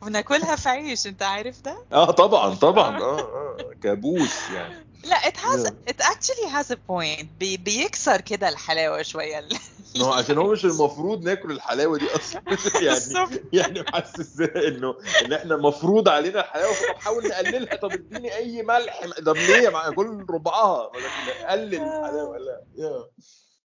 وناكلها 0.01 0.55
في 0.55 0.69
عيش 0.69 1.07
أنت 1.07 1.24
عارف 1.24 1.61
ده؟ 1.61 1.78
آه 1.91 2.11
طبعا 2.11 2.55
طبعا. 2.67 2.99
آه 2.99 3.19
آه 3.19 3.57
كابوس 3.84 4.49
يعني. 4.53 4.86
لا 5.03 5.15
it 5.21 5.34
has 5.38 5.71
it 5.89 6.01
actually 6.03 6.49
has 6.55 6.71
a 6.71 6.78
point. 6.91 7.26
بي... 7.39 7.57
بيكسر 7.57 8.21
كده 8.21 8.49
الحلاوة 8.49 9.01
شوية. 9.01 9.47
إنه 9.96 10.06
هو 10.06 10.12
عشان 10.14 10.38
هو 10.38 10.52
مش 10.52 10.66
المفروض 10.66 11.24
ناكل 11.24 11.52
الحلاوة 11.52 11.98
دي 11.98 12.16
أصلا. 12.16 12.41
يعني. 12.88 13.39
يعني 13.54 13.82
محسس 13.82 14.41
إنه 14.41 14.96
إن 15.26 15.34
إحنا 15.34 15.58
مفروض 15.58 16.10
علينا 16.10 16.39
الحلاوة؟ 16.39 16.74
فطب 16.74 16.96
حاول 17.00 17.28
نقللها. 17.28 17.76
طب 17.76 17.91
اديني 17.91 18.36
أي 18.36 18.64
ملح. 18.64 19.02
طب 19.26 19.36
ليه؟ 19.38 19.70
مع 19.70 19.89
كل 19.89 20.26
ربعها. 20.30 20.88
ولكن 20.88 21.48
قلل 21.50 21.76
الحلاوة. 21.76 22.38
لا. 22.38 22.62
يا. 22.76 23.04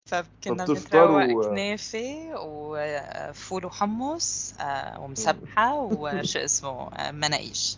فكنا 0.06 0.66
فبتفطروا- 0.66 1.18
بنتروق 1.24 1.48
كنافة 1.50 2.32
وفول 2.36 3.66
وحمص 3.66 4.54
آه، 4.60 5.00
ومسبحة 5.00 5.76
وشو 5.76 6.40
اسمه 6.40 6.90
آه، 6.94 7.12
مناقيش. 7.12 7.78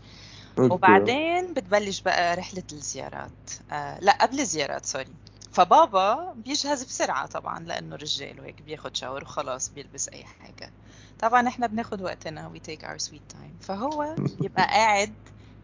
وبعدين 0.58 1.54
بتبلش 1.54 2.02
بقى 2.02 2.36
رحلة 2.36 2.64
الزيارات. 2.72 3.32
آه، 3.72 4.00
لا 4.00 4.12
قبل 4.12 4.40
الزيارات 4.40 4.86
sorry. 4.86 5.06
فبابا 5.52 6.34
بيجهز 6.36 6.84
بسرعة 6.84 7.26
طبعا 7.26 7.60
لأنه 7.60 7.96
رجال 7.96 8.40
وهيك 8.40 8.62
بياخد 8.62 8.96
shower 8.96 9.24
وخلاص 9.24 9.70
بيلبس 9.70 10.10
أي 10.10 10.24
حاجة. 10.24 10.72
طبعا 11.20 11.48
إحنا 11.48 11.68
بناخد 11.68 12.02
وقتنا 12.02 12.52
we 12.56 12.60
take 12.72 12.84
our 12.84 12.98
sweet 13.10 13.36
time. 13.36 13.62
فهو 13.62 14.16
بيبقى 14.40 14.64
قاعد 14.78 15.14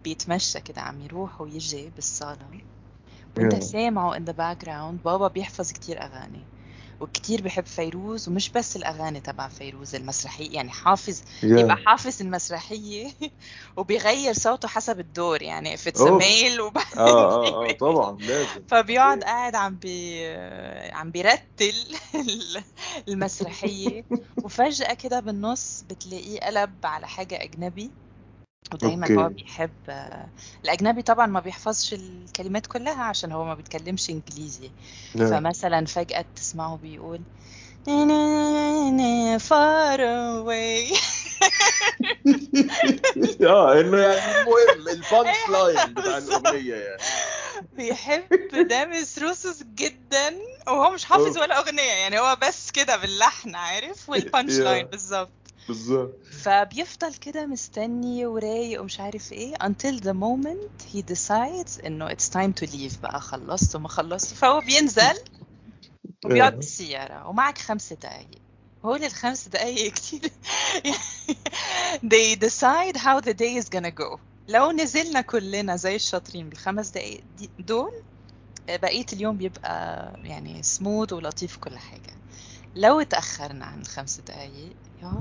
بيتمشى 0.04 0.60
كده 0.60 0.82
عم 0.82 1.02
يروح 1.02 1.42
ويجي 1.42 1.90
بالصالة. 1.96 2.48
وأنت. 3.38 3.64
سامعه 3.64 4.14
in 4.20 4.22
the 4.22 4.34
background. 4.34 5.04
بابا 5.06 5.28
بيحفظ 5.28 5.72
كتير 5.72 6.02
أغاني. 6.02 6.42
وكتير 7.00 7.42
بحب 7.42 7.66
فيروز 7.66 8.30
ومش 8.30 8.50
بس 8.52 8.76
الأغاني 8.76 9.20
تبع 9.22 9.48
فيروز 9.48 9.96
المسرحية 9.96 10.56
يعني 10.56 10.70
حافظ 10.70 11.22
يا. 11.44 11.58
يبقى 11.60 11.78
حافظ 11.86 12.22
المسرحية 12.22 13.12
وبيغير 13.78 14.34
صوته 14.34 14.68
حسب 14.68 15.00
الدور 15.00 15.42
يعني 15.42 15.78
if 15.78 15.80
it's 15.82 16.00
a 16.00 16.08
أوف. 16.08 16.22
male 16.24 16.60
وبعدين 16.60 16.98
آه 16.98 17.32
آه 17.32 17.70
آه 17.70 17.72
طبعا 17.80 18.18
لازم 18.20 18.64
فبيقعد 18.68 19.24
قاعد 19.24 19.56
عم 19.56 19.76
بي 19.78 20.26
عم 20.92 21.12
بيرتل 21.12 21.96
المسرحية 23.08 24.06
وفجأة 24.44 24.94
كده 24.94 25.20
بالنص 25.20 25.84
بتلاقيه 25.84 26.40
قلب 26.40 26.86
على 26.86 27.08
حاجة 27.08 27.44
أجنبي 27.44 27.94
ودايما 28.74 29.04
okay. 29.04 29.16
هو 29.16 29.30
بيحب 29.30 29.70
الأجنبي 30.66 31.02
طبعا 31.02 31.26
ما 31.26 31.40
بيحفظش 31.40 31.94
الكلمات 31.94 32.66
كلها 32.68 33.04
عشان 33.04 33.32
هو 33.32 33.46
ما 33.46 33.54
بيتكلمش 33.56 34.10
إنجليزي 34.10 34.72
يا. 35.16 35.26
فمثلا 35.30 35.86
فجأة 35.86 36.26
تسمعه 36.36 36.78
بيقول 36.78 37.22
"Na, 37.88 38.04
na, 38.10 38.22
na, 38.56 38.68
na, 39.00 39.40
far 39.40 40.00
away 40.00 40.92
آه 43.48 43.80
إنه 43.80 43.98
يعني 43.98 44.32
المهم 44.42 44.88
ال 44.90 44.98
punch 44.98 45.38
line 45.50 45.94
بتاع. 45.94 46.18
الأغنية 46.18 46.76
يعني 46.76 46.98
بيحب 47.78 48.68
ديميس 48.68 49.20
روسوس 49.20 49.64
جدا 49.64 50.34
وهو 50.68 50.92
مش 50.94 51.06
حافظ. 51.06 51.38
ولا 51.38 51.60
أغنية 51.60 51.82
يعني 51.94 52.20
هو 52.20 52.38
بس 52.42 52.72
كده 52.72 52.98
باللحن 52.98 53.56
عارف 53.56 54.10
وال 54.10 54.21
punch. 54.21 54.54
line 54.54 54.86
بالظبط 54.86 55.47
بالظبط. 55.68 56.20
فبيفضل 56.42 57.14
كده 57.14 57.46
مستني 57.46 58.26
ورايق 58.26 58.82
ومش 58.82 59.00
عارف 59.00 59.34
إيه 59.34 59.56
until 59.56 60.00
the 60.00 60.14
moment 60.14 60.86
he 60.94 61.02
decides 61.14 61.86
انه 61.86 62.10
it's 62.10 62.30
time 62.30 62.54
to 62.62 62.68
leave 62.72 63.02
بقى 63.02 63.22
خلصت 63.22 63.76
وما 63.76 63.88
خلصت. 63.88 64.34
فهو 64.34 64.60
بينزل 64.60 65.14
وبيقعد 66.26 66.54
Yeah. 66.54 66.56
بالسيارة 66.60 67.28
ومعك 67.28 67.58
خمس 67.58 67.94
دقايق. 67.94 68.42
هول 68.86 69.04
الخمس 69.04 69.48
دقايق 69.48 69.94
كتير. 69.94 70.22
They 72.14 72.36
decide 72.36 72.98
how 72.98 73.20
the 73.22 73.34
day 73.34 73.56
is 73.64 73.70
gonna 73.70 73.92
go. 74.04 74.20
لو 74.48 74.72
نزلنا 74.72 75.22
كلنا 75.22 75.76
زي 75.76 75.96
الشاطرين 75.96 76.50
بالخمس 76.50 76.90
دقايق 76.90 77.24
دول 77.60 77.92
بقية 78.70 79.06
اليوم 79.14 79.38
بيبقى 79.38 80.14
يعني 80.24 80.64
سموث 80.64 81.14
ولطيف 81.14 81.58
وكل 81.58 81.78
حاجة. 81.78 82.14
لو 82.76 83.00
اتأخرنا 83.02 83.66
عن 83.66 83.82
الخمس 83.82 84.20
دقايق 84.22 84.76
يا 85.02 85.12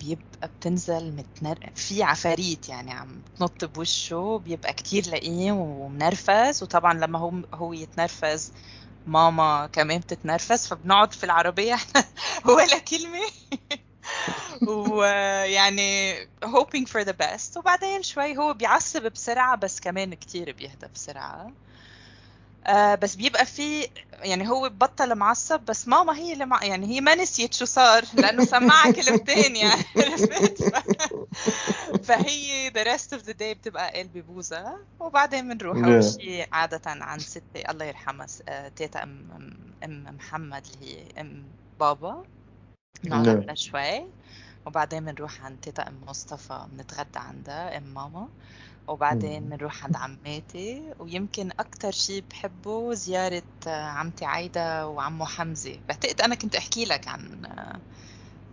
بيبقى 0.00 0.48
بتنزل 0.60 1.12
متنر... 1.12 1.70
في 1.74 2.02
عفاريت 2.02 2.68
يعني 2.68 2.92
عم 2.92 3.22
تنط 3.38 3.64
بوشه 3.64 4.42
بيبقى 4.44 4.72
كتير 4.72 5.06
لئيم 5.06 5.56
ومنرفز 5.56 6.62
وطبعا 6.62 6.94
لما 6.94 7.18
هو 7.18 7.32
هو 7.54 7.72
يتنرفز 7.72 8.52
ماما 9.06 9.66
كمان 9.72 9.98
بتتنرفز 10.00 10.66
فبنقعد 10.66 11.12
في 11.12 11.24
العربية 11.24 11.74
إحنا 11.74 12.04
ولا 12.56 12.78
كلمة. 12.78 13.20
ويعني 14.68 16.14
hoping 16.44 16.86
for 16.86 17.04
the 17.04 17.12
best. 17.22 17.56
وبعدين 17.56 18.02
شوي 18.02 18.36
هو 18.38 18.54
بيعصب 18.54 19.02
بسرعة 19.02 19.56
بس 19.56 19.80
كمان 19.80 20.14
كتير 20.14 20.52
بيهدى 20.52 20.86
بسرعة. 20.94 21.50
آه 22.66 22.94
بس 22.94 23.14
بيبقى 23.16 23.46
في 23.46 23.88
يعني 24.22 24.48
هو 24.48 24.68
بطل 24.68 25.14
معصب 25.14 25.60
بس 25.60 25.88
ماما 25.88 26.16
هي 26.16 26.32
اللي 26.32 26.46
مع 26.46 26.64
يعني 26.64 26.86
هي 26.86 27.00
ما 27.00 27.14
نسيت 27.14 27.54
شو 27.54 27.64
صار 27.64 28.04
لأنه 28.14 28.44
سمعها 28.44 28.92
كلمتين 28.92 29.56
يعني 29.56 29.82
عرفت 29.96 30.32
فهي 32.06 32.70
the 32.70 32.84
rest 32.84 33.18
of 33.18 33.22
the 33.26 33.32
day 33.34 33.52
بتبقى 33.58 34.00
قلبي 34.00 34.22
بوزة 34.22 34.64
وبعدين 35.00 35.54
بنروح 35.54 35.76
Yeah. 35.78 35.84
اول 35.84 36.04
شيء 36.04 36.46
عادة 36.52 36.80
عند 36.86 37.20
ستي 37.20 37.70
الله 37.70 37.84
يرحمها 37.84 38.26
آه، 38.48 38.68
تيتا 38.68 39.02
أم 39.02 39.30
أم 39.84 40.04
محمد 40.16 40.62
اللي 40.74 40.96
هي 40.96 41.08
أم 41.20 41.44
بابا 41.80 42.22
نقعد 43.04 43.44
Yeah. 43.48 43.54
شوي 43.54 44.04
وبعدين 44.66 45.04
بنروح 45.04 45.42
عند 45.44 45.58
تيتا 45.60 45.88
أم 45.88 46.00
مصطفى 46.08 46.66
بنتغدى 46.72 47.18
عندها 47.18 47.78
أم 47.78 47.82
ماما 47.94 48.28
وبعدين. 48.88 49.48
بنروح 49.48 49.84
عند 49.84 49.96
عماتي 49.96 50.82
ويمكن 50.98 51.50
أكتر 51.60 51.90
شيء 51.90 52.24
بحبه 52.30 52.94
زيارة 52.94 53.42
عمتي 53.66 54.24
عايدة 54.24 54.88
وعمو 54.88 55.24
حمزة 55.26 55.78
بعتقد 55.88 56.20
أنا 56.20 56.34
كنت 56.34 56.56
أحكي 56.56 56.84
لك 56.84 57.08
عن 57.08 57.46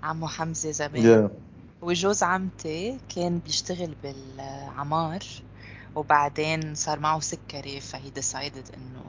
عمو 0.04 0.28
حمزة 0.28 0.72
زمان 0.72 1.30
Yeah. 1.30 1.32
وجوز 1.82 2.24
عمتي 2.24 3.00
كان 3.16 3.40
بيشتغل 3.40 3.96
بالعمار 4.04 5.20
وبعدين 5.96 6.76
صار 6.76 7.00
معه 7.00 7.20
سكري 7.20 7.80
فهي 7.80 8.12
decided 8.12 8.74
إنه 8.78 9.04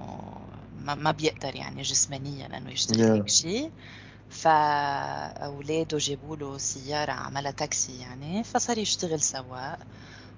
ما, 0.84 0.94
ما 0.94 1.10
بيقدر 1.10 1.56
يعني 1.56 1.82
جسمانيا 1.82 2.58
إنه 2.58 2.70
يشتغل 2.70 2.98
Yeah. 2.98 3.10
هيك 3.10 3.28
شيء 3.28 3.70
فاولاده 4.28 5.98
جابوا 5.98 6.36
له 6.36 6.58
سيارة 6.58 7.12
عملها 7.12 7.50
تاكسي 7.50 7.98
يعني 8.00 8.44
فصار 8.44 8.78
يشتغل 8.78 9.20
سواق 9.20 9.78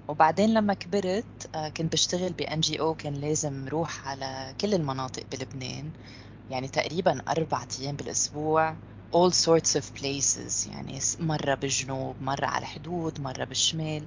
وبعدين 0.07 0.53
لما 0.53 0.73
كبرت 0.73 1.49
آه، 1.55 1.69
كنت 1.69 1.93
بشتغل 1.93 2.33
ب 2.33 2.59
NGO 2.59 2.95
كان 2.95 3.13
لازم 3.13 3.67
روح 3.67 4.07
على 4.07 4.55
كل 4.61 4.73
المناطق 4.73 5.23
بلبنان 5.31 5.91
يعني 6.49 6.67
تقريبا 6.67 7.21
أربع 7.29 7.65
أيام 7.79 7.95
بالأسبوع 7.95 8.75
all 9.15 9.31
sorts 9.31 9.79
of 9.79 9.83
places 10.01 10.67
يعني 10.67 10.99
مرة 11.19 11.55
بالجنوب 11.55 12.15
مرة 12.21 12.45
على 12.45 12.61
الحدود 12.61 13.21
مرة 13.21 13.43
بالشمال. 13.43 14.05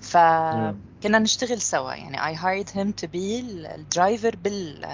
فكنا 0.00 1.18
نشتغل 1.18 1.60
سوا 1.60 1.92
يعني 1.94 2.18
I 2.18 2.38
hired 2.38 2.70
him 2.70 2.92
to 3.04 3.06
be 3.08 3.16
ال- 3.16 3.66
ال 3.66 3.76
driver 3.76 4.36
بال 4.36 4.86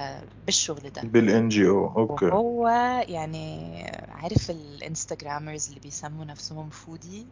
بالشغل 0.47 0.91
ده. 0.91 1.03
بالان 1.03 1.49
جي 1.49 1.69
أو 1.69 1.87
أوكي. 1.99 2.27
وهو 2.27 2.69
يعني 3.09 3.83
عارف 4.09 4.51
ال 4.51 4.59
Instagrammers 4.59 5.69
اللي 5.69 5.81
بيسموا 5.81 6.25
نفسهم 6.25 6.71
فودي 6.71 7.27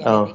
يعني. 0.00 0.34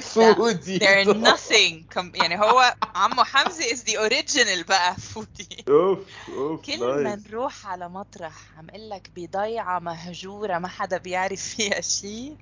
فودي 0.00 0.78
they're 0.82 1.06
nothing 1.06 1.96
يعني 2.14 2.38
هو 2.40 2.74
عمو 2.94 3.24
حمزة 3.24 3.64
is 3.64 3.78
the 3.78 3.96
original 4.10 4.68
بقى 4.68 4.94
foodie 4.96 5.64
أوف 5.68 5.98
أوف 6.28 6.60
كل 6.66 7.04
ما 7.04 7.16
نروح 7.28 7.66
على 7.66 7.88
مطرح 7.88 8.58
عم 8.58 8.68
أقول 8.70 8.90
لك 8.90 9.10
بضيعة 9.16 9.78
مهجورة 9.78 10.58
ما 10.58 10.68
حدا 10.68 10.98
بيعرف 10.98 11.40
فيها 11.56 11.80
شيء 11.80 12.36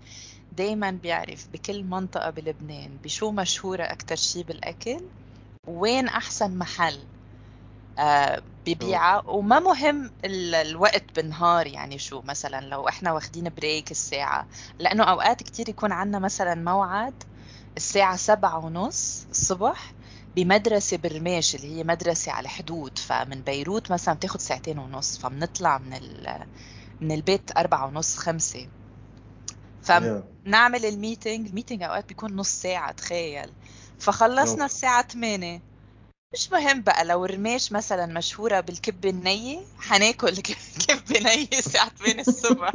دايما 0.52 0.90
بيعرف 0.90 1.46
بكل 1.52 1.84
منطقة 1.84 2.30
بلبنان 2.30 2.98
بشو 3.04 3.30
مشهورة 3.30 3.82
أكتر 3.82 4.16
شيء 4.16 4.42
بالأكل 4.42 5.00
وين 5.68 6.08
أحسن 6.08 6.58
محل؟ 6.58 6.98
ببيعها 8.66 9.22
وما 9.26 9.58
مهم 9.60 10.10
ال- 10.24 10.54
الوقت 10.54 11.04
بالنهار 11.16 11.66
يعني 11.66 11.98
شو 11.98 12.20
مثلا 12.22 12.60
لو 12.60 12.88
إحنا 12.88 13.12
واخدين 13.12 13.48
بريك 13.56 13.90
الساعة. 13.90 14.46
لأنه 14.78 15.04
أوقات 15.04 15.42
كتير 15.42 15.68
يكون 15.68 15.92
عنا 15.92 16.18
مثلا 16.18 16.54
موعد 16.54 17.14
الساعة 17.76 18.16
سبعة 18.16 18.58
ونص 18.66 19.26
الصبح 19.30 19.94
بمدرسة 20.36 20.96
برميش 20.96 21.54
اللي 21.54 21.76
هي 21.78 21.84
مدرسة 21.84 22.32
على 22.32 22.44
الحدود 22.44 22.98
فمن 22.98 23.40
بيروت 23.42 23.90
مثلا 23.92 24.14
بتاخد 24.14 24.40
ساعتين 24.40 24.78
ونص 24.78 25.18
فبنطلع 25.18 25.78
من 25.78 25.92
ال 25.94 26.46
من 27.00 27.12
البيت 27.12 27.50
أربعة 27.56 27.86
ونص 27.86 28.16
خمسة. 28.16 28.66
فنعمل 29.82 30.84
ال 30.86 30.94
meeting 30.94 31.48
ال 31.48 31.53
meeting 31.53 31.82
أوقات 31.82 32.08
بيكون 32.08 32.36
نص 32.36 32.48
ساعة 32.48 32.92
تخيل. 32.92 33.50
فخلصنا. 33.98 34.64
الساعة 34.64 35.02
8 35.02 35.60
مش 36.34 36.52
مهم 36.52 36.80
بقى 36.82 37.04
لو 37.04 37.24
رميش 37.24 37.72
مثلا 37.72 38.06
مشهورة 38.06 38.60
بالكبة 38.60 39.10
النية 39.10 39.60
حناكل 39.78 40.36
كبة 40.86 41.18
نية 41.20 41.48
الساعة 41.52 41.88
8 41.88 42.20
الصبح. 42.20 42.72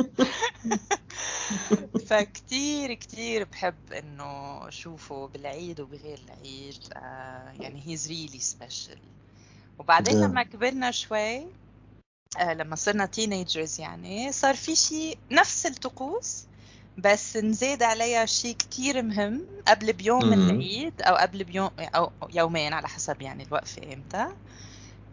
فكتير 2.07 2.93
كتير 2.93 3.43
بحب 3.43 3.93
إنه 3.93 4.68
أشوفه 4.68 5.28
بالعيد 5.28 5.80
وبغير 5.80 6.20
العيد. 6.26 6.78
آه 6.93 7.53
يعني 7.60 7.82
he's 7.82 8.01
really 8.10 8.41
special. 8.55 8.97
وبعدين. 9.80 10.22
لما 10.22 10.43
كبرنا 10.43 10.91
شوي 10.91 11.45
آه 12.39 12.53
لما 12.53 12.76
صرنا 12.76 13.05
تينيجرز 13.05 13.80
يعني 13.82 14.32
صار 14.32 14.55
في 14.55 14.76
شيء 14.76 15.18
نفس 15.32 15.66
الطقوس 15.66 16.43
بس 17.02 17.38
نزيد 17.38 17.84
عليها 17.84 18.26
شيء 18.26 18.56
كتير 18.56 19.02
مهم 19.02 19.45
قبل 19.68 19.93
بيوم 19.93 20.26
من. 20.26 20.50
العيد 20.50 20.93
أو 21.02 21.16
قبل 21.16 21.43
بيوم 21.43 21.70
أو 21.80 22.12
يومين 22.34 22.74
على 22.74 22.88
حسب 22.88 23.22
يعني 23.22 23.43
الوقفة 23.43 23.93
إمتى 23.93 24.26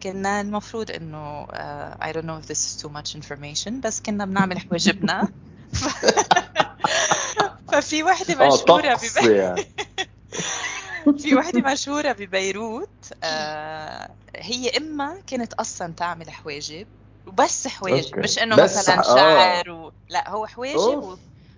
كنا 0.03 0.41
المفروض 0.41 0.91
إنه 0.91 1.45
uh, 1.45 2.03
I 2.03 2.11
don't 2.13 2.25
know 2.25 2.37
if 2.43 2.47
this 2.47 2.59
is 2.67 2.81
too 2.83 2.89
much 2.89 3.15
information 3.15 3.71
بس 3.83 4.01
كنا 4.01 4.25
بنعمل 4.25 4.59
حواجبنا 4.59 5.27
ففي 7.71 8.03
وحدة 8.03 8.33
آه 8.33 8.47
مشهورة 8.47 8.95
طقس 8.95 9.19
بب... 9.19 9.31
يعني 9.31 9.65
في 11.21 11.35
وحدة 11.35 11.71
مشهورة 11.71 12.11
ببيروت 12.11 13.13
آه 13.23 14.09
هي 14.35 14.69
إما 14.77 15.21
كانت 15.27 15.53
أصلا 15.53 15.93
تعمل 15.93 16.31
حواجب 16.31 16.87
وبس 17.27 17.67
حواجب. 17.67 18.19
مش 18.19 18.39
بس 18.39 18.77
مثلا 18.77 18.99
آه. 18.99 19.15
شعر 19.15 19.69
و... 19.69 19.91
لا 20.09 20.29
هو 20.29 20.47
حواجب. 20.47 21.17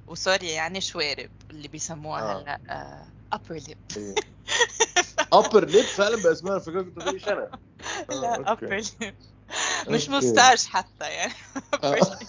و 0.10 0.16
sorry 0.16 0.48
يعني 0.50 0.82
شوارب 0.82 1.30
اللي 1.52 1.68
بيسموها 1.68 2.22
آه. 2.22 2.42
هلا 2.42 2.60
آه 2.70 3.08
upper 3.36 3.62
lip. 3.64 4.00
upper 5.34 5.66
lip 5.66 5.86
فعلا 5.86 6.24
بقى 6.24 6.32
اسمها 6.32 6.60
فكرة 6.60 6.82
كنت 6.82 7.18
شنب 7.18 7.50
آه، 8.12 8.14
لا 8.14 8.56
upper 8.56 8.86
lip. 8.86 9.14
مش. 9.88 10.10
moustache 10.10 10.64
حتى 10.66 11.06
يعني 11.10 11.34
آه. 11.84 12.20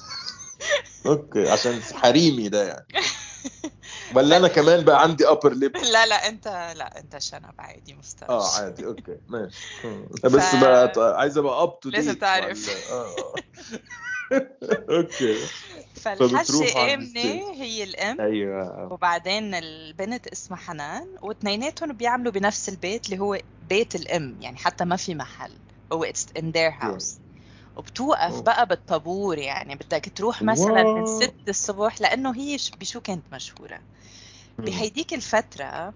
أوكي 1.07 1.49
عشان 1.51 1.83
حريمي 1.83 2.49
ده 2.49 2.69
يعني. 2.69 2.87
ولا 4.15 4.37
أنا 4.37 4.49
كمان 4.49 4.85
بقى 4.85 5.03
عندي 5.03 5.29
upper 5.29 5.53
lip 5.53 5.77
لا 5.93 6.07
لا 6.07 6.29
أنت 6.29 6.47
لا 6.77 7.01
أنت 7.01 7.19
شنب 7.19 7.55
عادي 7.59 7.95
moustache 7.95 8.31
آه 8.31 8.49
عادي 8.57 8.87
أوكي 8.87 9.19
ماشي. 9.29 9.59
بس 10.25 10.55
بقى 10.55 10.93
عايز 11.19 11.39
أبقى 11.39 11.63
up 11.63 11.81
to 11.81 11.89
لازم 11.89 12.15
تعرف. 12.15 12.71
أوكي. 14.97 15.37
عند 16.07 16.93
آمنة 16.93 17.05
الست. 17.05 17.17
هي 17.55 17.85
الأم. 17.85 18.21
أيوه. 18.21 18.93
وبعدين 18.93 19.55
البنت 19.55 20.27
اسمها 20.27 20.59
حنان 20.59 21.07
واثنيناتهم 21.23 21.93
بيعملوا 21.93 22.33
بنفس 22.33 22.69
البيت 22.69 23.07
اللي 23.07 23.19
هو 23.19 23.39
بيت 23.69 23.95
الإم 23.95 24.37
يعني 24.41 24.57
حتى 24.57 24.85
ما 24.85 24.97
في 24.97 25.15
محل. 25.15 25.53
هو 25.93 26.05
it's 26.05 26.27
in 26.39 26.53
their 26.53 26.83
house. 26.83 27.07
وبتوقف 27.77 28.33
أوه. 28.33 28.43
بقى 28.43 28.67
بالطابور 28.67 29.39
يعني 29.39 29.75
بدك 29.75 30.13
تروح 30.15 30.43
مثلا 30.43 30.83
من 30.83 31.03
واو. 31.03 31.21
6 31.21 31.33
الصبح 31.49 32.01
لأنه 32.01 32.37
هي 32.37 32.57
بشو 32.81 33.01
كانت 33.01 33.25
مشهورة. 33.33 33.81
بهيديك 34.59 35.15
الفترة 35.15 35.95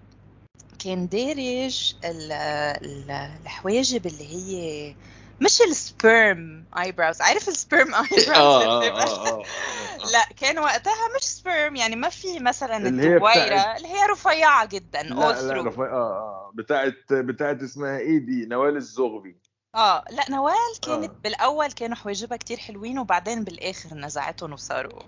كان 0.79 1.07
دارج 1.07 1.93
ال- 2.05 2.31
ال- 2.31 3.37
الحواجب 3.43 4.05
اللي 4.05 4.27
هي 4.35 4.95
مش 5.41 5.61
ال 5.61 5.78
sperm 5.78 6.65
eyebrows 6.77 7.21
عارف 7.21 7.47
ال 7.47 7.55
sperm 7.55 7.93
آه 7.95 8.03
eyebrows 8.11 8.37
آه 8.37 8.63
اللي 8.79 8.91
بتبقى- 8.91 9.09
آه 9.09 9.41
آه 9.41 10.11
لا 10.11 10.25
كان 10.37 10.59
وقتها 10.59 11.07
مش 11.17 11.23
sperm 11.23 11.75
يعني 11.75 11.95
ما 11.95 12.09
في 12.09 12.39
مثلا 12.39 12.77
الدويرة 12.77 13.75
اللي 13.77 13.87
هي 13.87 14.05
رفيعة 14.11 14.65
جدا 14.65 15.03
لا 15.03 15.41
لا 15.41 15.61
رفاع 15.61 15.87
آه 15.89 15.93
آه 15.93 16.51
بتاعت 16.55 16.93
بتاعت 17.11 17.61
اسمها 17.63 17.97
إيه 17.97 18.17
دي؟ 18.19 18.45
نوال 18.45 18.75
الزغبي. 18.75 19.37
آه 19.75 20.03
لا 20.11 20.25
نوال 20.29 20.79
كانت 20.81 21.09
آه. 21.11 21.15
بالأول 21.23 21.71
كانوا 21.71 21.95
حواجبها 21.95 22.37
كتير 22.37 22.57
حلوين 22.57 22.99
وبعدين 22.99 23.43
بالآخر 23.43 23.93
نزعتهم 23.95 24.53
وصاروا 24.53 25.01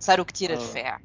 صاروا 0.00 0.24
كتير 0.24 0.52
آه. 0.52 0.54
رفيع 0.56 0.98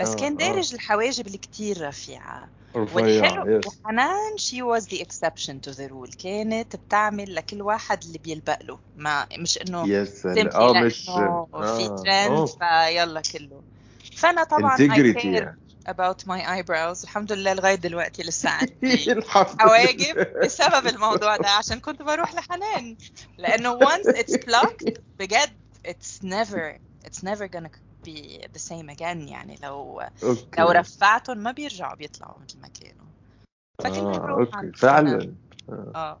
بس 0.00 0.08
آه، 0.08 0.16
كان 0.16 0.32
آه. 0.32 0.36
دارج 0.36 0.74
الحواجب 0.74 1.26
اللي 1.26 1.38
كتير 1.38 1.76
رفيعة 1.88 1.88
رفيعة. 1.88 2.48
والحلو 2.74 3.58
يس 3.58 3.66
وحنان 3.66 4.36
she 4.38 4.62
was 4.62 4.84
the 4.86 5.00
exception 5.00 5.54
to 5.68 5.74
the 5.76 5.88
rule. 5.90 6.16
كانت 6.22 6.76
بتعمل 6.76 7.34
لكل 7.34 7.62
واحد 7.62 8.04
اللي 8.04 8.18
بيلبق 8.18 8.62
له. 8.62 8.78
ما 8.96 9.26
مش 9.38 9.58
إنه 9.58 10.04
سلام 10.04 10.48
آه 10.48 10.72
مش 10.72 11.08
لأنه 11.08 11.46
في 11.52 11.86
ترند 11.88 12.30
أوه. 12.30 12.46
فيلا 12.46 13.22
كله. 13.32 13.62
فأنا 14.16 14.44
طبعا 14.44 14.76
integrity 14.76 15.16
care 15.22 15.24
يعني. 15.24 15.56
about 15.88 16.16
my 16.28 16.40
eyebrows. 16.40 17.02
الحمد 17.02 17.32
لله 17.32 17.52
لغاية 17.54 17.74
دلوقتي 17.74 18.22
لسه 18.22 18.50
عندي 18.50 19.14
حواجب. 19.60 20.26
بسبب 20.44 20.86
الموضوع 20.86 21.36
ده. 21.36 21.48
عشان 21.48 21.80
كنت 21.80 22.02
بروح 22.02 22.34
لحنان. 22.34 22.96
لأنه 23.38 23.78
once 23.78 24.06
it's 24.08 24.36
plucked 24.36 24.92
بجد 25.18 25.50
it's 25.88 26.24
never 26.24 26.78
it's 27.06 27.22
never 27.22 27.48
gonna 27.56 27.68
be 28.04 28.46
the 28.56 28.60
same 28.70 28.96
again 28.96 29.30
يعني 29.30 29.58
لو 29.62 30.00
أوكي. 30.00 30.46
لو 30.58 30.70
رفعتهم 30.70 31.38
ما 31.38 31.52
بيرجعوا 31.52 31.96
بيطلعوا 31.96 32.38
مثل 32.38 32.60
ما 32.60 32.68
كانوا. 32.68 33.06
فكنا 33.82 34.16
آه، 34.16 34.30
أوكي. 34.30 34.72
فعلا. 34.72 35.34
آه. 35.68 36.20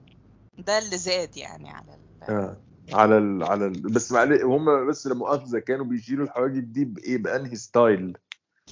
ده 0.58 0.78
اللي 0.78 0.98
زاد 0.98 1.36
يعني 1.36 1.70
على 1.70 1.94
ال... 1.94 2.22
آه. 2.22 2.56
على 2.92 3.18
ال... 3.18 3.42
على 3.42 3.66
ال... 3.66 3.82
بس 3.82 4.12
معلش 4.12 4.42
هم 4.42 4.86
بس 4.86 5.06
لا 5.06 5.14
مؤاخذه 5.14 5.58
كانوا 5.58 5.84
بيشيلوا 5.84 6.24
الحواجب 6.24 6.72
دي 6.72 6.84
بإيه؟ 6.84 7.18
بأنهي 7.18 7.56
style؟ 7.56 8.16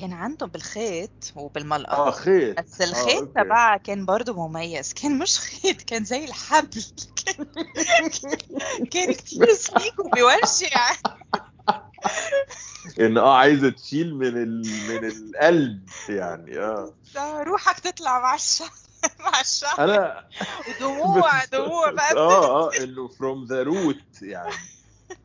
كان 0.01 0.13
عندهم 0.13 0.49
بالخيط 0.49 1.33
وبالملقط 1.37 1.99
آه 1.99 2.11
خيط. 2.11 2.61
بس 2.61 2.81
الخيط 2.81 3.21
أوكي. 3.21 3.33
تبعها 3.45 3.77
كان 3.77 4.07
برضه 4.07 4.49
مميز. 4.49 4.93
كان 4.93 5.19
مش 5.19 5.39
خيط 5.39 5.83
كان 5.83 6.05
زي 6.05 6.25
الحبل. 6.25 6.83
كان 7.25 7.47
كان 8.91 9.13
كتير 9.13 9.53
سميك 9.53 9.99
وبيوجع 9.99 10.93
إن 13.01 13.19
آه 13.19 13.37
عايزة 13.37 13.71
تشيل 13.71 14.15
من 14.15 14.27
ال... 14.43 14.63
من 14.89 15.05
القلب 15.09 15.89
يعني 16.09 16.59
آه. 16.59 16.95
روحك 17.47 17.81
تطلع 17.81 18.21
مع 18.21 18.35
الشعر 18.35 18.69
مع 19.21 19.41
الشعر. 19.41 19.85
أنا 19.85 20.25
ودموع 20.69 21.45
دموع 21.53 21.91
بقى. 21.91 22.13
آه 22.17 22.67
آه 22.67 22.71
إنه 22.85 23.09
from 23.09 23.45
the 23.45 23.63
root 23.63 24.23
يعني. 24.23 24.53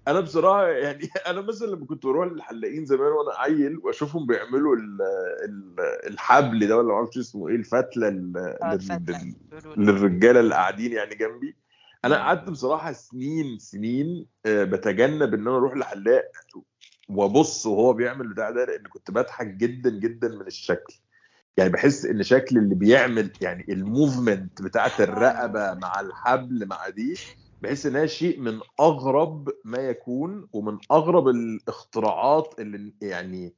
أنا 0.08 0.20
بصراحة 0.20 0.68
يعني 0.68 1.10
أنا 1.28 1.42
مثلا 1.42 1.68
لما 1.68 1.86
كنت 1.86 2.06
بروح 2.06 2.28
للحلاقين 2.28 2.86
زمان 2.86 3.12
وأنا 3.12 3.40
عيل 3.40 3.78
وأشوفهم 3.84 4.26
بيعملوا 4.26 4.76
ال 4.76 4.98
ال 5.46 5.76
الحبل 6.08 6.68
ده 6.68 6.78
ولا 6.78 6.88
معرفش 6.88 7.18
اسمه 7.18 7.48
إيه 7.50 7.56
الفتلة 7.56 8.08
ال- 8.08 8.58
آه، 8.62 8.80
لل-. 8.82 9.36
للرجالة 9.78 10.40
اللي 10.40 10.56
قاعدين 10.56 10.92
يعني 10.94 11.16
جنبي. 11.16 11.56
أنا 12.06 12.16
مم. 12.18 12.24
قعدت 12.24 12.50
بصراحة 12.50 12.92
سنين 12.92 13.60
سنين 13.60 14.26
آه، 14.46 14.64
بتجنب 14.64 15.34
إن 15.34 15.48
أنا 15.48 15.58
أروح 15.58 15.74
لحلاق 15.78 16.24
وابص 17.10 17.66
وهو 17.66 17.94
بيعمل 17.94 18.26
البتاع 18.26 18.50
ده 18.50 18.66
لأن 18.66 18.84
كنت 18.84 19.12
بضحك 19.12 19.48
جدا 19.48 19.90
جدا 19.90 20.28
من 20.28 20.48
الشكل. 20.48 20.94
يعني 21.58 21.70
بحس 21.70 22.06
إن 22.06 22.24
شكل 22.24 22.58
اللي 22.58 22.76
بيعمل 22.76 23.32
يعني 23.42 23.66
الموفمنت 23.70 24.62
بتاعت 24.62 25.02
الرقبة 25.02 25.74
مع 25.74 26.00
الحبل 26.00 26.66
مع 26.68 26.90
دي 26.90 27.14
بحس 27.62 27.86
إنها 27.86 28.06
شيء 28.06 28.40
من 28.40 28.60
أغرب 28.80 29.50
ما 29.66 29.78
يكون 29.78 30.48
ومن 30.54 30.78
أغرب 30.92 31.28
الاختراعات 31.28 32.56
اللي 32.60 32.94
يعني 33.02 33.54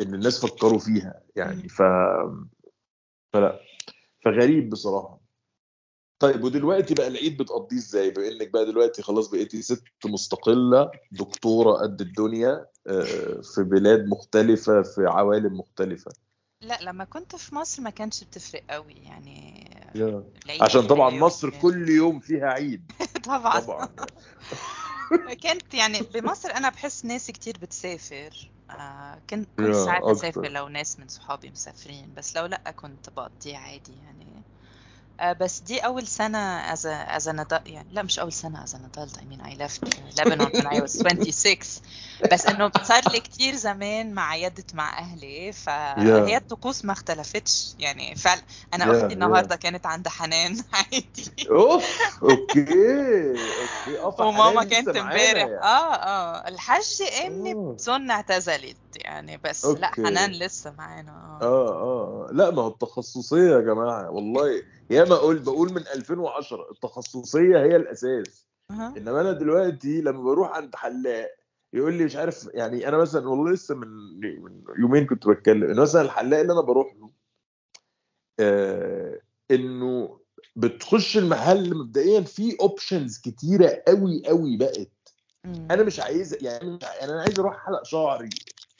اللي 0.00 0.16
الناس 0.16 0.46
فكروا 0.46 0.78
فيها. 0.78 1.22
يعني 1.36 1.68
ف 1.68 1.82
فلا 3.32 3.60
فغريب 4.24 4.70
بصراحة. 4.70 5.25
طيب 6.18 6.44
ودلوقتي 6.44 6.94
بقى 6.94 7.06
العيد 7.06 7.36
بتقضيه 7.42 7.76
إزاي؟ 7.76 8.10
بما 8.10 8.28
إنك 8.28 8.48
بقى 8.48 8.64
دلوقتي 8.64 9.02
خلاص 9.02 9.28
بقيتي 9.28 9.62
ست 9.62 9.84
مستقلة 10.04 10.90
دكتورة 11.12 11.72
قد 11.72 12.00
الدنيا 12.00 12.66
آه، 12.86 13.40
في 13.54 13.62
بلاد 13.62 14.06
مختلفة 14.06 14.82
في 14.82 15.06
عوالم 15.06 15.58
مختلفة. 15.58 16.10
لا 16.60 16.78
لما 16.82 17.04
كنت 17.04 17.36
في 17.36 17.54
مصر 17.54 17.82
ما 17.82 17.90
كانش 17.90 18.24
بتفرق 18.24 18.64
قوي 18.70 18.92
يعني. 18.92 19.70
العيد 19.94 20.62
عشان 20.62 20.86
طبعا 20.86 21.10
مصر 21.10 21.50
كل 21.50 21.88
يوم 21.88 22.20
فيها 22.20 22.46
عيد. 22.46 22.92
طبعا. 23.24 23.60
طبعا. 23.60 23.88
كانت 25.42 25.74
يعني 25.74 26.00
بمصر 26.14 26.50
أنا 26.50 26.68
بحس 26.68 27.04
ناس 27.04 27.30
كتير 27.30 27.56
بتسافر 27.62 28.50
آه 28.70 29.18
كنت 29.30 29.48
كنت 29.58 29.74
ساعات. 29.74 30.02
أسافر 30.04 30.48
لو 30.48 30.68
ناس 30.68 30.98
من 30.98 31.08
صحابي 31.08 31.50
مسافرين 31.50 32.14
بس 32.16 32.36
لو 32.36 32.46
لأ 32.46 32.70
كنت 32.76 33.10
بقضيها 33.16 33.58
عادي 33.58 33.92
يعني. 34.04 34.42
آه 35.20 35.32
بس 35.32 35.62
دي 35.62 35.78
أول 35.78 36.06
سنة 36.06 36.74
as 36.74 36.78
a, 36.78 37.18
as 37.18 37.26
an 37.26 37.38
adult 37.46 37.62
يعني 37.66 37.88
لا 37.92 38.02
مش 38.02 38.18
أول 38.18 38.32
سنة 38.32 38.64
as 38.66 38.68
an 38.68 38.80
adult 38.90 39.18
I 39.18 39.24
mean 39.24 39.40
I 39.40 39.54
left 39.54 39.82
Lebanon 40.18 40.52
when 40.52 40.66
I 40.66 40.80
was 40.80 40.92
26 41.02 41.82
بس 42.32 42.46
إنه 42.46 42.70
صار 42.82 43.02
لي 43.12 43.20
كتير 43.20 43.54
زمان 43.54 44.14
ما 44.14 44.22
عيدت 44.22 44.74
مع 44.74 44.98
أهلي 44.98 45.52
فهي 45.52 46.36
الطقوس 46.36 46.84
ما 46.84 46.92
اختلفتش. 46.92 47.74
يعني 47.78 48.14
فعلا 48.14 48.42
أنا 48.74 48.84
Yeah, 48.84 48.88
أختي 48.88 49.08
yeah. 49.08 49.12
النهارده 49.12 49.56
كانت 49.56 49.86
عند 49.86 50.08
حنان 50.08 50.56
عادي. 50.72 51.32
أوف 51.50 51.84
أوكي 52.22 52.66
أوكي. 53.60 53.98
وماما 54.20 54.64
كانت 54.64 54.96
امبارح. 54.96 55.36
يعني. 55.36 55.58
آه 55.62 55.94
آه. 55.94 56.48
الحاجة 56.48 56.84
إمي. 57.26 57.54
بظن 57.54 58.10
اعتزلت. 58.10 58.76
يعني 59.04 59.36
بس 59.44 59.64
لا 59.64 59.86
أوكي. 59.86 60.02
حنان 60.06 60.30
لسه 60.30 60.74
معانا 60.78 61.12
آه 61.12 61.42
آه 61.42 62.28
آه 62.28 62.32
لا 62.32 62.50
ما 62.50 62.62
هو 62.62 62.68
التخصصية 62.68 63.50
يا 63.50 63.60
جماعة 63.60 64.10
والله 64.10 64.62
يا 64.90 65.04
ما 65.04 65.14
أقول 65.14 65.38
بقول 65.38 65.72
من 65.72 65.82
2010 65.94 66.70
التخصصية 66.70 67.58
هي 67.58 67.76
الأساس 67.76 68.46
أها. 68.70 68.94
إنما 68.96 69.20
أنا 69.20 69.32
دلوقتي 69.32 70.00
لما 70.00 70.22
بروح 70.22 70.50
عند 70.50 70.74
حلاق 70.76 71.30
يقول 71.72 71.94
لي 71.94 72.04
مش 72.04 72.16
عارف 72.16 72.48
يعني 72.54 72.88
أنا 72.88 72.96
مثلا 72.96 73.28
والله 73.28 73.52
لسه 73.52 73.74
من 73.74 73.88
من 74.42 74.62
يومين 74.78 75.06
كنت 75.06 75.28
بتكلم 75.28 75.70
ان 75.70 75.76
مثلا 75.80 76.02
الحلاق 76.02 76.40
اللي 76.40 76.52
أنا 76.52 76.60
بروح 76.60 76.94
له 76.94 77.10
آه 78.40 79.20
إنه 79.50 80.20
بتخش 80.56 81.18
المحل 81.18 81.74
مبدئيا 81.76 82.20
في 82.20 82.56
اوبشنز 82.60 83.18
كتيرة 83.18 83.82
قوي 83.88 84.22
قوي 84.26 84.56
بقت. 84.56 84.90
أنا 85.70 85.82
مش 85.82 86.00
عايز 86.00 86.44
يعني 86.44 86.78
يعني 86.82 87.12
أنا 87.12 87.22
عايز 87.22 87.38
أروح 87.38 87.66
حلق 87.66 87.84
شعري 87.84 88.28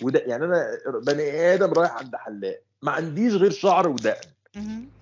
وده 0.03 0.21
يعني 0.27 0.45
أنا 0.45 0.79
بني 1.07 1.55
آدم 1.55 1.73
رايح 1.73 1.93
عند 1.93 2.17
حلاق 2.17 2.63
ما 2.83 2.93
عنديش 2.93 3.35
غير 3.35 3.51
شعر 3.51 3.89
ودقن. 3.89 4.31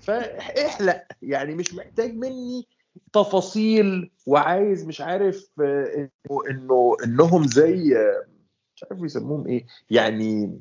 فاحلق 0.01 1.03
يعني 1.23 1.55
مش 1.55 1.75
محتاج 1.75 2.15
مني 2.15 2.67
تفاصيل 3.13 4.11
وعايز 4.27 4.85
مش 4.85 5.01
عارف 5.01 5.49
انه 5.61 6.11
انه 6.51 6.97
إنهم 7.05 7.47
زي 7.47 7.95
مش 8.77 8.85
عارف 8.91 9.03
بيسموهم 9.03 9.47
إيه 9.47 9.67
يعني 9.91 10.61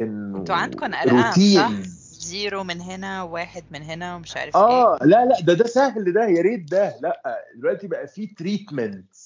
إنه 0.00 0.38
أنتوا 0.38 0.54
عندكم؟ 0.54 0.94
routines 1.06 2.06
zero 2.20 2.64
من 2.64 2.80
هنا 2.80 3.22
واحد 3.22 3.64
من 3.70 3.82
هنا 3.82 4.16
ومش 4.16 4.36
عارف 4.36 4.56
آه 4.56 4.98
لا 5.02 5.24
لا 5.24 5.40
ده 5.40 5.54
ده 5.54 5.66
سهل 5.66 6.12
ده 6.12 6.24
يا 6.24 6.42
ريت 6.42 6.70
ده. 6.70 6.94
لا 7.00 7.44
دلوقتي 7.56 7.86
بقى 7.86 8.06
في 8.06 8.26
تريتمنتس 8.26 9.25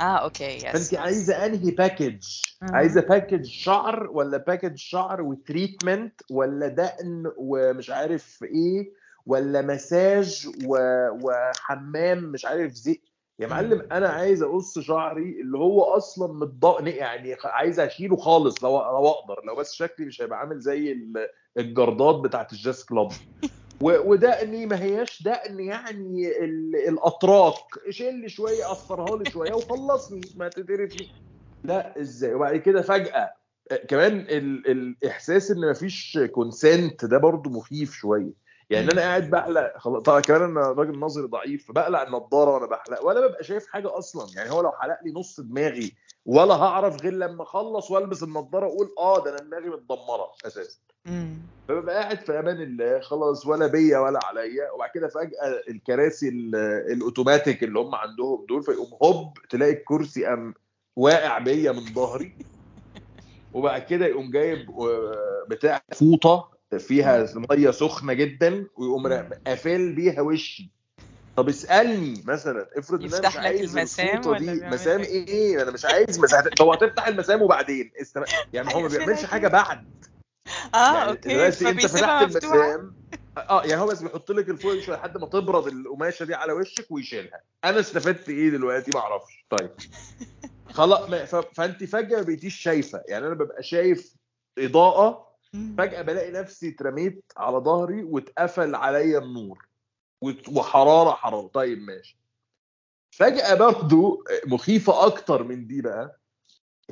آه 0.00 0.16
أوكي 0.16 0.44
yes 0.66 0.90
فانت 0.90 0.94
عايزة 0.94 1.46
أنهي 1.46 1.70
package. 1.70 2.26
عايزة 2.62 3.00
package 3.00 3.44
شعر 3.44 4.10
ولا 4.10 4.36
package 4.38 4.76
شعر 4.76 5.22
و 5.22 5.32
treatment 5.32 6.20
ولا 6.30 6.68
دقن 6.68 7.32
ومش 7.36 7.90
عارف 7.90 8.42
إيه 8.42 8.92
ولا 9.26 9.62
مساج 9.62 10.48
و... 10.68 10.76
وحمام 11.22 12.18
مش 12.24 12.44
عارف 12.44 12.72
زي 12.72 13.02
يا 13.38 13.46
معلم 13.46 13.82
أنا 13.92 14.08
عايز 14.08 14.42
أقص 14.42 14.78
شعري 14.78 15.40
اللي 15.40 15.58
هو 15.58 15.82
أصلا 15.82 16.32
متضايق 16.32 16.86
يعني 16.86 17.36
عايز 17.44 17.80
أشيله 17.80 18.16
خالص 18.16 18.64
لو 18.64 18.70
لو 18.78 19.08
أقدر 19.08 19.44
لو 19.44 19.54
بس 19.56 19.72
شكلي 19.74 20.06
مش 20.06 20.22
هيبقى 20.22 20.38
عامل 20.38 20.60
زي 20.60 20.92
ال- 20.92 21.28
الجردات 21.58 22.14
بتاعت 22.14 22.52
ال 22.52 22.58
jazz 22.58 22.84
club 22.84 23.08
و- 23.82 24.10
ودقني 24.10 24.66
ما 24.66 24.82
هياش 24.82 25.22
دقن 25.22 25.60
يعني 25.60 26.44
ال- 26.44 26.76
الأتراك. 26.88 27.54
شيل 27.90 28.14
لي 28.14 28.28
شوية 28.28 28.64
قصرها 28.64 29.18
لي 29.18 29.30
شوية 29.30 29.52
وخلصني. 29.54 30.30
ما 30.36 30.48
تقرفني 30.48 31.08
لا 31.64 32.00
إزاي؟ 32.00 32.34
وبعد 32.34 32.56
كده 32.56 32.82
فجأة 32.82 33.32
آه، 33.70 33.76
كمان 33.76 34.18
ال... 34.20 34.70
الإحساس 34.70 35.50
إن 35.50 35.70
مفيش 35.70 36.18
consent 36.32 37.04
ده 37.04 37.18
برضو 37.18 37.50
مخيف 37.50 37.92
شوية. 37.92 38.32
يعني. 38.70 38.92
أنا 38.92 39.00
قاعد 39.00 39.34
خلاص. 39.76 40.02
طبعا 40.02 40.20
كمان 40.20 40.42
أنا 40.42 40.60
راجل 40.60 40.98
نظري 40.98 41.26
ضعيف 41.26 41.68
فبقلع 41.68 42.02
النضارة 42.02 42.50
وأنا 42.54 42.66
بحلق 42.66 43.04
ولا 43.06 43.26
ببقى 43.26 43.44
شايف 43.44 43.66
حاجة 43.66 43.98
أصلا. 43.98 44.26
يعني 44.36 44.50
هو 44.50 44.60
لو 44.60 44.72
حلق 44.72 44.98
لي 45.04 45.12
نص 45.12 45.40
دماغي 45.40 45.92
ولا 46.26 46.54
هعرف 46.54 47.02
غير 47.02 47.12
لما 47.12 47.42
اخلص 47.42 47.90
والبس 47.90 48.22
النضاره 48.22 48.66
واقول 48.66 48.88
آه 48.98 49.24
ده 49.24 49.30
أنا 49.30 49.38
دماغي 49.38 49.68
متدمره 49.68 50.32
أساسا. 50.46 50.78
فببقى 51.68 51.94
قاعد 52.02 52.20
في 52.20 52.38
أمان 52.38 52.62
الله 52.62 53.00
خلاص 53.00 53.46
ولا 53.46 53.66
بيا 53.66 53.98
ولا 53.98 54.20
عليا. 54.24 54.70
وبعد 54.70 54.90
كده 54.94 55.08
فجأة 55.08 55.62
الكراسي 55.68 56.28
ال- 56.28 56.56
الأوتوماتيك 56.92 57.64
اللي 57.64 57.78
هم 57.78 57.94
عندهم 57.94 58.46
دول 58.48 58.62
فيقوم 58.62 58.90
هوب 59.02 59.38
تلاقي 59.50 59.72
الكرسي 59.72 60.24
قام 60.24 60.54
واقع 60.96 61.38
بيا 61.38 61.72
من 61.72 61.94
ظهري. 61.94 62.34
وبعد 63.54 63.82
كده 63.82 64.06
يقوم 64.06 64.30
جايب 64.30 64.70
آه، 64.70 65.46
بتاع 65.48 65.82
فوطة 65.92 66.50
فيها 66.78 67.26
مية 67.50 67.70
سخنة 67.70 68.12
جدا 68.12 68.66
ويقوم 68.76 69.06
قافل 69.46 69.92
بيها 69.92 70.20
وشي. 70.20 70.70
طب 71.36 71.48
اسألني 71.48 72.22
مثلا 72.26 72.68
افرض 72.76 73.02
إن 73.04 73.14
أنا 73.14 73.28
مش 73.28 73.36
عايز 73.36 73.76
المسام 73.76 74.20
دي. 74.20 74.28
بيعمل 74.44 74.74
مسام 74.74 75.00
إيه؟ 75.00 75.28
إيه 75.28 75.62
أنا 75.62 75.70
مش 75.70 75.84
عايز 75.84 76.20
مسام 76.20 76.44
طب 76.58 76.68
هتفتح 76.68 77.06
المسام 77.08 77.42
وبعدين؟ 77.42 77.92
استم... 78.00 78.22
يعني 78.52 78.74
هو 78.74 78.80
ما 78.80 78.84
هيقفلها 78.86 79.06
بيعملش. 79.06 79.24
حاجة 79.24 79.48
بعد. 79.48 79.84
آه 80.74 80.94
يعني 80.94 81.10
أوكي 81.10 81.28
دلوقتي 81.28 81.68
أنت 81.68 81.86
فتحت 81.86 82.22
المسام. 82.22 82.94
آه 83.38 83.62
يعني 83.64 83.80
هو 83.80 83.86
بس 83.86 84.02
بيحط 84.02 84.30
لك 84.30 84.48
الفوق 84.48 84.78
شوية 84.80 84.96
لحد 84.96 85.18
ما 85.18 85.26
تبرد 85.26 85.66
القماشة 85.66 86.24
دي 86.24 86.34
على 86.34 86.52
وشك 86.52 86.86
ويشيلها. 86.90 87.40
أنا 87.64 87.80
استفدت 87.80 88.28
إيه 88.28 88.50
دلوقتي؟ 88.50 88.90
ما 88.94 89.00
أعرفش. 89.00 89.44
طيب. 89.50 89.70
خلاص. 90.78 91.34
فأنت 91.54 91.84
فجأة 91.84 92.16
ما 92.16 92.22
بقيتيش 92.22 92.54
شايفة. 92.56 93.02
يعني 93.08 93.26
أنا 93.26 93.34
ببقى 93.34 93.62
شايف 93.62 94.14
إضاءة. 94.58 95.30
فجأة 95.78 96.02
بلاقي 96.02 96.30
نفسي 96.30 96.68
اترميت 96.68 97.24
على 97.36 97.56
ظهري 97.58 98.02
واتقفل 98.02 98.74
عليا 98.74 99.18
النور. 99.18 99.58
وحرارة 100.48 101.10
حرارة. 101.10 101.46
طيب 101.46 101.78
ماشي. 101.78 102.18
فجأة 103.10 103.54
برضو 103.54 104.24
مخيفة 104.46 105.06
أكتر 105.06 105.42
من 105.42 105.66
دي 105.66 105.82
بقى 105.82 106.20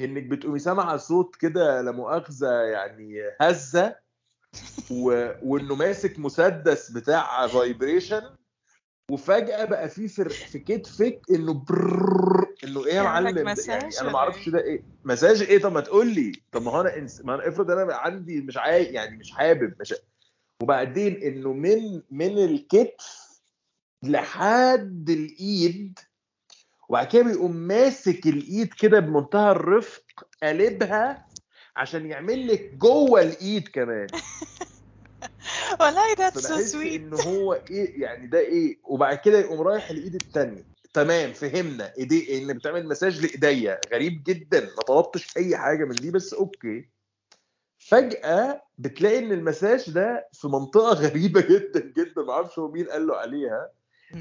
إنك 0.01 0.23
بتقومي 0.23 0.59
سامعة 0.59 0.97
صوت 0.97 1.37
كده 1.37 1.81
لا 1.83 1.91
مؤاخذة 1.91 2.53
يعني 2.53 3.23
هزة 3.41 3.97
و... 4.91 5.31
وإنه 5.43 5.75
ماسك 5.75 6.19
مسدس 6.19 6.91
بتاع 6.91 7.47
vibration 7.47 8.23
وفجأة 9.11 9.65
بقى 9.65 9.89
في 9.89 10.09
في, 10.09 10.29
في 10.29 10.59
كتفك 10.59 11.21
إنه 11.31 11.55
بررر 11.55 12.55
إنه 12.65 12.87
إيه 12.87 12.95
يا 12.95 13.03
معلم؟ 13.03 13.49
يعني 13.69 13.89
أنا 14.01 14.11
ما 14.13 14.19
أعرفش 14.19 14.49
ده 14.49 14.61
إيه. 14.61 14.83
مساج 15.05 15.43
إيه؟ 15.43 15.61
طب 15.61 15.73
ما 15.73 15.81
تقول 15.81 16.07
لي. 16.15 16.33
طب 16.53 16.63
ما 16.63 16.71
هو 16.71 16.81
أنا 16.81 16.97
إنس... 16.97 17.21
ما 17.25 17.35
أنا 17.35 17.49
افرض 17.49 17.71
أنا 17.71 17.95
عندي 17.95 18.41
مش 18.41 18.57
عاي... 18.57 18.85
يعني 18.85 19.17
مش 19.17 19.31
حابب 19.33 19.75
مش 19.81 19.95
وبعدين 20.63 21.23
إنه 21.23 21.53
من 21.53 22.03
من 22.11 22.39
الكتف 22.39 23.41
لحد 24.03 25.11
الإيد 25.11 25.99
وبعد 26.89 27.07
كده 27.07 27.23
بيقوم 27.23 27.57
ماسك 27.57 28.27
الإيد 28.27 28.75
كده 28.75 29.01
بمنتهى 29.01 29.51
الرفق 29.51 30.03
قلبها 30.43 31.27
عشان 31.77 32.07
يعمل 32.07 32.49
لك 32.49 32.75
جوه 32.75 33.23
الإيد 33.23 33.69
كمان. 33.69 34.07
والله 35.81 36.15
so 36.15 36.19
فبحس 36.19 36.77
sweet. 36.77 36.95
ان 36.95 37.15
هو 37.15 37.53
إيه 37.71 38.03
يعني 38.03 38.27
ده 38.27 38.39
إيه؟ 38.39 38.79
وبعد 38.85 39.19
كده 39.19 39.39
يقوم 39.39 39.61
رايح 39.61 39.91
الإيد 39.91 40.15
التانية. 40.15 40.65
تمام 40.95 41.33
فهمنا. 41.33 41.93
إيدي 41.99 42.39
إن 42.39 42.53
بتعمل 42.53 42.89
مساج 42.89 43.21
لإيديا. 43.27 43.81
غريب 43.93 44.23
جدا. 44.27 44.61
ما 44.61 44.83
طلبتش 44.83 45.37
أي 45.37 45.57
حاجة 45.57 45.85
من 45.85 45.95
دي 45.95 46.11
بس 46.11 46.35
أوكي. 46.35 46.89
فجأة 47.89 48.63
بتلاقي 48.79 49.19
إن 49.19 49.33
المساج 49.33 49.91
ده 49.91 50.29
في 50.33 50.49
منطقة 50.49 50.93
غريبة 51.09 51.41
جدا 51.41 51.81
جدا 51.81 52.23
ما 52.23 52.33
أعرفش 52.33 52.59
هو 52.59 52.71
مين 52.71 52.87
قال 52.87 53.07
له 53.07 53.17
عليها. 53.17 53.71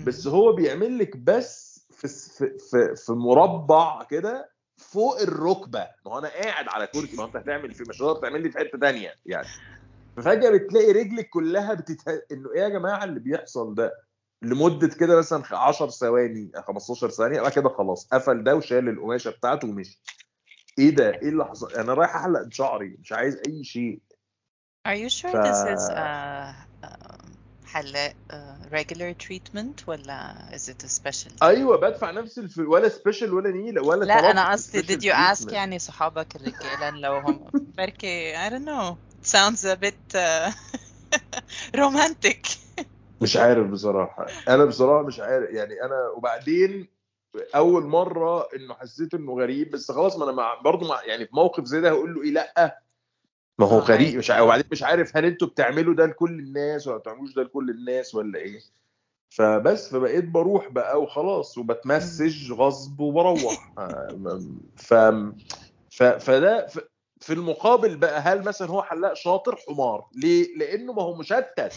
بس 0.06 0.28
هو 0.28 0.52
بيعمل 0.54 1.00
لك 1.00 1.18
بس 1.18 1.86
في 1.92 2.08
في 2.08 2.96
في, 2.96 3.12
مربع 3.12 4.04
كده 4.04 4.50
فوق 4.78 5.22
الركبة. 5.22 5.80
ما 6.06 6.12
هو 6.14 6.20
أنا 6.20 6.28
قاعد 6.28 6.66
على 6.70 6.88
كرسي. 6.88 7.18
ما 7.18 7.26
أنت 7.26 7.36
هتعمل 7.36 7.74
في 7.74 7.84
مش 7.90 8.02
هتقدر 8.02 8.22
تعمل 8.22 8.42
لي 8.42 8.52
في 8.52 8.58
حتة 8.60 8.78
تانية 8.80 9.14
يعني. 9.26 9.48
ففجأة 10.18 10.50
بتلاقي 10.50 10.92
رجلك 10.92 11.30
كلها 11.30 11.74
بتته... 11.74 12.22
إنه 12.32 12.54
إيه 12.56 12.62
يا 12.62 12.70
جماعة 12.70 13.04
اللي 13.04 13.20
بيحصل 13.20 13.76
ده؟ 13.76 13.94
لمدة 14.42 14.88
كده 14.88 15.18
مثلا 15.18 15.44
10 15.52 15.90
ثواني 15.90 16.52
15 16.56 17.10
ثانية 17.10 17.42
بعد 17.42 17.52
كده 17.52 17.70
خلاص 17.70 18.08
قفل 18.08 18.44
ده 18.44 18.56
وشال 18.56 18.90
القماشة 18.90 19.32
بتاعته 19.32 19.68
ومشي. 19.68 20.02
إيه 20.80 20.90
ده؟ 20.96 21.10
إيه 21.10 21.30
اللي 21.30 21.46
حصل؟ 21.46 21.74
أنا 21.74 21.94
رايح 21.94 22.16
احلق 22.16 22.48
شعري 22.52 22.98
مش 23.00 23.12
عايز 23.12 23.36
اي 23.48 23.64
شيء. 23.64 24.00
Are 24.88 24.96
you 24.96 25.10
sure 25.10 25.32
ف- 25.34 25.46
this 25.48 25.60
is 25.74 25.90
uh, 25.90 26.54
uh, 26.84 27.28
حلاق 27.66 28.14
uh, 28.32 28.36
regular 28.72 29.14
treatment 29.14 29.88
ولا 29.88 30.50
is 30.54 30.70
it 30.70 30.84
a 30.84 30.90
special 30.90 31.44
أيوه 31.44 31.78
بدفع 31.78 32.12
نفس 32.12 32.40
الف... 32.40 32.58
ولا 32.58 32.90
سبيشال 32.90 33.34
ولا 33.34 33.52
نيلة 33.52 33.82
ولا 33.82 34.06
لا 34.06 34.14
أنا 34.14 34.52
قصدي 34.52 34.82
special 34.82 34.86
did 34.86 35.04
you 35.04 35.14
ask 35.14 35.44
treatment. 35.44 35.54
يعني 35.54 35.80
صحابك 35.80 36.36
الرجالة 36.36 36.90
لو 36.90 37.18
هم 37.18 37.48
بركي 37.78 38.36
I 38.48 38.50
don't 38.50 38.66
know. 38.66 38.98
It 39.22 39.28
sounds 39.28 39.66
a 39.66 39.76
bit 39.76 40.16
uh, 40.16 40.52
romantic. 41.82 42.58
مش 43.22 43.38
عارف 43.38 43.68
بصراحة. 43.68 44.28
أنا 44.48 44.66
بصراحة 44.66 45.08
مش 45.08 45.20
عارف 45.20 45.50
يعني 45.50 45.84
أنا 45.84 46.10
وبعدين 46.18 46.88
أول 47.56 47.84
مرة 47.84 48.48
إنه 48.56 48.74
حسيت 48.74 49.14
إنه 49.14 49.34
غريب 49.40 49.72
بس 49.72 49.92
خلاص 49.92 50.18
ما 50.18 50.24
أنا 50.24 50.32
مع 50.32 50.54
برضه 50.62 50.88
مع 50.88 51.04
يعني 51.04 51.26
في 51.26 51.36
موقف 51.36 51.64
زي 51.66 51.82
ده 51.82 51.90
هقول 51.90 52.14
له 52.16 52.24
إيه 52.24 52.32
لأ. 52.32 52.82
ما 53.60 53.66
هو 53.66 53.78
آه، 53.80 53.82
غريب 53.82 54.06
عادي. 54.08 54.18
مش 54.18 54.32
عارف 54.32 54.44
وبعدين 54.44 54.66
مش 54.72 54.84
عارف 54.84 55.18
هل 55.18 55.26
أنتوا 55.26 55.48
بتعملوا 55.48 55.94
ده 55.94 56.06
لكل 56.06 56.40
الناس 56.40 56.88
ولا 56.88 56.98
بتعملوش 56.98 57.34
ده 57.34 57.44
لكل 57.44 57.70
الناس 57.70 58.16
ولا 58.16 58.40
إيه. 58.40 58.60
فبس 59.30 59.90
فبقيت 59.92 60.26
بروح 60.26 60.68
بقى 60.70 61.02
وخلاص 61.02 61.58
وبتمسج 61.58 62.52
غصب 62.52 63.00
وبروح. 63.00 63.74
آه، 63.78 64.42
ف 64.76 64.94
ف 65.90 66.04
فده 66.04 66.68
ف- 66.68 66.80
في 67.22 67.34
المقابل 67.34 67.98
بقى 67.98 68.20
هل 68.20 68.44
مثلا 68.44 68.68
هو 68.70 68.82
حلاق 68.82 69.14
شاطر؟ 69.14 69.56
حمار. 69.68 70.06
ليه؟ 70.16 70.58
لأنه 70.58 70.94
ما 70.94 71.02
هو 71.02 71.16
مشتت. 71.16 71.74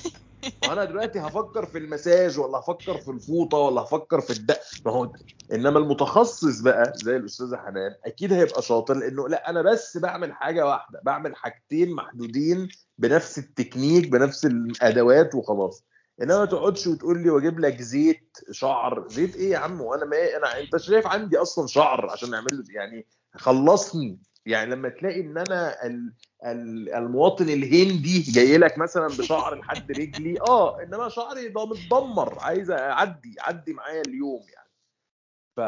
وأنا 0.68 0.84
دلوقتي 0.84 1.18
هفكر 1.18 1.66
في 1.66 1.78
المساج 1.78 2.38
ولا 2.38 2.58
هفكر 2.58 2.98
في 2.98 3.10
الفوطة 3.10 3.58
ولا 3.58 3.80
هفكر 3.80 4.20
في 4.20 4.30
الدق. 4.30 4.60
ما 4.86 4.92
هو 4.92 5.12
إنما 5.52 5.78
المتخصص 5.78 6.60
بقى 6.60 6.92
زي 6.96 7.16
الأستاذة 7.16 7.56
حنان 7.56 7.94
أكيد 8.04 8.32
هيبقى 8.32 8.62
شاطر 8.62 8.94
لأنه 8.94 9.28
لأ 9.28 9.50
أنا 9.50 9.62
بس 9.62 9.96
بعمل 9.96 10.32
حاجة 10.32 10.66
واحدة. 10.66 11.00
بعمل 11.04 11.36
حاجتين 11.36 11.94
محدودين 11.94 12.68
بنفس 12.98 13.38
التكنيك 13.38 14.08
بنفس 14.08 14.46
الأدوات 14.46 15.34
وخلاص. 15.34 15.84
إنما 16.22 16.38
ما 16.38 16.44
تقعدش 16.44 16.86
وتقول 16.86 17.22
لي 17.22 17.30
وأجيب 17.30 17.60
لك 17.60 17.82
زيت 17.82 18.38
شعر. 18.50 19.08
زيت 19.08 19.36
إيه 19.36 19.50
يا 19.50 19.58
عم؟ 19.58 19.80
وأنا 19.80 20.04
ما 20.04 20.36
أنا 20.36 20.60
أنت 20.60 20.76
شايف 20.76 21.06
عندي 21.06 21.38
أصلا 21.38 21.66
شعر 21.66 22.10
عشان 22.10 22.30
نعمل 22.30 22.48
له 22.52 22.64
يعني 22.74 23.06
خلصني. 23.34 24.18
يعني 24.50 24.70
لما 24.70 24.88
تلاقي 24.88 25.20
إن 25.20 25.38
أنا 25.38 25.86
ال- 25.86 26.14
ال- 26.44 26.94
المواطن 26.94 27.48
الهندي 27.48 28.20
جاي 28.20 28.58
لك 28.58 28.78
مثلا 28.78 29.06
بشعر 29.08 29.54
لحد 29.54 29.90
رجلي 29.92 30.40
آه 30.40 30.82
إنما 30.82 31.08
شعري 31.08 31.48
ده 31.48 31.66
متدمر 31.66 32.38
عايز 32.38 32.70
أعدي 32.70 33.36
عدي 33.40 33.72
معايا 33.72 34.02
اليوم 34.02 34.46
يعني. 34.54 34.70
ف 35.56 35.60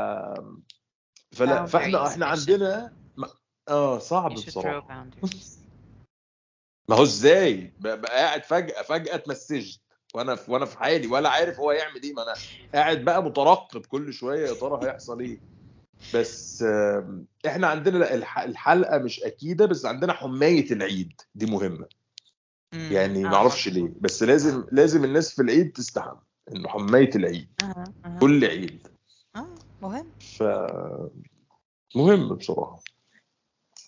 فلا 1.37 1.67
فإحنا 1.67 2.07
إحنا 2.07 2.27
عندنا 2.27 2.93
آه 3.69 3.99
صعب 3.99 4.31
بصراحة. 4.35 4.69
ما 6.89 6.97
هو 6.97 7.03
إزاي؟ 7.03 7.73
بقى 7.79 8.17
قاعد 8.17 8.45
فجأة 8.45 8.83
فجأة 8.83 9.15
اتمسجت. 9.15 9.81
وأنا 10.15 10.35
في 10.35 10.53
وأنا 10.53 10.65
في 10.67 10.79
حالي 10.79 11.07
ولا 11.07 11.29
عارف 11.29 11.61
هو 11.61 11.73
يعمل 11.73 12.03
إيه. 12.03 12.13
ما 12.13 12.23
أنا 12.23 12.35
قاعد 12.75 13.05
بقى 13.05 13.23
مترقب 13.23 13.87
كل 13.87 14.13
شوية 14.13 14.49
يا 14.49 14.55
ترى 14.55 14.87
هيحصل 14.87 15.21
إيه؟ 15.21 15.41
بس 16.15 16.65
إحنا 17.47 17.67
عندنا 17.67 18.15
الحلقة 18.45 18.99
مش 18.99 19.21
أكيدة 19.23 19.67
بس 19.67 19.87
عندنا 19.87 20.13
حماية 20.13 20.73
العيد 20.73 21.13
دي 21.35 21.47
مهمة 21.47 21.87
مم. 22.75 22.89
يعني 22.93 23.19
آه، 23.27 23.29
ما 23.29 23.37
أعرفش 23.37 23.69
ليه. 23.69 23.93
بس 24.01 24.23
لازم 24.23 24.67
لازم 24.73 25.05
الناس 25.05 25.35
في 25.35 25.43
العيد 25.43 25.73
تستحمل 25.73 26.21
إنه 26.57 26.69
حماية 26.69 27.11
العيد 27.17 27.49
آه، 27.63 27.85
آه. 28.05 28.19
كل 28.21 28.45
عيد 28.45 28.89
آه 29.37 29.49
مهم 29.83 30.07
ف 30.21 30.43
مهم 31.97 32.35
بصراحة 32.35 32.81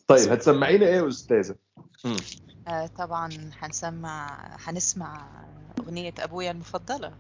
طيب 0.07 0.33
هتسمعينا 0.33 0.87
إيه 0.87 0.95
يا 0.95 1.09
أستاذة 1.09 1.57
مم. 2.05 2.17
آه، 2.69 2.87
طبعا 2.87 3.31
هنسمع 3.59 4.47
هنسمع 4.65 5.27
أغنية 5.79 6.15
أبويا 6.19 6.51
المفضلة 6.51 7.13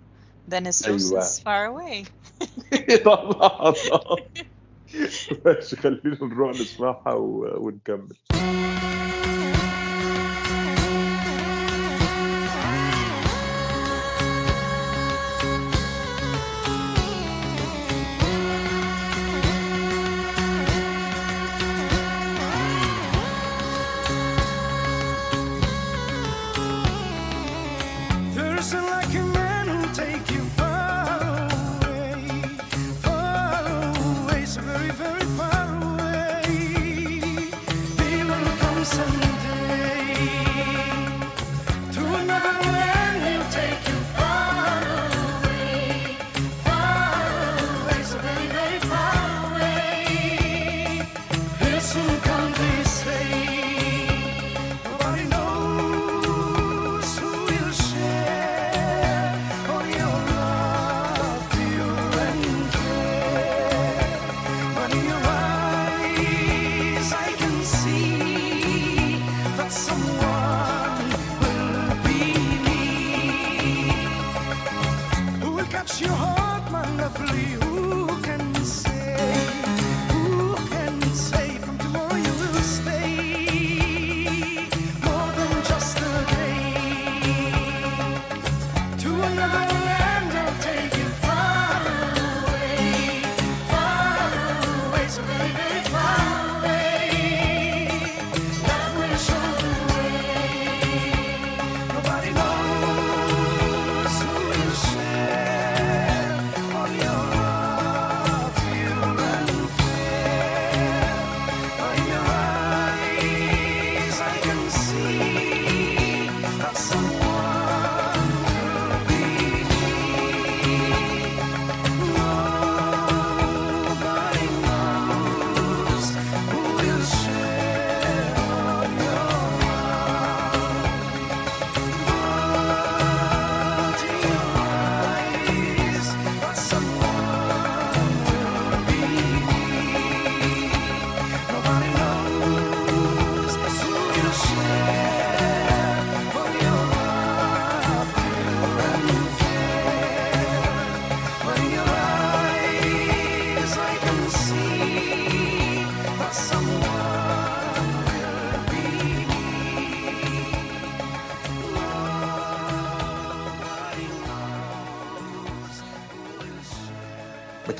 دينيس 0.48 0.84
أيوة. 0.84 0.98
روس's 0.98 1.38
Far 1.40 1.70
Away 1.70 2.08
طبعا 3.04 3.74
ماشي 5.46 5.76
خلينا 5.76 6.18
نروح 6.22 6.50
نسمعها. 6.50 7.14
ونكمل 7.14 8.16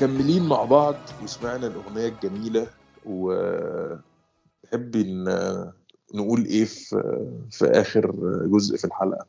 مكملين 0.05 0.47
مع 0.47 0.63
بعض 0.63 0.95
وسمعنا 1.23 1.67
الأغنية 1.67 2.07
الجميلة 2.07 2.67
وتحبي 3.05 4.01
إن 5.01 5.25
نقول 6.13 6.45
إيه 6.45 6.65
في 6.65 7.27
في 7.51 7.65
آخر 7.65 8.11
جزء 8.45 8.77
في 8.77 8.85
الحلقة؟ 8.85 9.25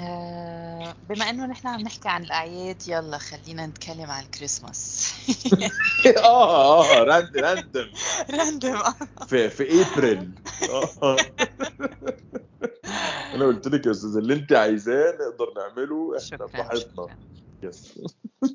آه، 0.00 0.94
بما 1.08 1.30
إنه 1.30 1.46
نحن 1.46 1.68
عم 1.68 1.80
نحكي 1.80 2.08
عن 2.08 2.24
الأعياد 2.24 2.82
يلا 2.88 3.18
خلينا 3.18 3.66
نتكلم 3.66 4.10
عن 4.10 4.24
الكريسماس 4.24 5.12
آه 6.24 6.82
آه 6.82 7.04
rand 7.04 7.36
random 7.36 7.90
random 8.30 8.82
في 9.26 9.50
في 9.50 9.82
ابريل 9.82 10.30
آه. 11.02 11.16
أنا 13.34 13.44
قلت 13.44 13.68
لك 13.68 13.86
يا 13.86 13.90
أستاذ 13.90 14.16
اللي 14.16 14.34
أنت 14.34 14.52
عايزاه 14.52 15.12
نقدر 15.12 15.52
نعمله 15.56 16.08
إحنا 16.16 16.18
شكرا 16.18 16.46
براحتنا. 16.46 17.06
شكرا 17.61 17.69
يس 17.69 17.93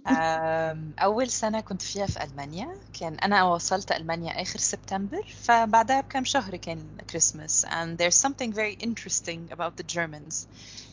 آم، 0.07 0.95
أول 0.99 1.31
سنة 1.31 1.61
كنت 1.61 1.83
فيها 1.83 2.07
في 2.07 2.25
ألمانيا 2.25 2.69
كان 3.01 3.15
أنا 3.15 3.43
وصلت 3.45 3.93
ألمانيا 3.93 4.43
آخر 4.43 4.59
سبتمبر 4.59 5.23
فبعدها 5.43 6.01
بكم 6.01 6.25
شهر 6.25 6.57
كان 6.57 6.97
كريسماس 7.11 7.67
and 7.67 7.99
there's 7.99 8.17
something 8.29 8.53
very 8.53 8.77
interesting 8.87 9.53
about 9.53 9.77
the 9.77 9.85
Germans 9.97 10.47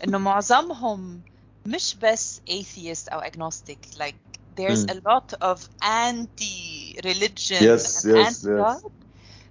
إنه 0.04 0.18
معظمهم 0.18 1.22
مش 1.66 1.96
بس 2.02 2.42
atheist 2.50 3.14
أو 3.14 3.22
agnostic 3.22 3.98
like 3.98 4.16
there's 4.60 4.86
Mm. 4.86 4.92
a 4.92 4.96
lot 5.10 5.34
of 5.42 5.70
anti-religion 5.84 7.64
Yes, 7.64 8.04
and 8.06 8.14
yes, 8.16 8.46
anti-God 8.46 8.92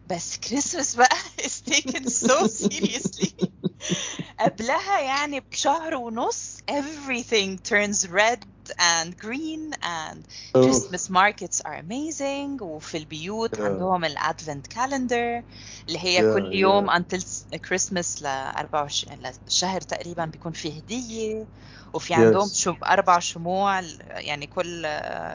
بس 0.07 0.37
كريسماس 0.37 0.95
بقى 0.97 1.17
is 1.47 1.61
taken 1.73 2.05
so 2.09 2.47
seriously 2.47 3.33
قبلها 4.41 5.01
يعني 5.01 5.41
بشهر 5.53 5.95
ونص 5.95 6.57
everything 6.71 7.59
turns 7.69 8.07
red 8.07 8.45
and 8.80 9.18
green 9.18 9.74
and 9.84 10.20
Christmas 10.54 11.10
markets 11.10 11.62
are 11.66 11.76
amazing 11.76 12.62
وفي 12.62 12.98
البيوت 12.98 13.56
Yeah. 13.56 13.62
عندهم 13.62 14.06
ال 14.06 14.15
Advent 14.15 14.68
calendar 14.68 15.44
اللي 15.88 16.00
هي 16.00 16.22
Yeah, 16.22 16.34
كل 16.34 16.54
يوم 16.54 16.90
yeah. 16.90 16.94
until 16.94 17.22
Christmas 17.58 18.22
ل 18.22 18.26
24 18.26 19.34
لشهر 19.48 19.82
تقريبا 19.82 20.26
بيكون 20.26 20.52
فيه 20.52 20.78
هدية 20.78 21.48
وفي 21.94 22.14
Yes. 22.14 22.18
عندهم 22.18 22.50
شو 22.54 22.74
أربع 22.88 23.20
شموع 23.20 23.82
يعني 24.10 24.48
كل 24.48 24.88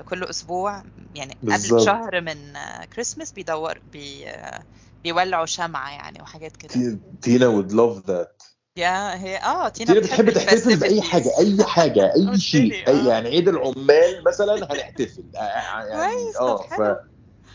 كل 0.05 0.25
أسبوع 0.25 0.83
يعني 1.15 1.33
قبل 1.43 1.47
بالظبط. 1.47 1.81
شهر 1.87 2.21
من 2.21 2.53
كريسماس 2.93 3.33
بيدور 3.33 3.79
بي 3.93 4.27
بيولعوا 5.05 5.47
شمعة 5.47 5.91
يعني 5.91 6.23
وحاجات 6.23 6.57
كده 6.57 6.99
تينا 7.23 7.47
would 7.63 7.71
love 7.73 8.07
that 8.07 8.38
yeah 8.79 9.23
هي 9.23 9.37
آه 9.37 9.69
تينا 9.69 9.95
بتحب 9.95 10.31
تحتفل 10.31 11.03
حاجة 11.03 11.31
أي 11.39 11.65
حاجة 11.65 12.15
أي 12.17 12.27
قلت 12.27 12.41
شيء 12.41 12.63
لي، 12.63 12.87
أي 12.87 13.01
آه. 13.01 13.09
يعني 13.09 13.29
عيد 13.29 13.49
العمال 13.49 14.25
مثلا 14.27 14.55
هنحتفل 14.55 15.31
آه، 15.37 15.41
آه، 15.41 15.85
يعني 15.85 16.15
آه 16.41 16.57
ف. 16.57 16.97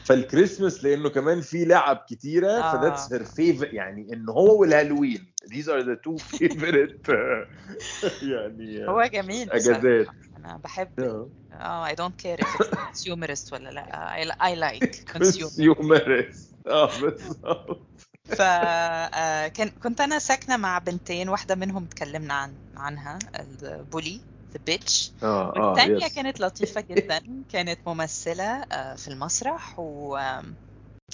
فالكريسماس 0.06 0.84
لأنه 0.84 1.10
كمان 1.10 1.42
في 1.42 1.66
لعب 1.66 2.06
كتيرة 2.10 2.52
آه. 2.52 2.72
ف 2.78 2.83
that's 2.83 3.14
her 3.14 3.24
favorite 3.24 3.74
يعني 3.74 4.14
إن 4.14 4.30
هو 4.30 4.62
والهالوين 4.62 5.34
these 5.46 5.68
are 5.68 5.84
the 5.84 5.98
two 6.08 6.18
favorite 6.38 7.10
يعني 8.32 8.88
هو 8.88 9.10
جميل. 9.14 9.52
أجازات 9.52 10.08
أنا 10.38 10.58
بحب 10.64 10.90
آه. 11.00 11.30
آه 11.52 11.90
don't 11.90 12.14
care 12.26 12.44
if 12.44 12.48
it's 12.48 12.68
consumerist 12.68 13.54
ولا 13.54 13.70
لا 13.70 14.36
like 14.56 14.96
consumer 15.14 15.14
كونسيومرز 15.14 16.54
آه 16.68 16.90
بالظبط 17.02 17.93
ف 18.26 18.42
آه، 18.42 19.48
كنت 19.84 20.02
أنا 20.02 20.20
ساكنة 20.20 20.58
مع 20.58 20.78
بنتين 20.78 21.30
واحدة 21.30 21.56
منهم 21.56 21.86
تكلمنا 21.86 22.34
عن 22.34 22.54
عنها 22.78 23.20
ال 23.40 23.53
bully 23.53 24.22
the 24.54 24.60
bitch 24.66 25.12
والثانيه 25.24 26.08
كانت 26.08 26.40
لطيفة 26.40 26.82
جدا 26.82 27.22
كانت 27.52 27.80
ممثلة 27.88 28.44
آه، 28.44 28.96
في 28.96 29.08
المسرح 29.08 29.80
و 29.80 30.20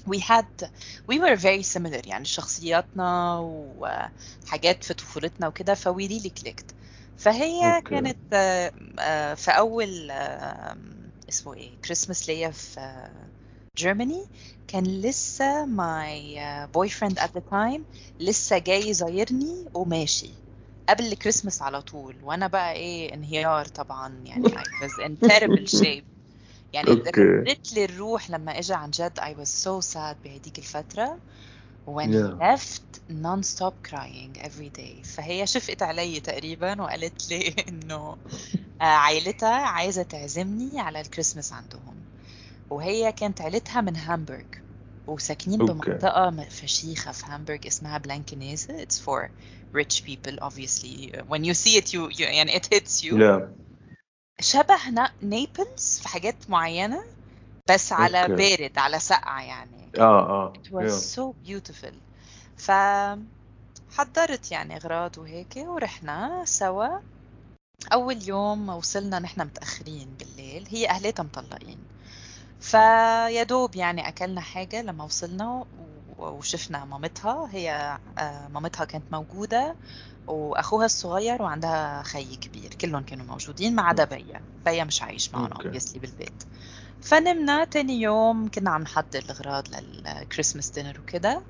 we 0.08 0.20
had 0.20 0.70
we 1.12 1.20
were 1.20 1.36
very 1.36 1.64
similar 1.64 2.08
يعني 2.08 2.26
شخصياتنا 2.26 3.40
وحاجات 3.78 4.84
في 4.84 4.94
طفولتنا 4.94 5.48
وكده 5.48 5.74
ف 5.74 5.90
we 5.90 6.10
really 6.10 6.32
clicked. 6.44 6.74
فهي 7.18 7.76
okay. 7.76 7.90
كانت 7.90 8.18
آه، 9.00 9.34
في 9.34 9.52
أول 9.52 10.12
اسمه 11.30 11.54
إيه 11.54 11.72
كريسماس 11.86 12.30
ليا 12.30 12.52
في 12.52 13.10
جيرماني 13.78 14.26
كان 14.68 14.84
لسه 15.02 15.66
my 15.66 16.36
uh, 16.38 16.68
boyfriend 16.78 17.20
at 17.20 17.30
the 17.38 17.42
time 17.52 17.82
لسه 18.20 18.58
جاي 18.58 18.94
زايرني 18.94 19.66
وماشي 19.74 20.30
قبل 20.90 21.06
الكريسماس 21.06 21.62
على 21.62 21.82
طول. 21.82 22.16
وأنا 22.24 22.48
بقى 22.48 22.74
إيه 22.74 23.14
انهيار 23.14 23.66
طبعا. 23.66 24.24
يعني 24.26 24.48
I 24.48 24.84
was 24.84 25.06
in 25.06 25.30
terrible 25.30 25.68
shape. 25.82 26.04
يعني. 26.74 26.92
ردت 27.18 27.74
لي 27.74 27.86
الروح 27.86 28.30
لما 28.30 28.60
اجى 28.60 28.74
عن 28.74 28.92
جد. 28.92 29.20
I 29.20 29.34
was 29.42 29.50
so 29.50 29.82
sad 29.94 30.16
بهديك 30.24 30.58
الفترة. 30.60 31.20
When 31.88 32.10
he 32.10 32.16
Yeah. 32.16 32.38
left 32.40 33.00
non-stop 33.10 33.74
crying 33.90 34.42
every 34.42 34.70
day. 34.80 35.04
فهي 35.04 35.48
شفقت 35.48 35.84
علي 35.84 36.20
تقريبا 36.20 36.82
وقالت 36.82 37.30
لي 37.32 37.56
إنه 37.70 38.18
آه، 38.82 38.84
عائلتها 38.84 39.56
عايزة 39.68 40.04
تعزمني 40.04 40.80
على 40.80 41.02
الكريسماس 41.02 41.54
عندهم. 41.54 42.09
وهي 42.70 43.12
كانت 43.12 43.42
عيلتها 43.42 43.82
من 43.82 43.96
هامبورغ. 43.96 44.44
وساكنين 45.08 45.62
okay. 45.62 45.74
بمنطقة 45.74 46.44
فشيخة 46.50 47.12
في 47.12 47.26
هامبورغ 47.28 47.60
اسمها 47.68 47.98
بلانكنيزه 47.98 48.86
it's 48.86 48.98
for 49.06 49.30
rich 49.78 50.04
people 50.04 50.36
obviously. 50.42 51.12
When 51.30 51.44
you 51.44 51.54
see 51.54 51.78
it 51.82 51.94
you, 51.94 52.10
you 52.18 52.22
يعني 52.22 52.52
it 52.60 52.66
hits 52.74 53.04
you. 53.04 53.14
لا 53.14 53.50
شبه 54.40 54.90
نا- 54.90 55.12
نابلز 55.22 56.00
في 56.02 56.08
حاجات 56.08 56.36
معينة 56.50 57.04
بس 57.70 57.94
على 57.94 58.22
okay. 58.22 58.36
بارد 58.36 58.78
على 58.78 59.00
سقعة 59.00 59.42
يعني. 59.42 59.90
آه 59.98 60.02
آه. 60.02 60.54
It 60.54 60.72
was 60.72 60.92
yeah. 60.92 61.16
so 61.16 61.34
beautiful. 61.50 61.94
ف 62.58 62.72
حضرت 63.92 64.52
يعني 64.52 64.78
أغراض 64.78 65.18
وهيك 65.18 65.56
ورحنا 65.58 66.44
سوا. 66.46 66.88
أول 67.94 68.28
يوم 68.28 68.70
وصلنا 68.70 69.20
نحن 69.20 69.42
متأخرين 69.42 70.08
بالليل. 70.20 70.68
هي 70.70 70.90
اهلتها 70.90 71.24
مطلقين. 71.24 71.78
فيا 72.60 73.44
دوب 73.44 73.76
يعني 73.76 74.08
أكلنا 74.08 74.42
حاجة 74.42 74.82
لما 74.82 75.04
وصلنا 75.04 75.66
وشفنا 76.18 76.86
مامتها. 76.86 77.50
هي 77.52 77.98
آه، 78.18 78.48
مامتها 78.48 78.86
كانت 78.86 79.04
موجودة 79.12 79.76
وأخوها 80.28 80.86
الصغير 80.86 81.42
وعندها 81.42 82.04
خي 82.04 82.36
كبير. 82.36 82.74
كلهم 82.82 83.04
كانوا 83.04 83.26
موجودين 83.26 83.76
ما 83.76 83.82
عدا 83.82 84.06
بيا. 84.06 84.42
بيا 84.66 84.84
مش 84.84 85.02
عايش 85.02 85.34
معنا 85.34 85.56
obviously 85.56 85.98
بالبيت. 85.98 86.44
فنمنا 87.02 87.66
تاني 87.66 88.02
يوم 88.02 88.50
كنا 88.50 88.70
عم 88.70 88.82
نحضر 88.82 89.20
الاغراض 89.20 89.64
للكريسماس 89.76 90.70
دينر 90.70 91.00
وكده. 91.00 91.42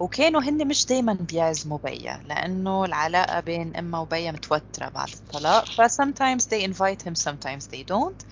وكانوا 0.00 0.40
هن 0.40 0.68
مش 0.68 0.86
دايما 0.86 1.12
بيعزموا 1.12 1.78
بيا 1.84 2.22
لأنه 2.26 2.84
العلاقة 2.84 3.40
بين 3.40 3.76
امها 3.76 4.00
وبيا 4.00 4.32
متوترة 4.32 4.88
بعد 4.88 5.08
الطلاق. 5.08 5.64
ف 5.64 5.80
sometimes 5.80 6.42
they 6.44 6.64
invite 6.68 7.02
him 7.08 7.14
sometimes 7.14 7.66
they 7.66 7.84
don't. 7.94 8.24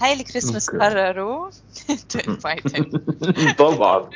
هاي 0.00 0.12
الكريسماس. 0.12 0.70
قرروا 0.70 1.50
طبعا 3.58 4.10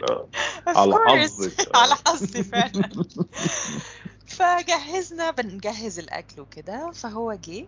على. 0.66 0.94
حظك. 0.94 1.68
على 1.76 1.94
حظي 2.06 2.42
فعلا 2.42 2.90
فجهزنا 4.26 5.30
بنجهز 5.30 5.98
الأكل 5.98 6.40
وكده 6.40 6.90
فهو 6.94 7.32
جه 7.32 7.66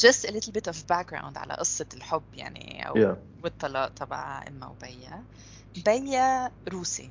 just 0.00 0.24
a 0.28 0.30
little 0.32 0.52
bit 0.52 0.68
of 0.72 0.76
background 0.92 1.36
على 1.36 1.54
قصة 1.54 1.86
الحب 1.94 2.22
يعني 2.34 2.88
أو 2.88 2.94
Yeah. 2.94 3.16
والطلاق 3.44 3.88
تبع 3.88 4.44
أمها 4.48 4.68
وبيا 4.68 5.24
بيا 5.84 6.50
روسي 6.68 7.10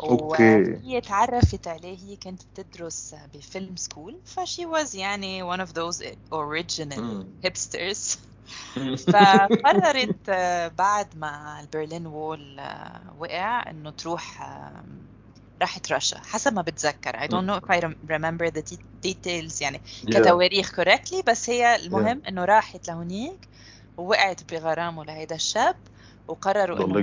okay. 0.00 0.24
وهي 0.24 1.00
تعرفت 1.00 1.68
عليه 1.68 1.98
هي 1.98 2.16
كانت 2.16 2.42
بتدرس 2.54 3.14
ب 3.34 3.42
film 3.42 3.76
school 3.76 4.16
فشي 4.24 4.66
was 4.66 4.94
يعني 4.94 5.56
one 5.56 5.60
of 5.60 5.68
those 5.70 6.02
original 6.32 6.98
مم. 6.98 7.26
hipsters 7.46 8.18
فقررت 9.12 10.28
آه، 10.28 10.68
بعد 10.68 11.16
ما 11.16 11.60
ال 11.60 11.67
Berlin 11.67 12.06
Wall 12.06 12.58
آه، 12.60 13.14
وقع 13.18 13.70
إنه 13.70 13.90
تروح 13.90 14.42
راحت 15.62 15.92
روسيا 15.92 16.18
حسب 16.20 16.52
ما 16.54 16.62
بتذكر 16.62 17.12
I 17.16 17.28
don't 17.28 17.46
know 17.46 17.56
if 17.56 17.70
I 17.70 17.80
rem- 17.80 18.08
remember 18.12 18.50
the 18.50 18.62
de- 18.62 19.08
details 19.08 19.62
يعني. 19.62 19.80
كتواريخ 20.10 20.80
correctly 20.80 21.22
بس 21.28 21.50
هي 21.50 21.76
المهم 21.76 22.22
إنه 22.28 22.44
راحت 22.44 22.88
لهونيك 22.88 23.48
ووقعت 23.96 24.52
بغرامه 24.52 25.04
لهيدا 25.04 25.34
الشاب 25.34 25.76
وقرروا 26.28 26.76
إنه. 26.78 26.98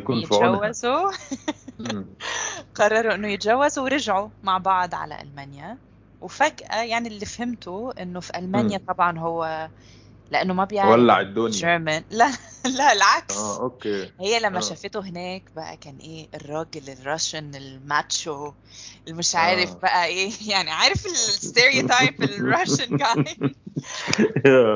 يتجوزوا. 0.63 1.11
قرروا 2.75 3.13
إنه 3.15 3.27
يتجوزوا 3.27 3.83
ورجعوا 3.83 4.29
مع 4.43 4.57
بعض 4.57 4.95
على 4.95 5.21
ألمانيا 5.21 5.77
وفجأة 6.21 6.83
يعني 6.83 7.07
اللي 7.07 7.25
فهمته 7.25 7.91
إنه 7.99 8.19
في 8.19 8.37
ألمانيا. 8.37 8.77
طبعا 8.87 9.19
هو 9.19 9.69
لأنه 10.33 10.53
ما 10.53 10.65
بيعرف 10.65 10.91
ولع 10.91 11.19
الدنيا. 11.19 11.49
German 11.51 12.03
لا. 12.11 12.31
لا 12.77 12.91
العكس 12.93 13.37
آه 13.37 13.59
okay 13.61 14.11
هي 14.19 14.39
لما 14.39 14.57
آه. 14.57 14.61
شافته 14.61 14.99
هناك 14.99 15.43
بقى 15.55 15.77
كان 15.77 15.97
إيه 15.97 16.27
الراجل 16.35 16.89
ال 16.89 16.97
Russian 16.97 17.55
ال 17.55 17.71
macho 17.71 18.51
المش 19.07 19.35
عارف 19.35 19.69
آه. 19.71 19.73
بقى 19.73 20.05
إيه 20.05 20.31
يعني 20.51 20.71
عارف 20.71 21.05
ال 21.05 21.16
stereotype 21.16 22.23
ال 22.23 22.32
Russian 22.32 22.97
guy. 22.97 23.37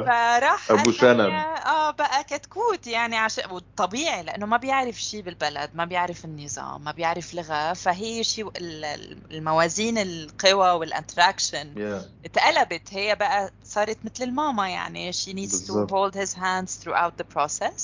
فراح 0.05 0.71
قال 0.71 0.93
شنب. 0.95 1.19
آه 1.65 1.91
بقى 1.91 2.23
كتكوت 2.23 2.88
يعني 2.88 3.17
عشان 3.17 3.51
والطبيعي 3.51 4.23
لأنه 4.23 4.45
ما 4.45 4.57
بيعرف 4.57 5.01
شيء 5.01 5.21
بالبلد 5.21 5.69
ما 5.73 5.85
بيعرف 5.85 6.25
النظام 6.25 6.83
ما 6.83 6.91
بيعرف 6.91 7.33
لغة 7.33 7.73
فهي 7.73 8.23
شيء 8.23 8.47
ال- 8.57 9.17
الموازين 9.31 9.97
القوى 9.97 10.71
والاتراكشن 10.71 11.73
يا 11.77 12.05
اتقلبت 12.25 12.93
هي 12.93 13.15
بقى 13.15 13.51
صارت 13.63 13.97
مثل 14.03 14.23
الماما 14.23 14.69
يعني 14.69 15.13
she 15.13 15.15
needs 15.33 15.51
to 15.67 15.71
بالظبط. 15.73 15.91
hold 15.93 16.15
his 16.17 16.33
hands 16.33 16.83
throughout 16.83 17.13
the 17.21 17.25
process 17.38 17.76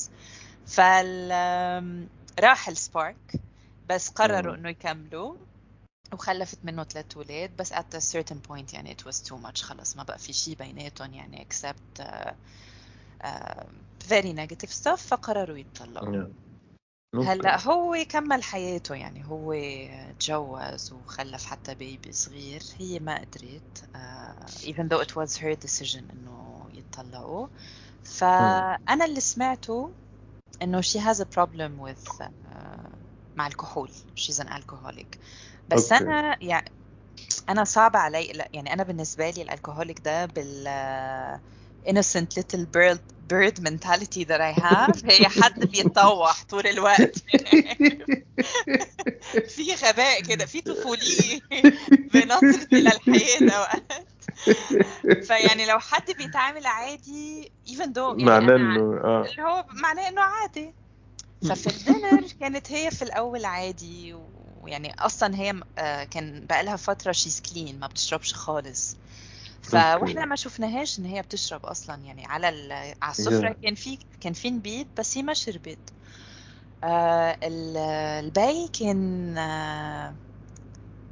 فال 0.68 1.30
آم، 1.32 2.08
راح 2.40 2.68
السبارك 2.68 3.42
بس 3.90 4.10
قرروا. 4.10 4.56
إنه 4.56 4.70
يكملوا 4.70 5.36
وخلفت 6.14 6.58
منه 6.64 6.84
ثلاث 6.84 7.18
ولاد 7.18 7.58
بس 7.58 7.74
at 7.74 7.96
a 7.96 8.00
certain 8.02 8.38
point 8.50 8.74
يعني 8.74 8.96
it 8.96 9.06
was 9.08 9.16
too 9.30 9.38
much 9.48 9.62
خلص 9.62 9.96
ما 9.98 10.04
بقى 10.04 10.20
في 10.20 10.34
شيء 10.34 10.56
بيناتهم 10.56 11.14
يعني 11.14 11.48
except 11.50 12.02
uh, 12.02 12.32
uh, 13.24 13.64
very 14.10 14.34
negative 14.34 14.70
stuff 14.84 14.96
فقرروا 14.96 15.58
يتطلقوا. 15.58 16.08
هلأ. 17.28 17.62
هو 17.68 18.06
كمل 18.10 18.44
حياته 18.44 18.96
يعني 18.96 19.26
هو 19.26 19.54
تجوز 20.20 20.94
وخلف 20.94 21.46
حتى 21.46 21.76
بيبي 21.76 22.12
صغير 22.12 22.62
هي 22.80 23.00
ما 23.00 23.18
قدرت 23.18 23.84
uh, 23.96 24.66
even 24.66 24.88
though 24.90 25.02
it 25.06 25.16
was 25.16 25.38
her 25.38 25.56
decision 25.66 26.04
إنه 26.14 26.66
يتطلقوا 26.74 27.48
فأنا 28.04 29.06
اللي 29.06 29.20
سمعته 29.20 29.94
إنه 30.62 30.82
she 30.82 31.00
has 31.00 31.20
a 31.20 31.26
problem 31.26 31.72
with 31.88 32.24
uh, 32.24 32.30
مع 33.36 33.48
الكحول. 33.48 33.90
She's 34.20 34.40
an 34.40 34.48
alcoholic. 34.48 35.18
بس 35.68 35.92
أوكي. 35.92 36.04
أنا 36.04 36.38
يعني 36.42 36.72
أنا 37.50 37.64
صعب 37.64 37.96
علي 37.96 38.48
يعني 38.54 38.74
أنا 38.74 38.84
بالنسبة 38.84 39.30
لي 39.30 39.42
الالكهوليك 39.42 40.00
ده 40.00 40.26
بال 40.26 40.68
uh, 40.68 41.40
innocent 41.90 42.28
little 42.40 42.66
bird 42.66 43.00
bird 43.34 43.60
mentality 43.60 44.24
that 44.26 44.42
I 44.42 44.54
have. 44.62 45.06
هي 45.12 45.28
حد 45.28 45.60
بيتطوح 45.60 46.44
طول 46.50 46.68
الوقت. 46.68 47.16
في 49.56 49.76
غباء 49.84 50.22
كده 50.22 50.46
في 50.46 50.62
طفولية 50.62 51.40
بنظرتي 52.14 52.84
وقت 53.60 54.13
فيعني 55.28 55.66
لو 55.66 55.80
حد 55.80 56.12
بيتعامل 56.18 56.66
عادي 56.66 57.52
even 57.70 57.86
though 57.86 58.20
يعني 58.20 58.24
معناه 58.24 58.56
إنه 58.56 59.02
آه. 59.04 59.26
اللي 59.26 59.42
هو 59.44 59.66
معناه 59.72 60.08
إنه 60.10 60.22
عادي. 60.22 60.74
ففي 61.42 61.68
الدينر 61.78 62.28
كانت 62.40 62.72
هي 62.72 62.92
في 62.92 63.02
الأول 63.02 63.46
عادي 63.46 64.14
ويعني 64.62 64.94
أصلا 65.00 65.36
هي 65.36 65.62
آه، 65.78 66.04
كان 66.04 66.46
بقى 66.46 66.64
لها 66.64 66.76
فترة 66.76 67.12
شيز 67.12 67.42
كلين 67.42 67.80
ما 67.80 67.88
بتشربش 67.88 68.34
خالص. 68.34 68.98
فاحنا 69.62 70.26
ما 70.26 70.36
شفناهاش 70.36 71.00
إن 71.00 71.06
هي 71.06 71.22
بتشرب 71.22 71.66
أصلا 71.66 71.96
يعني 72.04 72.26
على 72.26 72.50
ال- 72.50 72.72
على 73.02 73.12
السفرة 73.12 73.50
Yeah. 73.50 73.64
كان 73.64 73.76
في 73.76 74.00
كان 74.22 74.34
في 74.34 74.50
نبيت 74.50 74.88
بس 74.98 75.18
هي 75.18 75.24
ما 75.24 75.34
شربت. 75.34 75.80
آه 76.84 77.38
ال- 77.44 77.78
الباقي 78.26 78.68
كان 78.80 79.38
آه 79.38 80.16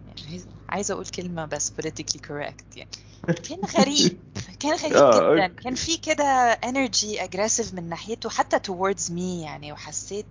يعني 0.07 0.31
عايز- 0.31 0.47
عايزة 0.69 0.93
أقول 0.93 1.05
كلمة 1.05 1.45
بس 1.45 1.71
politically 1.81 2.19
correct 2.27 2.77
يعني. 2.77 2.89
كان 3.49 3.59
غريب 3.77 4.19
كان 4.59 4.71
غريب 4.77 4.93
آه، 4.95 5.35
جدا. 5.35 5.47
كان 5.47 5.75
في 5.75 5.97
كده 5.97 6.53
energy 6.65 7.19
aggressive 7.19 7.73
من 7.73 7.89
ناحيته 7.89 8.29
حتى 8.29 8.57
towards 8.73 9.09
me 9.09 9.43
يعني 9.45 9.71
وحسيت 9.71 10.25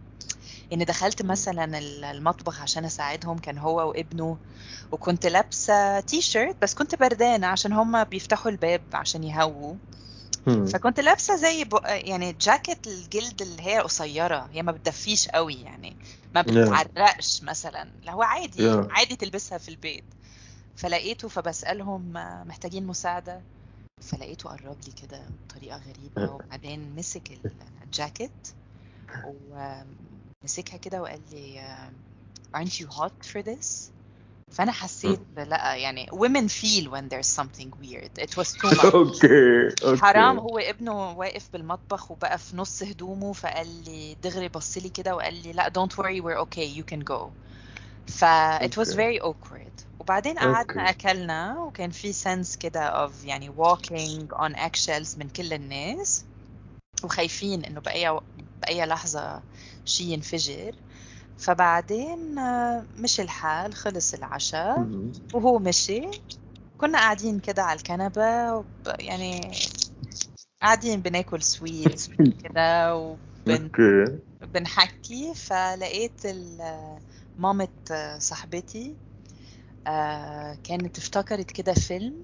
إني 0.73 0.85
دخلت 0.85 1.23
مثلا 1.23 1.79
ال- 1.79 2.05
المطبخ 2.05 2.61
عشان 2.63 2.85
أساعدهم 2.85 3.39
كان 3.39 3.59
هو 3.59 3.89
وابنه 3.89 4.37
وكنت 4.93 5.27
لابسة 5.27 6.01
تي 6.01 6.21
شيرت 6.21 6.57
بس 6.63 6.75
كنت 6.75 6.95
بردانة 6.95 7.47
عشان 7.47 7.73
هم 7.73 8.05
بيفتحوا 8.05 8.51
الباب 8.51 8.81
عشان 8.95 9.25
يهووا. 9.25 9.75
فكنت 10.47 11.01
لابسة 11.01 11.37
زي 11.37 11.65
ب... 11.65 11.79
يعني 11.85 12.33
جاكيت 12.41 12.87
الجلد 12.87 13.43
اللي 13.43 13.63
هي 13.63 13.79
قصيرة 13.79 14.49
هي 14.53 14.63
ما 14.63 14.73
بتدفيش 14.73 15.29
قوي 15.29 15.55
يعني 15.55 15.97
ما 16.35 16.43
بتعرقش 16.43 17.43
مثلا 17.43 17.83
اللي 18.01 18.11
هو 18.13 18.23
عادي 18.23 18.59
Yeah. 18.73 18.87
عادي 18.91 19.17
تلبسها 19.17 19.59
في 19.59 19.69
البيت 19.69 20.05
فلقيته 20.81 21.29
فبسألهم 21.29 22.13
محتاجين 22.49 22.87
مساعدة 22.87 23.41
فلقيته 24.03 24.51
قرب 24.51 24.77
لي 24.87 24.93
كده 25.03 25.21
بطريقة 25.49 25.81
غريبة 25.89 26.35
وبعدين 26.35 26.95
مسك 26.97 27.39
الجاكيت 27.85 28.49
ومسكها 29.25 30.77
كده 30.77 31.03
وقال 31.03 31.21
لي 31.33 31.61
آه، 31.61 31.91
aren't 32.57 32.81
you 32.81 32.87
hot 32.87 33.27
for 33.33 33.43
this? 33.43 33.91
فأنا 34.53 34.73
حسيت 34.73 35.21
لا 35.37 35.75
يعني 35.75 36.07
women 36.07 36.49
feel 36.49 36.91
when 36.91 37.09
there's 37.09 37.29
something 37.41 37.71
weird. 37.83 38.11
It 38.19 38.37
was 38.37 38.53
too 38.53 38.71
much. 38.71 38.95
okay 38.95 39.69
okay. 39.85 40.01
حرام 40.01 40.39
هو 40.39 40.59
ابنه 40.59 41.13
واقف 41.13 41.49
بالمطبخ 41.53 42.11
وبقى 42.11 42.39
في 42.39 42.57
نص 42.57 42.83
هدومه 42.83 43.33
فقال 43.33 43.85
لي 43.85 44.17
دغري 44.23 44.49
بص 44.49 44.79
لي 44.79 44.89
كده 44.89 45.17
وقال 45.17 45.43
لي 45.43 45.53
لأ 45.53 45.73
don't 45.79 45.93
worry 45.93 46.21
we're 46.21 46.47
okay 46.47 46.79
you 46.81 46.85
can 46.95 47.05
go. 47.15 47.31
ف 48.11 48.25
it 48.63 48.77
was 48.77 48.95
very 48.95 49.21
awkward 49.21 49.85
وبعدين 50.01 50.39
قعدنا 50.39 50.87
Okay. 50.87 50.91
أكلنا 50.91 51.59
وكان 51.61 51.91
في 51.91 52.13
sense 52.13 52.57
كده 52.59 53.07
of 53.09 53.11
يعني 53.25 53.51
walking 53.51 54.37
on 54.39 54.55
eggshells 54.57 55.19
من 55.19 55.29
كل 55.29 55.53
الناس 55.53 56.25
وخايفين 57.05 57.65
إنه 57.65 57.81
بأي 57.81 58.21
بأي 58.63 58.87
لحظة 58.87 59.41
شيء 59.85 60.07
ينفجر 60.07 60.73
فبعدين 61.39 62.39
آه، 62.39 62.85
مشي 62.99 63.23
الحال 63.23 63.75
خلص 63.75 64.15
العشاء 64.15 64.79
مم. 64.79 65.13
وهو 65.35 65.59
مشي 65.59 66.03
كنا 66.79 66.99
قاعدين 66.99 67.41
كده 67.41 67.63
على 67.63 67.77
الكنبة. 67.79 68.65
يعني 68.99 69.51
قاعدين 70.63 71.01
بناكل 71.01 71.43
سويت 71.43 72.07
كده 72.45 72.97
وبن... 72.97 73.71
بنحكي 74.55 75.35
فلقيت 75.35 76.25
ال- 76.27 76.99
مامة 77.39 77.69
صاحبتي 78.19 78.95
آه، 79.87 80.59
كانت 80.65 80.99
افتكرت 80.99 81.51
كده 81.51 81.75
فيلم 81.75 82.15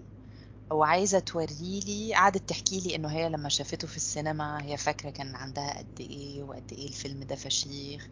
وعايزة 0.71 1.19
توريلي 1.19 2.15
قعدت 2.15 2.49
تحكي 2.49 2.81
لي 2.81 2.95
إنه 2.95 3.09
هي 3.09 3.29
لما 3.29 3.49
شافته 3.49 3.89
في 3.89 3.97
السينما 3.97 4.63
هي 4.65 4.77
فاكرة 4.77 5.11
كان 5.11 5.35
عندها 5.37 5.79
قد 5.79 6.01
إيه 6.01 6.43
وقد 6.43 6.73
إيه 6.73 6.89
الفيلم 6.89 7.23
ده 7.25 7.37
فشيخ. 7.37 8.09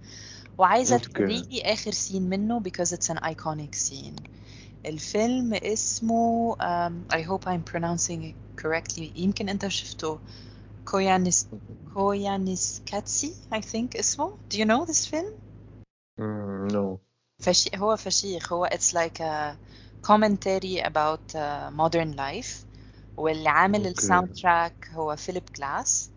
وعايزة 0.59 0.95
okay. 0.97 1.09
توريلي 1.09 1.63
آخر 1.63 1.91
scene 1.91 2.23
منه 2.23 2.61
because 2.61 2.93
it's 2.93 3.11
an 3.15 3.19
iconic 3.19 3.75
scene. 3.75 4.23
الفيلم 4.87 5.55
اسمه 5.55 6.55
um, 6.55 7.15
I 7.17 7.21
hope 7.23 7.47
I'm 7.47 7.63
pronouncing 7.75 8.23
it 8.23 8.63
correctly 8.65 9.11
يمكن 9.17 9.49
أنت 9.49 9.69
شفته. 9.69 10.19
Koyaanis 10.85 11.47
Koyaanisqatsi 11.95 13.35
I 13.55 13.59
think 13.59 13.99
اسمه. 13.99 14.31
Do 14.55 14.59
you 14.59 14.65
know 14.65 14.85
this 14.93 15.07
film? 15.07 15.33
no 16.19 16.99
فشي 17.43 17.71
هو 17.77 17.97
فشيخ. 17.97 18.53
هو 18.53 18.67
it's 18.73 18.93
like 18.93 19.21
a 19.21 19.57
commentary 20.03 20.81
about 20.81 21.35
uh, 21.35 21.71
modern 21.71 22.17
life. 22.17 22.65
واللي 23.17 23.49
عامل. 23.49 23.87
ال 23.87 24.29
soundtrack 24.35 24.91
هو 24.93 25.17
فيليب 25.17 25.43
جلاس 25.57 26.11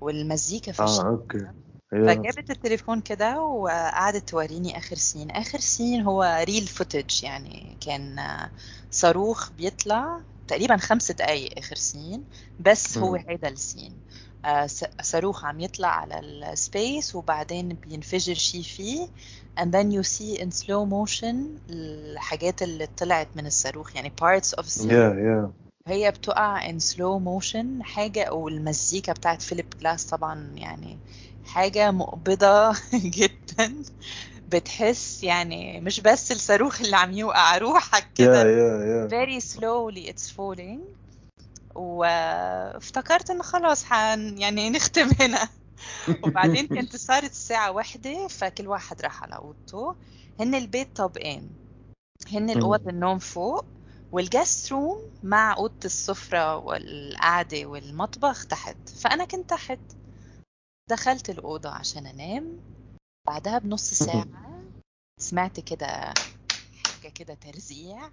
والمزيكا 0.00 0.72
فشيخ 0.72 1.00
آه 1.00 1.08
okay. 1.08 1.48
فجابت 1.90 2.50
التليفون 2.50 3.00
كده 3.00 3.40
وقعدت 3.40 4.28
توريني 4.28 4.78
آخر 4.78 4.96
scene 4.96 5.30
آخر 5.30 5.58
scene 5.58 6.02
هو 6.02 6.44
real 6.44 6.66
footage 6.66 7.24
يعني 7.24 7.76
كان 7.80 8.18
آه، 8.18 8.50
صاروخ 8.90 9.50
بيطلع 9.52 10.20
تقريبا 10.48 10.76
خمس 10.76 11.12
دقايق 11.12 11.58
آخر 11.58 11.76
scene 11.76 12.24
بس 12.60 12.98
هو 12.98 13.16
مم. 13.16 13.24
هيدا 13.28 13.48
ال 13.48 13.54
scene. 13.54 13.92
صاروخ 15.02 15.44
عم 15.44 15.60
يطلع 15.60 15.88
على 15.88 16.18
ال 16.20 16.36
space 16.36 17.14
وبعدين 17.14 17.68
بينفجر 17.68 18.34
شي 18.34 18.62
فيه. 18.62 19.08
And 19.60 19.72
then 19.72 19.90
you 19.92 20.02
see 20.02 20.38
in 20.40 20.50
slow 20.52 20.84
motion 20.90 21.34
الحاجات 21.70 22.62
اللي 22.62 22.86
طلعت 22.86 23.28
من 23.34 23.46
الصاروخ 23.46 23.96
يعني 23.96 24.12
parts 24.22 24.50
of 24.60 24.64
the 24.66 24.92
yeah 24.92 25.14
yeah 25.14 25.52
هي 25.86 26.10
بتقع 26.10 26.60
in 26.72 26.74
slow 26.80 27.20
motion. 27.24 27.82
حاجة 27.82 28.32
والمزيكا 28.32 29.12
بتاعت 29.12 29.42
فيليب 29.42 29.74
كلاس 29.80 30.06
طبعا 30.06 30.52
يعني 30.56 30.98
حاجة 31.44 31.90
مقبضة 31.90 32.72
جدا. 33.18 33.74
بتحس 34.48 35.24
يعني 35.24 35.80
مش 35.80 36.00
بس 36.00 36.32
الصاروخ 36.32 36.80
اللي 36.80 36.96
عم 36.96 37.12
يوقع 37.12 37.58
روحك 37.58 38.08
كده. 38.14 38.42
يا 38.42 38.84
يا 38.84 39.08
very 39.08 39.40
slowly 39.44 40.08
it's 40.12 40.30
falling. 40.30 40.97
وافتكرت 41.74 43.30
انه 43.30 43.42
خلاص 43.42 43.84
حن 43.84 44.38
يعني 44.38 44.70
نختم 44.70 45.10
هنا. 45.20 45.48
وبعدين 46.24 46.66
كانت 46.66 46.96
صارت 46.96 47.30
الساعة 47.30 47.70
واحدة 47.72 48.28
فكل 48.28 48.68
واحد 48.68 49.02
راح 49.02 49.22
على 49.22 49.36
أوضته. 49.36 49.96
هن 50.40 50.54
البيت 50.54 50.96
طابقين. 50.96 51.50
هن 52.32 52.50
الأوض 52.50 52.88
النوم 52.88 53.18
فوق 53.18 53.64
وال 54.12 54.29
guest 54.29 54.72
room 54.72 55.10
مع 55.22 55.56
أوضة 55.56 55.84
السفرة 55.84 56.56
والقعدة 56.56 57.66
والمطبخ 57.66 58.46
تحت. 58.46 58.88
فأنا 58.88 59.24
كنت 59.24 59.50
تحت. 59.50 59.78
دخلت 60.90 61.30
الأوضة 61.30 61.70
عشان 61.70 62.06
أنام. 62.06 62.58
بعدها 63.26 63.58
بنص 63.58 63.94
ساعة 63.94 64.26
سمعت 65.20 65.60
كده 65.60 66.14
حاجة 66.84 67.12
كده 67.14 67.34
ترزيع. 67.34 68.10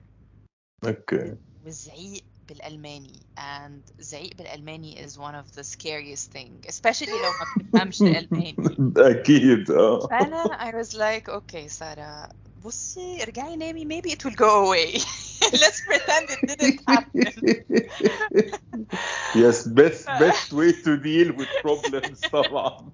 okay. 0.87 1.37
وزعيق 1.65 2.23
بالألماني 2.48 3.20
and 3.38 3.92
زعيق 3.98 4.34
بالألماني 4.38 5.06
is 5.06 5.10
one 5.18 5.34
of 5.34 5.52
the 5.54 5.64
scariest 5.64 6.32
thing 6.32 6.68
especially 6.68 7.08
لو 7.08 7.30
ما 7.40 7.46
بتفهمش 7.58 8.02
الألماني 8.02 8.56
اكيد 8.96 9.70
اه 9.70 10.08
فأنا 10.08 10.70
I 10.70 10.74
was 10.84 10.88
like 10.94 11.28
okay 11.28 11.66
سارة 11.66 12.28
بصي 12.64 13.22
ارجعي 13.22 13.56
نامي 13.56 13.84
maybe 13.84 14.10
it 14.10 14.24
will 14.24 14.36
go 14.36 14.66
away 14.66 15.00
let's 15.62 15.80
pretend 15.88 16.30
it 16.30 16.40
didn't 16.50 16.80
happen 16.88 17.32
yes 19.34 19.66
best 19.66 20.06
best 20.20 20.52
way 20.52 20.72
to 20.84 20.96
deal 20.96 21.28
with 21.38 21.48
problems 21.62 22.20
طبعا 22.32 22.92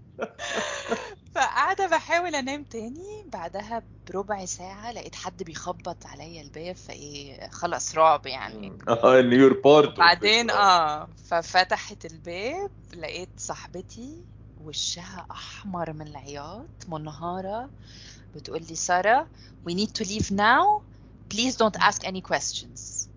فقاعدة 1.72 1.98
بحاول 1.98 2.36
أنام 2.36 2.64
تاني 2.64 3.24
بعدها 3.34 3.84
بربع 4.10 4.46
ساعة 4.46 4.92
لقيت 4.92 5.16
حد 5.16 5.44
بيخبط 5.44 6.06
عليا 6.06 6.42
الباب 6.42 6.76
فإيه 6.76 7.48
خلاص 7.48 7.96
رعب 7.96 8.28
يعني. 8.28 8.78
آه 8.88 9.20
إن 9.20 9.34
يور 9.34 9.54
بارت 9.54 9.98
بعدين 9.98 10.50
آه. 10.50 11.10
ففتحت 11.26 12.06
الباب 12.06 12.72
لقيت 12.94 13.30
صاحبتي 13.38 14.26
وشها 14.58 15.28
أحمر 15.32 15.94
من 15.94 16.08
العياط 16.08 16.70
منهارة 16.88 17.70
بتقول 18.36 18.62
لي 18.70 18.76
سارة 18.76 19.28
we 19.70 19.74
need 19.74 19.94
to 19.94 20.06
leave 20.06 20.32
now. 20.32 20.82
Please 21.30 21.56
don't 21.56 21.78
ask 21.80 22.06
any 22.06 22.22
questions. 22.22 23.08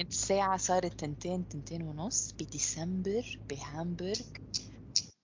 الساعة 0.00 0.56
صارت 0.56 1.00
تنتين 1.00 1.48
تنتين 1.48 1.82
ونص 1.82 2.34
بديسمبر 2.40 3.38
بهامبورغ 3.50 4.20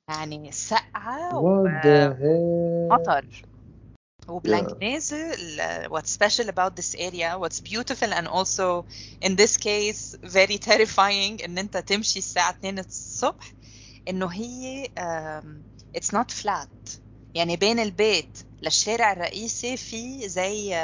يعني 0.08 0.52
سقعة 0.52 1.38
ومطر 1.38 3.26
وبلانك 4.28 4.82
نازل 4.82 5.60
what's 5.90 6.10
special 6.10 6.48
about 6.48 6.76
this 6.76 6.94
area 6.94 7.38
what's 7.38 7.60
beautiful 7.60 8.12
and 8.12 8.28
also 8.28 8.84
in 9.20 9.36
this 9.36 9.56
case 9.56 10.16
very 10.22 10.58
terrifying 10.58 11.44
إن 11.44 11.58
أنت 11.58 11.76
تمشي 11.76 12.18
الساعة 12.18 12.50
2 12.50 12.78
الصبح 12.78 13.52
إنه 14.08 14.26
هي 14.26 14.86
um, 14.98 15.46
it's 15.98 16.12
not 16.12 16.30
flat. 16.30 16.98
يعني 17.34 17.56
بين 17.56 17.78
البيت 17.78 18.38
للشارع 18.62 19.12
الرئيسي 19.12 19.76
في 19.76 20.28
زي 20.28 20.74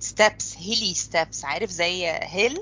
steps 0.00 0.56
hilly 0.56 0.94
steps 0.94 1.44
عارف 1.44 1.70
زي 1.70 2.06
hill 2.06 2.58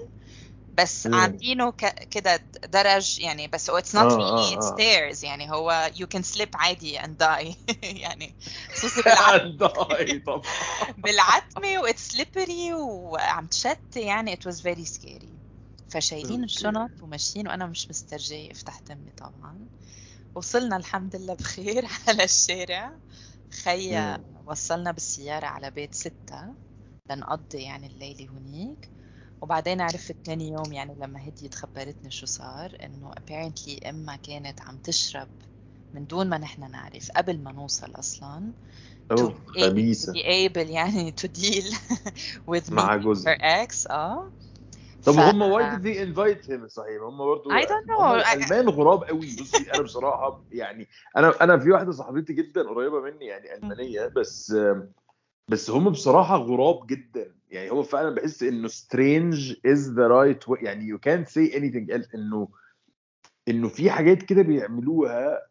بس 0.72 1.06
مم. 1.06 1.14
عاملينه 1.14 1.72
كده 2.10 2.40
درج 2.64 3.18
يعني 3.20 3.48
بس 3.48 3.70
really 3.70 3.96
آه، 3.96 4.50
it's 4.56 4.64
آه. 4.64 4.76
stairs 4.76 5.24
يعني 5.24 5.50
هو 5.50 5.90
you 5.94 6.06
can 6.16 6.22
slip 6.22 6.48
عادي 6.54 7.00
and 7.00 7.10
die 7.22 7.54
يعني 8.04 8.34
خصوصي 8.74 9.02
بالعتمة 9.06 9.56
ضاي 9.56 10.18
طبعا 10.18 10.42
بالعتمة 11.04 11.80
و 11.82 11.88
it's 11.88 12.16
slippery 12.16 12.72
وعم 12.74 13.46
تشت 13.46 13.96
يعني 13.96 14.36
it 14.36 14.48
was 14.50 14.56
very 14.60 14.84
scary 14.84 15.28
فشايلين. 15.88 16.44
الشنط 16.44 16.90
وماشيين 17.02 17.48
وأنا 17.48 17.66
مش 17.66 17.90
مسترجية 17.90 18.50
افتح 18.50 18.78
تمي 18.78 19.10
طبعا 19.16 19.58
وصلنا 20.34 20.76
الحمد 20.76 21.16
لله 21.16 21.34
بخير 21.34 21.86
على 22.08 22.24
الشارع 22.24 22.92
خيا. 23.62 24.18
وصلنا 24.46 24.92
بالسيارة 24.92 25.46
على 25.46 25.70
بيت 25.70 25.94
ستة 25.94 26.54
لنقضي 27.10 27.62
يعني 27.62 27.86
الليلة 27.86 28.30
هنيك 28.30 28.90
وبعدين 29.42 29.80
عرفت 29.80 30.16
تاني 30.24 30.48
يوم 30.48 30.72
يعني 30.72 30.94
لما 30.94 31.28
هديت 31.28 31.54
خبرتني 31.54 32.10
شو 32.10 32.26
صار 32.26 32.76
إنه 32.82 33.10
apparently 33.10 33.86
امها 33.86 34.16
كانت 34.16 34.62
عم 34.62 34.76
تشرب 34.78 35.28
من 35.94 36.06
دون 36.06 36.28
ما 36.28 36.38
نحن 36.38 36.70
نعرف 36.70 37.10
قبل 37.16 37.38
ما 37.38 37.52
نوصل 37.52 37.92
أصلا 37.94 38.52
to 39.12 39.30
خبيثة. 39.46 40.12
be 40.12 40.16
able 40.16 40.56
يعني 40.70 41.14
to 41.20 41.28
deal 41.28 41.74
with 42.54 42.72
مع 42.72 42.96
جوزها. 42.96 43.34
her 43.34 43.38
ex 43.66 43.90
آه. 43.90 44.30
طب 45.04 45.12
ف- 45.12 45.18
هم 45.18 45.52
why 45.52 45.62
did 45.76 45.82
they 45.82 45.98
invite 45.98 46.46
him 46.50 46.66
صحيح 46.66 47.02
هم 47.02 47.18
برضه 47.18 47.50
I 47.60 47.64
don't 47.64 47.68
know. 47.68 48.00
هم 48.02 48.22
I- 48.22 48.26
الألمان 48.34 48.68
غراب 48.68 49.04
قوي. 49.04 49.36
بصي 49.40 49.72
أنا 49.74 49.82
بصراحة 49.82 50.44
يعني 50.52 50.88
أنا 51.16 51.44
أنا 51.44 51.58
في 51.58 51.70
واحدة 51.70 51.92
صاحبتي 51.92 52.32
جدا 52.32 52.62
قريبة 52.68 53.00
مني 53.00 53.26
يعني 53.26 53.54
ألمانية 53.54 54.06
بس 54.16 54.54
بس 55.48 55.70
هم 55.70 55.90
بصراحة 55.90 56.36
غراب 56.36 56.86
جدا. 56.86 57.34
يعني 57.52 57.70
هو 57.70 57.82
فعلا 57.82 58.14
بحس 58.14 58.42
إنه 58.42 58.68
is 58.68 59.80
the 59.80 60.08
right 60.08 60.48
way. 60.48 60.62
يعني 60.62 60.92
you 60.92 60.98
can't 60.98 61.28
say 61.28 61.54
anything 61.54 61.96
else. 61.96 62.14
إنه 62.14 62.48
إنه 63.48 63.68
في 63.68 63.90
حاجات 63.90 64.22
كده 64.22 64.42
بيعملوها 64.42 65.46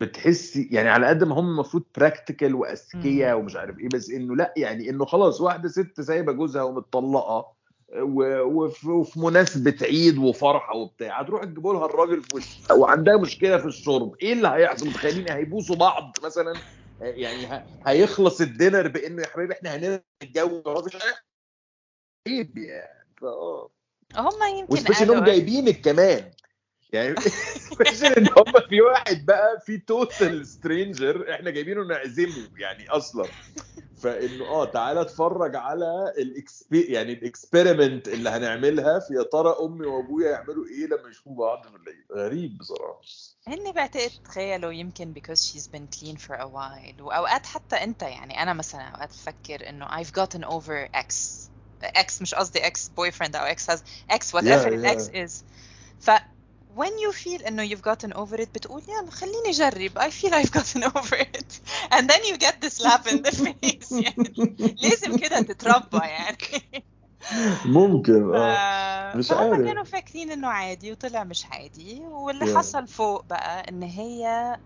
بتحسي 0.00 0.68
يعني 0.72 0.88
على 0.88 1.06
قد 1.06 1.24
ما 1.24 1.34
هم 1.34 1.50
المفروض 1.50 1.82
براكتيكال 1.98 2.54
وأذكياء 2.54 3.38
ومش 3.38 3.56
عارف 3.56 3.78
إيه 3.78 3.88
بس 3.88 4.10
إنه 4.10 4.36
لأ 4.36 4.54
يعني 4.56 4.90
إنه 4.90 5.04
خلاص 5.04 5.40
واحدة 5.40 5.68
ست 5.68 6.00
سايبة 6.00 6.32
جوزها 6.32 6.62
ومتطلقة 6.62 7.56
وفي 7.98 9.20
مناسبة 9.20 9.76
عيد 9.82 10.18
وفرحة 10.18 10.74
وبتاع. 10.74 11.20
هتروح 11.20 11.44
تجيبوا 11.44 11.74
لها 11.74 11.86
الراجل 11.86 12.22
في 12.22 12.36
وشها 12.36 12.72
وعندها 12.72 13.16
مشكلة 13.16 13.58
في 13.58 13.66
الشرب. 13.66 14.14
إيه 14.22 14.32
اللي 14.32 14.48
هيحصل؟ 14.48 14.88
متخيلين 14.88 15.30
هيبوسوا 15.30 15.76
بعض 15.76 16.16
مثلا؟ 16.24 16.54
يعني 17.00 17.64
هيخلص 17.86 18.40
الدينر 18.40 18.88
بإنه 18.88 19.22
يا 19.22 19.26
حبيبي 19.26 19.54
إحنا 19.54 19.76
هنتجوز 19.76 20.62
مفيش 20.66 20.96
عيب 22.26 22.58
يعني 22.58 23.06
فاه 23.20 23.70
هم 24.16 24.58
يمكن 24.58 24.72
و 24.74 24.78
special 24.78 25.10
انهم 25.10 25.24
جايبينك 25.24 25.80
كمان 25.80 26.30
يعني 26.92 27.20
special 27.70 28.18
إن 28.18 28.26
هم 28.26 28.52
في 28.68 28.80
واحد 28.80 29.26
بقى 29.26 29.60
في 29.60 29.78
total 29.78 30.46
stranger 30.46 31.34
إحنا 31.34 31.50
جايبينه 31.50 31.84
نعزمه 31.84 32.48
يعني 32.58 32.88
أصلا. 32.88 33.28
فإنه 33.96 34.44
آه 34.44 34.64
تعالى 34.64 35.00
اتفرج 35.00 35.56
على 35.56 36.12
ال 36.18 36.27
experi 36.27 36.80
يعني 36.80 37.12
ال 37.12 37.21
experiment 37.21 38.08
اللي 38.08 38.30
هنعملها 38.30 38.98
في 38.98 39.14
يا 39.14 39.22
ترى 39.22 39.56
أمي 39.60 39.86
وأبويا 39.86 40.30
يعملوا 40.30 40.66
إيه 40.66 40.86
لما 40.86 41.08
يشوفوا 41.10 41.36
بعض 41.36 41.62
في 41.66 41.76
الليل 41.76 42.04
غريب 42.12 42.58
بصراحة. 42.58 43.00
هني 43.46 43.72
بعتقد 43.72 44.10
تخيلوا 44.24 44.72
يمكن 44.72 45.14
because 45.14 45.38
she's 45.38 45.66
been 45.66 45.86
clean 45.98 46.16
for 46.16 46.34
a 46.34 46.46
while. 46.46 47.00
وأوقات 47.02 47.46
حتى 47.46 47.76
أنت 47.76 48.02
يعني 48.02 48.42
أنا 48.42 48.52
مثلا 48.52 48.82
أوقات 48.82 49.08
بفكر 49.08 49.68
إنه 49.68 49.86
I've 49.86 50.12
gotten 50.12 50.44
over 50.44 50.88
ex 51.00 51.14
ex 51.84 52.22
مش 52.22 52.34
قصدي 52.34 52.60
ex 52.60 52.74
boyfriend 53.00 53.34
أو 53.36 53.54
ex 53.54 53.58
has 53.58 53.78
ex 54.12 54.24
whatever 54.32 54.68
Yeah, 54.70 54.82
the 54.82 54.96
ex 54.96 55.08
is. 55.08 55.32
ف 56.00 56.10
when 56.76 56.92
you 57.04 57.12
feel 57.24 57.46
إنه 57.46 57.68
you've 57.68 57.82
gotten 57.82 58.12
over 58.12 58.36
it 58.40 58.48
بتقول 58.54 58.82
يلا 58.88 59.10
خليني 59.10 59.48
أجرب. 59.50 59.98
I 59.98 60.10
feel 60.10 60.30
I've 60.34 60.50
gotten 60.58 60.84
over 60.98 61.16
it. 61.16 61.60
And 61.92 62.10
then 62.10 62.22
you 62.24 62.36
get 62.36 62.60
the 62.60 62.70
slap 62.70 63.06
in 63.06 63.22
the 63.22 63.32
face. 63.44 63.92
يعني 63.92 64.74
لازم 64.82 65.16
كده 65.18 65.40
تتربى 65.42 65.98
يعني. 66.06 66.36
ممكن. 67.64 68.34
آه. 68.34 69.16
مش 69.16 69.30
عارف. 69.32 69.60
كانوا 69.60 69.84
فاكرين 69.84 70.30
إنه 70.30 70.48
عادي 70.48 70.92
وطلع 70.92 71.24
مش 71.24 71.46
عادي. 71.46 72.00
واللي 72.00 72.46
Yeah. 72.54 72.56
حصل 72.56 72.86
فوق 72.88 73.24
بقى 73.24 73.68
إن 73.68 73.82
هي 73.82 74.56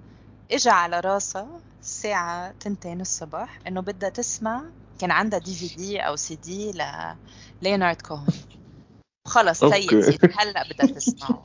اجى 0.52 0.70
على 0.70 1.00
راسها 1.00 1.60
الساعة 1.80 2.54
تنتين 2.60 3.00
الصبح 3.00 3.58
إنه 3.66 3.80
بدها 3.80 4.08
تسمع 4.08 4.62
كان 5.00 5.10
عندها 5.10 5.38
DVD 5.38 6.00
أو 6.00 6.16
سي 6.16 6.34
دي 6.34 6.72
لليونارد 7.62 8.02
كوهن 8.02 8.26
وخلص 9.26 9.64
okay. 9.64 10.02
سيدتي 10.02 10.28
هلأ 10.38 10.64
بدها 10.68 10.86
تسمعه. 10.86 11.42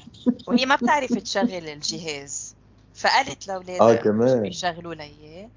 وهي 0.48 0.66
ما 0.66 0.76
بتعرف 0.76 1.14
تشغل 1.14 1.70
الجهاز. 1.70 2.56
فقالت 2.96 3.48
لاولادها 3.48 3.92
آه 3.92 3.96
كمان. 3.96 4.46
يشغلوا 4.46 4.94
لي 4.94 5.04
إياه 5.04 5.50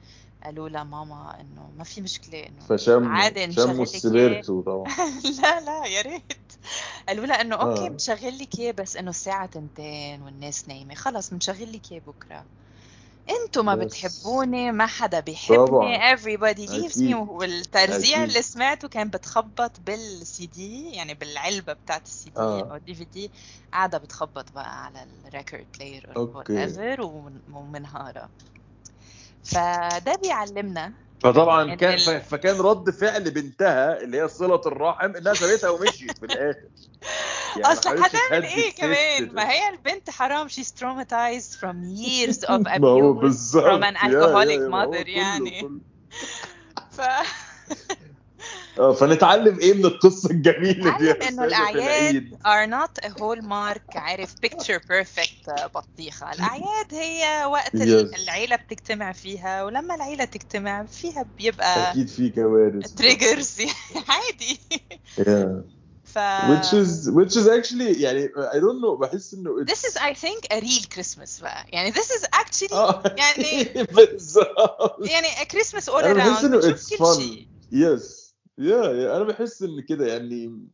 قالوا 0.44 0.68
لها 0.68 0.84
ماما 0.84 1.40
إنه 1.40 1.70
ما 1.78 1.84
في 1.84 2.00
مشكلة 2.00 2.46
إنه 2.46 2.60
فشموا 2.68 3.08
عادي 3.08 3.52
شموا 3.52 3.82
السبيرتو 3.82 4.62
طبعا. 4.62 4.84
لا 5.42 5.60
لا 5.60 5.86
يا 5.86 6.02
ريت. 6.02 6.52
قالوا 7.08 7.26
لها 7.26 7.40
إنه 7.40 7.56
okay 7.56 7.86
آه. 7.86 7.88
بنشغل 7.88 8.38
لك 8.38 8.58
إياه 8.58 8.72
بس 8.72 8.96
إنه 8.96 9.10
الساعة 9.10 9.46
تنتين 9.46 10.22
والناس 10.22 10.68
نايمة. 10.68 10.94
خلص 10.94 11.30
بنشغل 11.30 11.72
لك 11.72 11.92
إياه 11.92 12.02
بكرة. 12.06 12.44
أنتوا 13.30 13.62
ما 13.62 13.74
بتحبوني 13.74 14.72
ما 14.72 14.86
حدا 14.86 15.20
بيحبني 15.20 16.16
everybody 16.16 16.68
leaves 16.68 16.96
me 16.98 17.14
والترزيع. 17.14 18.24
اللي 18.24 18.42
سمعته 18.42 18.88
كان 18.88 19.09
بتخبط 19.10 19.80
بالسي 19.80 20.46
دي 20.46 20.90
يعني 20.92 21.14
بالعلبة 21.14 21.72
بتاعت 21.72 22.06
السي 22.06 22.30
دي 22.30 22.36
آه. 22.40 22.60
أو 22.70 22.74
ال 22.76 22.94
DVD 22.94 23.32
قاعدة 23.72 23.98
بتخبط 23.98 24.52
بقى 24.52 24.84
على 24.84 25.02
ال 25.24 25.30
record 25.30 25.66
player 25.78 26.16
أو 26.16 26.22
okay. 26.24 26.66
whatever 26.66 27.00
ومن- 27.00 27.42
ومنهارة 27.52 28.30
فده 29.42 30.14
بيعلمنا 30.22 30.92
فطبعا 31.20 31.62
إن 31.62 31.74
كان 31.74 32.20
فكان 32.20 32.61
رد 32.61 32.90
فعل 32.90 33.31
بنتها 33.31 34.01
اللي 34.01 34.23
هي 34.23 34.28
صلة 34.28 34.61
الرحم 34.66 35.16
إنها 35.16 35.35
سابتها 35.35 35.70
ومشيت 35.70 36.19
في 36.19 36.24
الآخر 36.27 36.69
يعني 37.57 37.73
اصل 37.73 37.89
هتعمل 38.03 38.45
إيه. 38.45 38.74
كمان 38.74 39.35
ما 39.35 39.51
هي 39.51 39.69
البنت 39.69 40.11
حرام 40.11 40.49
she's 40.49 40.73
traumatized 40.81 41.57
from 41.61 41.77
years 41.85 42.45
of 42.45 42.61
ما 42.81 42.89
هو 42.89 43.15
abuse 43.15 43.20
بالظبط 43.20 43.81
from 43.81 43.85
an 43.85 44.05
يا- 44.05 44.09
يا- 44.11 44.27
alcoholic 44.27 44.51
يا- 44.62 44.69
ما 44.69 44.85
هو 44.85 44.93
mother 44.93 45.09
يعني. 45.09 45.81
ف 46.90 47.01
فنتعلم 49.00 49.59
إيه 49.59 49.74
من 49.74 49.84
القصة 49.84 50.30
الجميلة 50.30 50.98
دي 50.98 51.10
إنه 51.10 51.44
الأعياد 51.44 51.76
العيد؟ 51.76 52.34
are 52.44 52.70
not 52.70 53.05
a 53.06 53.09
hallmark 53.09 53.96
عارف؟ 53.96 54.34
picture 54.46 54.78
perfect 54.80 55.64
بطيخة. 55.74 56.32
الأعياد 56.32 56.94
هي 56.94 57.44
وقت 57.44 57.76
Yes. 57.76 58.18
العيلة 58.22 58.56
بتجتمع 58.56 59.12
فيها 59.12 59.64
ولما 59.64 59.94
العيلة 59.94 60.24
تجتمع 60.24 60.84
فيها 60.86 61.26
بيبقى 61.38 61.90
أكيد 61.90 62.09
في 62.09 62.28
كوارث. 62.30 62.90
تريجرز 62.94 63.56
عادي. 64.09 64.60
Yeah. 65.20 65.78
ف 66.05 66.18
which 66.18 66.72
is 66.72 67.10
which 67.10 67.36
is 67.36 67.46
actually 67.48 68.00
يعني 68.00 68.28
I 68.28 68.56
don't 68.56 68.80
know 68.82 69.00
بحس 69.00 69.34
إنه 69.34 69.50
it's- 69.64 69.68
this 69.70 69.84
is 69.90 69.96
I 69.96 70.14
think 70.14 70.56
a 70.56 70.60
real 70.60 70.86
Christmas 70.98 71.40
بقى. 71.42 71.64
يعني 71.68 71.92
this 71.92 71.96
is 72.06 72.24
actually 72.34 72.72
آه. 72.72 73.02
يعني- 73.16 73.62
يعني 75.12 75.26
a 75.28 75.46
Christmas 75.55 75.84
all 75.88 76.05
بحس 76.05 76.40
around. 76.40 76.44
إنه 76.44 76.56
بتشوف 76.59 76.94
it's 76.94 76.96
fun. 76.98 77.20
شيء 77.20 77.46
yes 77.72 78.18
يا 78.59 79.16
أنا 79.16 79.24
بحس 79.24 79.62
إن 79.62 79.80
كده 79.80 80.06
يعني 80.06 80.68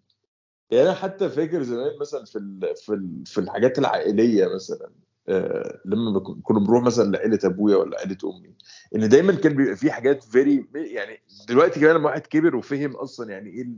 يعني 0.70 0.84
أنا 0.84 0.94
حتى 0.94 1.28
فاكر 1.28 1.62
زمان 1.62 1.98
مثلا 2.00 2.24
في 2.24 2.38
ال... 2.38 2.76
في 2.76 2.94
ال... 2.94 3.26
في 3.26 3.38
الحاجات 3.40 3.78
العائلية 3.78 4.54
مثلا 4.54 4.90
آه 5.28 5.80
لما 5.84 6.20
كنا 6.20 6.58
بنروح 6.58 6.82
مثلا 6.82 7.10
لعيلة 7.10 7.38
أبويا 7.44 7.76
ولا 7.76 7.98
عيلة 7.98 8.16
أمي 8.24 8.54
إن 8.96 9.08
دايما 9.08 9.34
كان 9.34 9.54
بيبقى 9.56 9.76
في 9.76 9.90
حاجات 9.90 10.22
very 10.24 10.66
يعني 10.74 11.20
دلوقتي 11.48 11.80
كمان 11.80 11.94
لما 11.96 12.06
واحد 12.06 12.26
كبر 12.26 12.56
وفهم 12.56 12.96
أصلا 12.96 13.30
يعني 13.30 13.50
إيه 13.50 13.68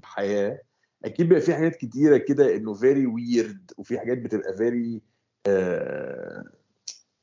الحياة 0.00 0.60
أكيد 1.04 1.26
بيبقى 1.28 1.40
في 1.40 1.54
حاجات 1.54 1.76
كتيرة 1.76 2.16
كده 2.16 2.56
إنه 2.56 2.74
very 2.74 3.06
weird 3.06 3.70
وفي 3.78 3.98
حاجات 3.98 4.18
بتبقى 4.18 4.56
very 4.56 5.02
آه 5.46 6.44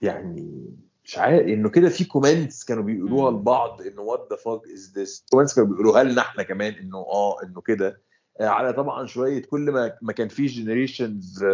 يعني 0.01 0.69
مش 1.07 1.17
عارف 1.17 1.47
إنه 1.47 1.69
كده 1.69 1.89
في 1.89 2.05
comments 2.05 2.63
كانوا 2.63 2.83
بيقولوها. 2.83 3.31
لبعض 3.31 3.81
إنه 3.81 4.01
what 4.01 4.27
the 4.29 4.35
fuck 4.35 4.61
is 4.73 4.99
this 4.99 5.25
comments 5.31 5.55
كانوا 5.55 5.69
بيقولوها 5.69 6.03
لنا 6.03 6.21
إحنا 6.21 6.43
كمان 6.43 6.73
إنه 6.73 6.97
آه 6.97 7.43
إنه 7.43 7.61
كده 7.61 8.01
آه، 8.39 8.47
على 8.47 8.73
طبعا 8.73 9.05
شوية 9.05 9.41
كل 9.41 9.71
ما 9.71 9.97
ما 10.01 10.13
كان 10.13 10.27
في 10.27 10.45
generations 10.45 11.45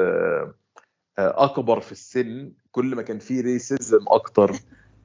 أكبر 1.18 1.80
في 1.80 1.92
السن 1.92 2.52
كل 2.72 2.96
ما 2.96 3.02
كان 3.02 3.20
في 3.20 3.42
racism 3.42 4.06
أكتر 4.08 4.52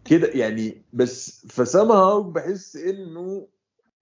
كده 0.04 0.28
يعني 0.28 0.82
بس 0.92 1.46
فسامها 1.46 2.18
بحس 2.18 2.76
إنه 2.76 3.48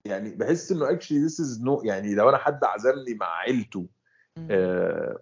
يعني 0.05 0.35
بحس 0.35 0.71
إنه 0.71 0.91
actually 0.91 1.19
this 1.19 1.39
is 1.39 1.61
no 1.63 1.81
يعني 1.83 2.15
لو 2.15 2.29
أنا 2.29 2.37
حد 2.37 2.63
عزمني 2.63 3.13
مع 3.13 3.37
عيلته. 3.37 3.85
آه،. 4.51 5.17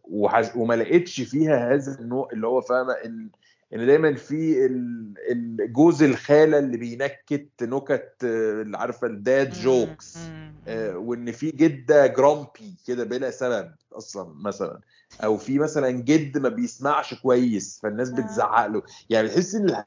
وما 0.56 0.74
لقيتش 0.74 1.22
فيها 1.22 1.74
هذا 1.74 2.00
النوع 2.00 2.30
اللي 2.34 2.48
هو 2.48 2.62
فاهمة 2.62 2.94
إن 2.94 3.30
إن 3.76 3.86
دايما 3.86 4.14
في 4.16 4.66
ال- 4.66 5.14
الجوز 5.32 6.04
الخالة 6.04 6.60
اللي 6.60 6.78
بينكت 6.78 7.50
نكت 7.64 8.24
آه، 8.24 8.62
اللي 8.62 8.78
عارفه 8.78 9.08
ال 9.08 9.19
dad 9.19 9.54
jokes. 9.54 10.18
آه، 10.68 10.98
وإن 10.98 11.32
في 11.32 11.52
جدة 11.52 12.08
grumpy 12.08 12.76
كده 12.88 13.04
بلا 13.04 13.32
سبب 13.32 13.72
أصلا 13.94 14.34
مثلا 14.34 14.82
أو 15.24 15.38
في 15.38 15.60
مثلا 15.60 15.90
جد 15.90 16.38
ما 16.38 16.50
بيسمعش 16.50 17.14
كويس 17.14 17.80
فالناس 17.84 18.10
آه. 18.10 18.16
بتزعق 18.16 18.66
له 18.66 18.84
يعني 19.10 19.28
بتحس 19.28 19.56
إن 19.56 19.84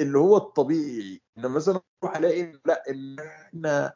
اللي 0.00 0.18
هو 0.18 0.36
الطبيعي 0.36 1.20
إن 1.38 1.42
مثلا 1.50 1.80
أروح 2.04 2.16
ألاقي 2.16 2.52
لأ 2.66 2.82
إن 2.90 3.16
إحنا 3.18 3.94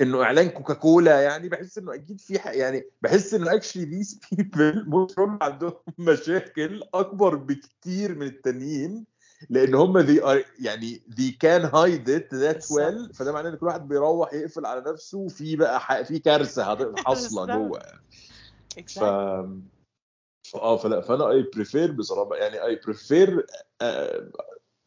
إنه 0.00 0.22
إعلان 0.22 0.48
كوكاكولا 0.48 1.22
يعني 1.22 1.48
بحس 1.48 1.78
إنه 1.78 1.94
أكيد 1.94 2.20
في 2.20 2.34
يعني 2.34 2.84
بحس 3.02 3.34
إنه 3.34 3.54
actually 3.54 3.84
these 3.84 4.20
people 4.32 4.86
عندهم 5.42 5.72
مشاكل 5.98 6.82
أكبر 6.94 7.34
بكتير 7.34 8.14
من 8.14 8.26
التانيين 8.26 9.06
لأن 9.50 9.74
هم 9.74 10.06
they 10.06 10.20
are 10.20 10.44
يعني 10.60 11.02
can 11.44 11.62
hide 11.62 12.08
it 12.08 12.30
that 12.30 12.54
بالظبط. 12.54 12.80
well 12.80 13.16
فده 13.16 13.32
معناه 13.32 13.50
إن 13.50 13.56
كل 13.56 13.66
واحد 13.66 13.88
بيروح 13.88 14.34
يقفل 14.34 14.66
على 14.66 14.84
نفسه 14.92 15.18
وفي 15.18 15.56
بقى 15.56 16.04
في 16.04 16.18
كارثة 16.18 16.64
حاصلة. 17.06 17.56
جوه 17.56 17.80
ف 18.88 18.98
آه 20.54 20.76
فلا 20.76 21.00
فأنا 21.00 21.30
I 21.30 21.42
prefer 21.54 21.92
بصراحة 21.92 22.36
يعني 22.36 22.64
I 22.64 22.80
prefer 22.84 23.46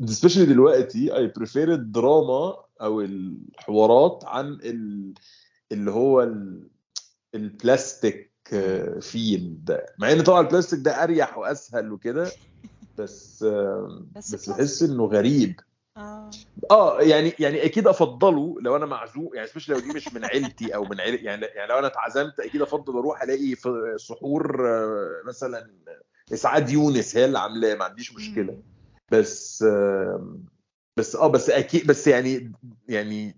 specially 0.06 0.46
دلوقتي 0.46 1.16
I 1.16 1.28
prefer 1.28 1.74
الدراما 1.74 2.64
أو 2.82 3.02
الحوارات 3.02 4.24
عن 4.26 4.48
ال... 4.54 5.14
اللي 5.72 5.92
هو 5.92 6.24
ال... 6.24 6.70
البلاستيك 7.36 8.32
feel 9.00 9.58
ده 9.64 9.86
مع 10.00 10.12
إن 10.12 10.24
طبعا 10.24 10.42
البلاستيك 10.42 10.80
ده 10.80 11.04
أريح 11.04 11.38
وأسهل 11.38 11.92
وكده 11.92 12.32
بس 12.98 13.44
آه، 13.44 14.06
بس 14.16 14.50
بحس. 14.50 14.84
إنه 14.84 15.06
غريب 15.06 15.60
آه. 15.98 16.30
آه 16.72 17.02
يعني 17.02 17.34
يعني 17.40 17.66
أكيد 17.66 17.88
أفضله 17.88 18.56
لو 18.62 18.76
أنا 18.76 18.86
معزوم 18.86 19.30
يعني 19.34 19.48
specially 19.48 19.76
لو 19.76 19.82
دي 19.82 19.94
مش 19.94 20.14
من 20.14 20.26
عيلتي 20.26 20.76
أو 20.76 20.84
من 20.84 21.02
عيلة 21.02 21.18
يعني 21.18 21.46
يعني 21.46 21.70
لو 21.70 21.80
أنا 21.80 21.88
اتعزمت 21.88 22.40
أكيد 22.40 22.62
أفضل 22.62 22.98
أروح 22.98 23.24
ألاقي 23.24 23.56
في 23.56 23.94
سحور 23.98 24.70
آه، 24.70 25.22
مثلا 25.28 25.72
إسعاد 26.34 26.70
يونس 26.70 27.18
هي 27.18 27.26
اللي 27.26 27.40
عاملاه 27.40 27.76
ما 27.76 27.86
عنديش 27.86 28.14
مشكلة. 28.14 28.62
بس 29.12 29.64
آه، 29.64 30.38
بس 30.98 31.16
آه 31.16 31.28
بس 31.28 31.50
أكيد 31.50 31.88
بس 31.88 32.08
يعني 32.08 32.52
يعني 32.90 33.36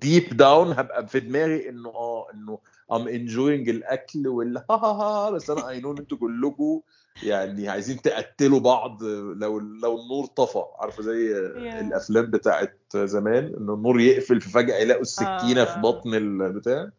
deep 0.00 0.36
down 0.36 0.72
هبقى 0.72 1.06
في 1.06 1.20
دماغي 1.20 1.68
إنه 1.68 1.88
آه 1.88 2.26
إنه 2.34 2.58
I'm 2.92 3.08
enjoying 3.08 3.68
الأكل 3.68 4.28
وال 4.28 4.58
ها 4.70 4.76
ها 4.76 4.92
ها 4.92 5.30
بس 5.30 5.50
أنا 5.50 5.68
I 5.68 5.80
know 5.80 5.92
إن 5.92 5.98
أنتوا 5.98 6.18
كلكم 6.18 6.80
يعني 7.22 7.68
عايزين 7.68 8.02
تقتلوا 8.02 8.60
بعض 8.60 9.02
لو 9.02 9.58
لو 9.58 10.00
النور 10.00 10.26
طفى 10.26 10.62
عارفة 10.78 11.02
زي 11.02 11.34
Yeah. 11.34 11.80
الأفلام 11.80 12.30
بتاعت 12.30 12.78
زمان 12.96 13.44
إنه 13.44 13.74
النور 13.74 14.00
يقفل 14.00 14.40
ففجأة 14.40 14.76
يلاقوا 14.76 15.02
السكينة 15.02 15.64
في 15.64 15.76
آه. 15.76 15.80
بطن 15.80 16.14
البتاع 16.14 16.90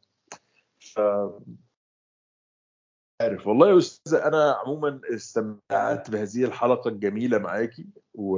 ف 0.80 1.00
عارف 3.22 3.48
والله 3.48 3.70
يا 3.70 3.78
أستاذة 3.78 4.28
أنا 4.28 4.52
عموما 4.52 5.02
استمتعت 5.14 6.10
بهذه 6.12 6.44
الحلقة 6.44 6.88
الجميلة 6.88 7.38
معاكي 7.38 7.86
و... 8.14 8.38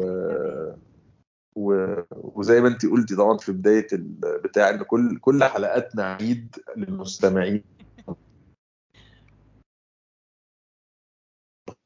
و... 1.56 1.96
وزي 2.12 2.62
ما 2.62 2.68
انت 2.68 2.86
قلتي 2.86 3.16
طبعا 3.16 3.38
في 3.38 3.52
بداية 3.52 3.88
البتاع 3.94 4.70
إن 4.70 4.84
كل 4.84 5.18
كل 5.18 5.44
حلقاتنا 5.44 6.04
عيد 6.04 6.56
للمستمعين. 6.78 7.64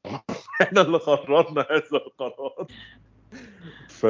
إحنا 0.62 0.80
اللي 0.80 0.98
قررنا 0.98 1.60
هذا 1.60 1.82
القرار. 1.92 2.66
ف 3.88 4.06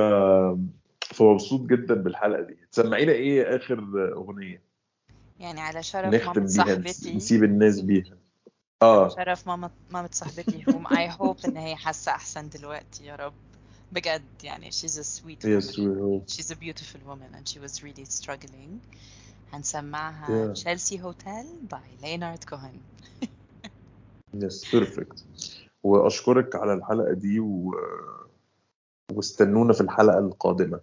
فمبسوط 1.15 1.61
جدا 1.61 1.95
بالحلقة 1.95 2.43
دي. 2.43 2.57
تسمعينا 2.73 3.13
إيه 3.13 3.57
آخر 3.57 3.79
أغنية؟ 4.13 4.63
يعني 5.39 5.61
على 5.61 5.83
شرف 5.83 6.15
نختم 6.15 6.47
صاحبتي. 6.47 7.17
نسيب 7.17 7.45
الناس 7.45 7.81
بيها. 7.81 8.17
آه. 8.83 9.09
شرف 9.09 9.47
ماما 9.47 9.71
مامة 9.91 10.09
صاحبتي 10.13 10.65
whom 10.65 10.87
I 10.87 11.19
hope 11.19 11.49
إن 11.49 11.57
هي 11.57 11.77
حاسة 11.77 12.13
أحسن 12.13 12.49
دلوقتي 12.49 13.05
يا 13.05 13.17
رب. 13.17 13.35
بجد 13.97 14.23
يعني 14.45 14.71
she's 14.71 14.99
a 14.99 15.05
sweet 15.05 15.45
yes 15.45 15.79
woman 15.79 15.97
we 15.97 16.01
hope 16.01 16.29
she's 16.37 16.51
a 16.51 16.57
beautiful 16.57 17.01
woman 17.09 17.31
and 17.35 17.49
she 17.49 17.59
was 17.59 17.83
really 17.83 18.05
struggling 18.05 18.79
هنسمعها 19.53 20.27
Yeah. 20.29 20.55
Chelsea 20.65 20.97
Hotel 20.97 21.45
by 21.73 22.05
Leonard 22.07 22.47
Cohen 22.51 22.79
yes 24.43 24.65
perfect 24.75 25.23
واشكرك 25.83 26.57
على 26.57 26.73
الحلقة 26.73 27.13
دي 27.13 27.41
و... 27.41 27.75
واستنونا 29.13 29.73
في 29.73 29.81
الحلقة 29.81 30.19
القادمه 30.19 30.81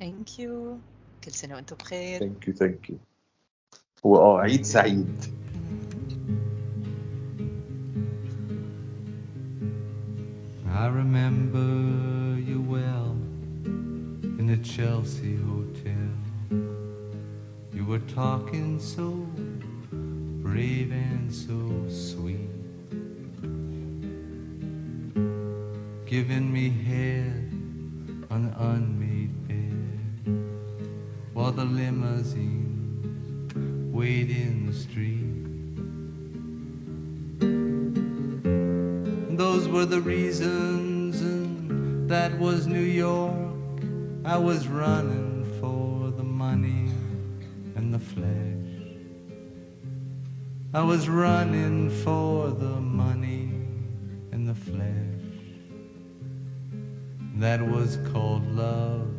thank 0.00 0.38
you 0.38 0.50
كل 1.24 1.30
سنة 1.32 1.54
وأنتم 1.54 1.76
بخير 1.76 2.20
thank 2.20 2.48
you 2.48 2.54
thank 2.54 2.90
you 2.90 2.96
واه 4.02 4.38
عيد 4.40 4.64
سعيد 4.64 5.24
I 10.66 10.86
remember 10.88 11.58
you 11.58 12.03
in 14.44 14.50
the 14.50 14.68
Chelsea 14.68 15.36
Hotel. 15.36 16.10
You 17.72 17.86
were 17.86 18.00
talking 18.00 18.78
so 18.78 19.26
brave 20.42 20.92
and 20.92 21.32
so 21.32 21.56
sweet, 21.88 22.50
giving 26.04 26.52
me 26.52 26.68
head 26.68 27.52
on 28.30 28.44
an 28.44 28.54
unmade 28.58 29.48
bed 29.48 30.36
while 31.32 31.52
the 31.52 31.64
limousines 31.64 33.54
wait 33.94 34.28
in 34.28 34.66
the 34.66 34.74
street. 34.74 35.24
Those 39.38 39.68
were 39.68 39.86
the 39.86 40.02
reasons, 40.02 41.22
and 41.22 42.10
that 42.10 42.38
was 42.38 42.66
New 42.66 42.80
York. 42.80 43.53
I 44.26 44.38
was 44.38 44.66
running 44.68 45.44
for 45.60 46.10
the 46.10 46.22
money 46.22 46.88
and 47.76 47.92
the 47.92 47.98
flesh. 47.98 48.64
I 50.72 50.82
was 50.82 51.10
running 51.10 51.90
for 52.02 52.48
the 52.48 52.80
money 52.80 53.50
and 54.32 54.48
the 54.48 54.54
flesh. 54.54 54.88
That 57.36 57.60
was 57.60 57.98
called 58.12 58.50
love 58.56 59.12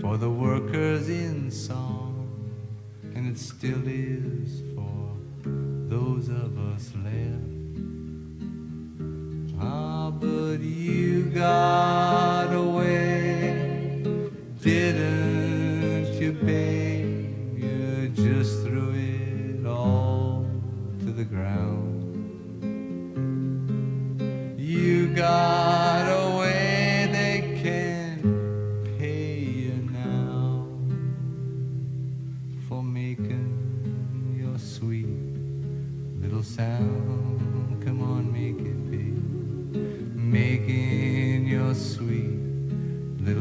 for 0.00 0.16
the 0.16 0.28
workers 0.28 1.08
in 1.08 1.48
song, 1.48 2.50
and 3.14 3.30
it 3.30 3.38
still 3.38 3.86
is 3.86 4.60
for 4.74 5.12
those 5.88 6.28
of 6.30 6.58
us 6.74 6.92
left. 7.04 7.44
Ah, 9.60 10.10
but 10.10 10.58
you 10.58 11.26
got 11.26 12.52
away. 12.52 12.83
Didn't 14.64 16.14
you, 16.14 16.32
babe? 16.32 17.58
You 17.58 18.08
just 18.08 18.62
threw 18.62 18.94
it 18.94 19.66
all 19.66 20.46
to 21.00 21.12
the 21.12 21.22
ground. 21.22 22.16
You 24.58 25.08
got. 25.08 25.93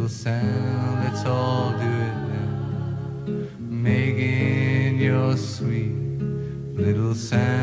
little 0.04 0.18
sound. 0.18 1.04
Let's 1.06 1.26
all 1.26 1.72
do 1.72 1.86
it 1.86 2.16
now. 2.34 3.48
Making 3.58 4.98
your 5.00 5.38
sweet 5.38 5.96
little 6.76 7.16
sound. 7.16 7.63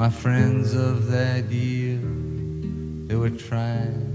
my 0.00 0.08
friends 0.08 0.72
of 0.72 1.08
that 1.08 1.44
year, 1.50 2.00
they 3.06 3.16
were 3.16 3.28
trying 3.28 4.09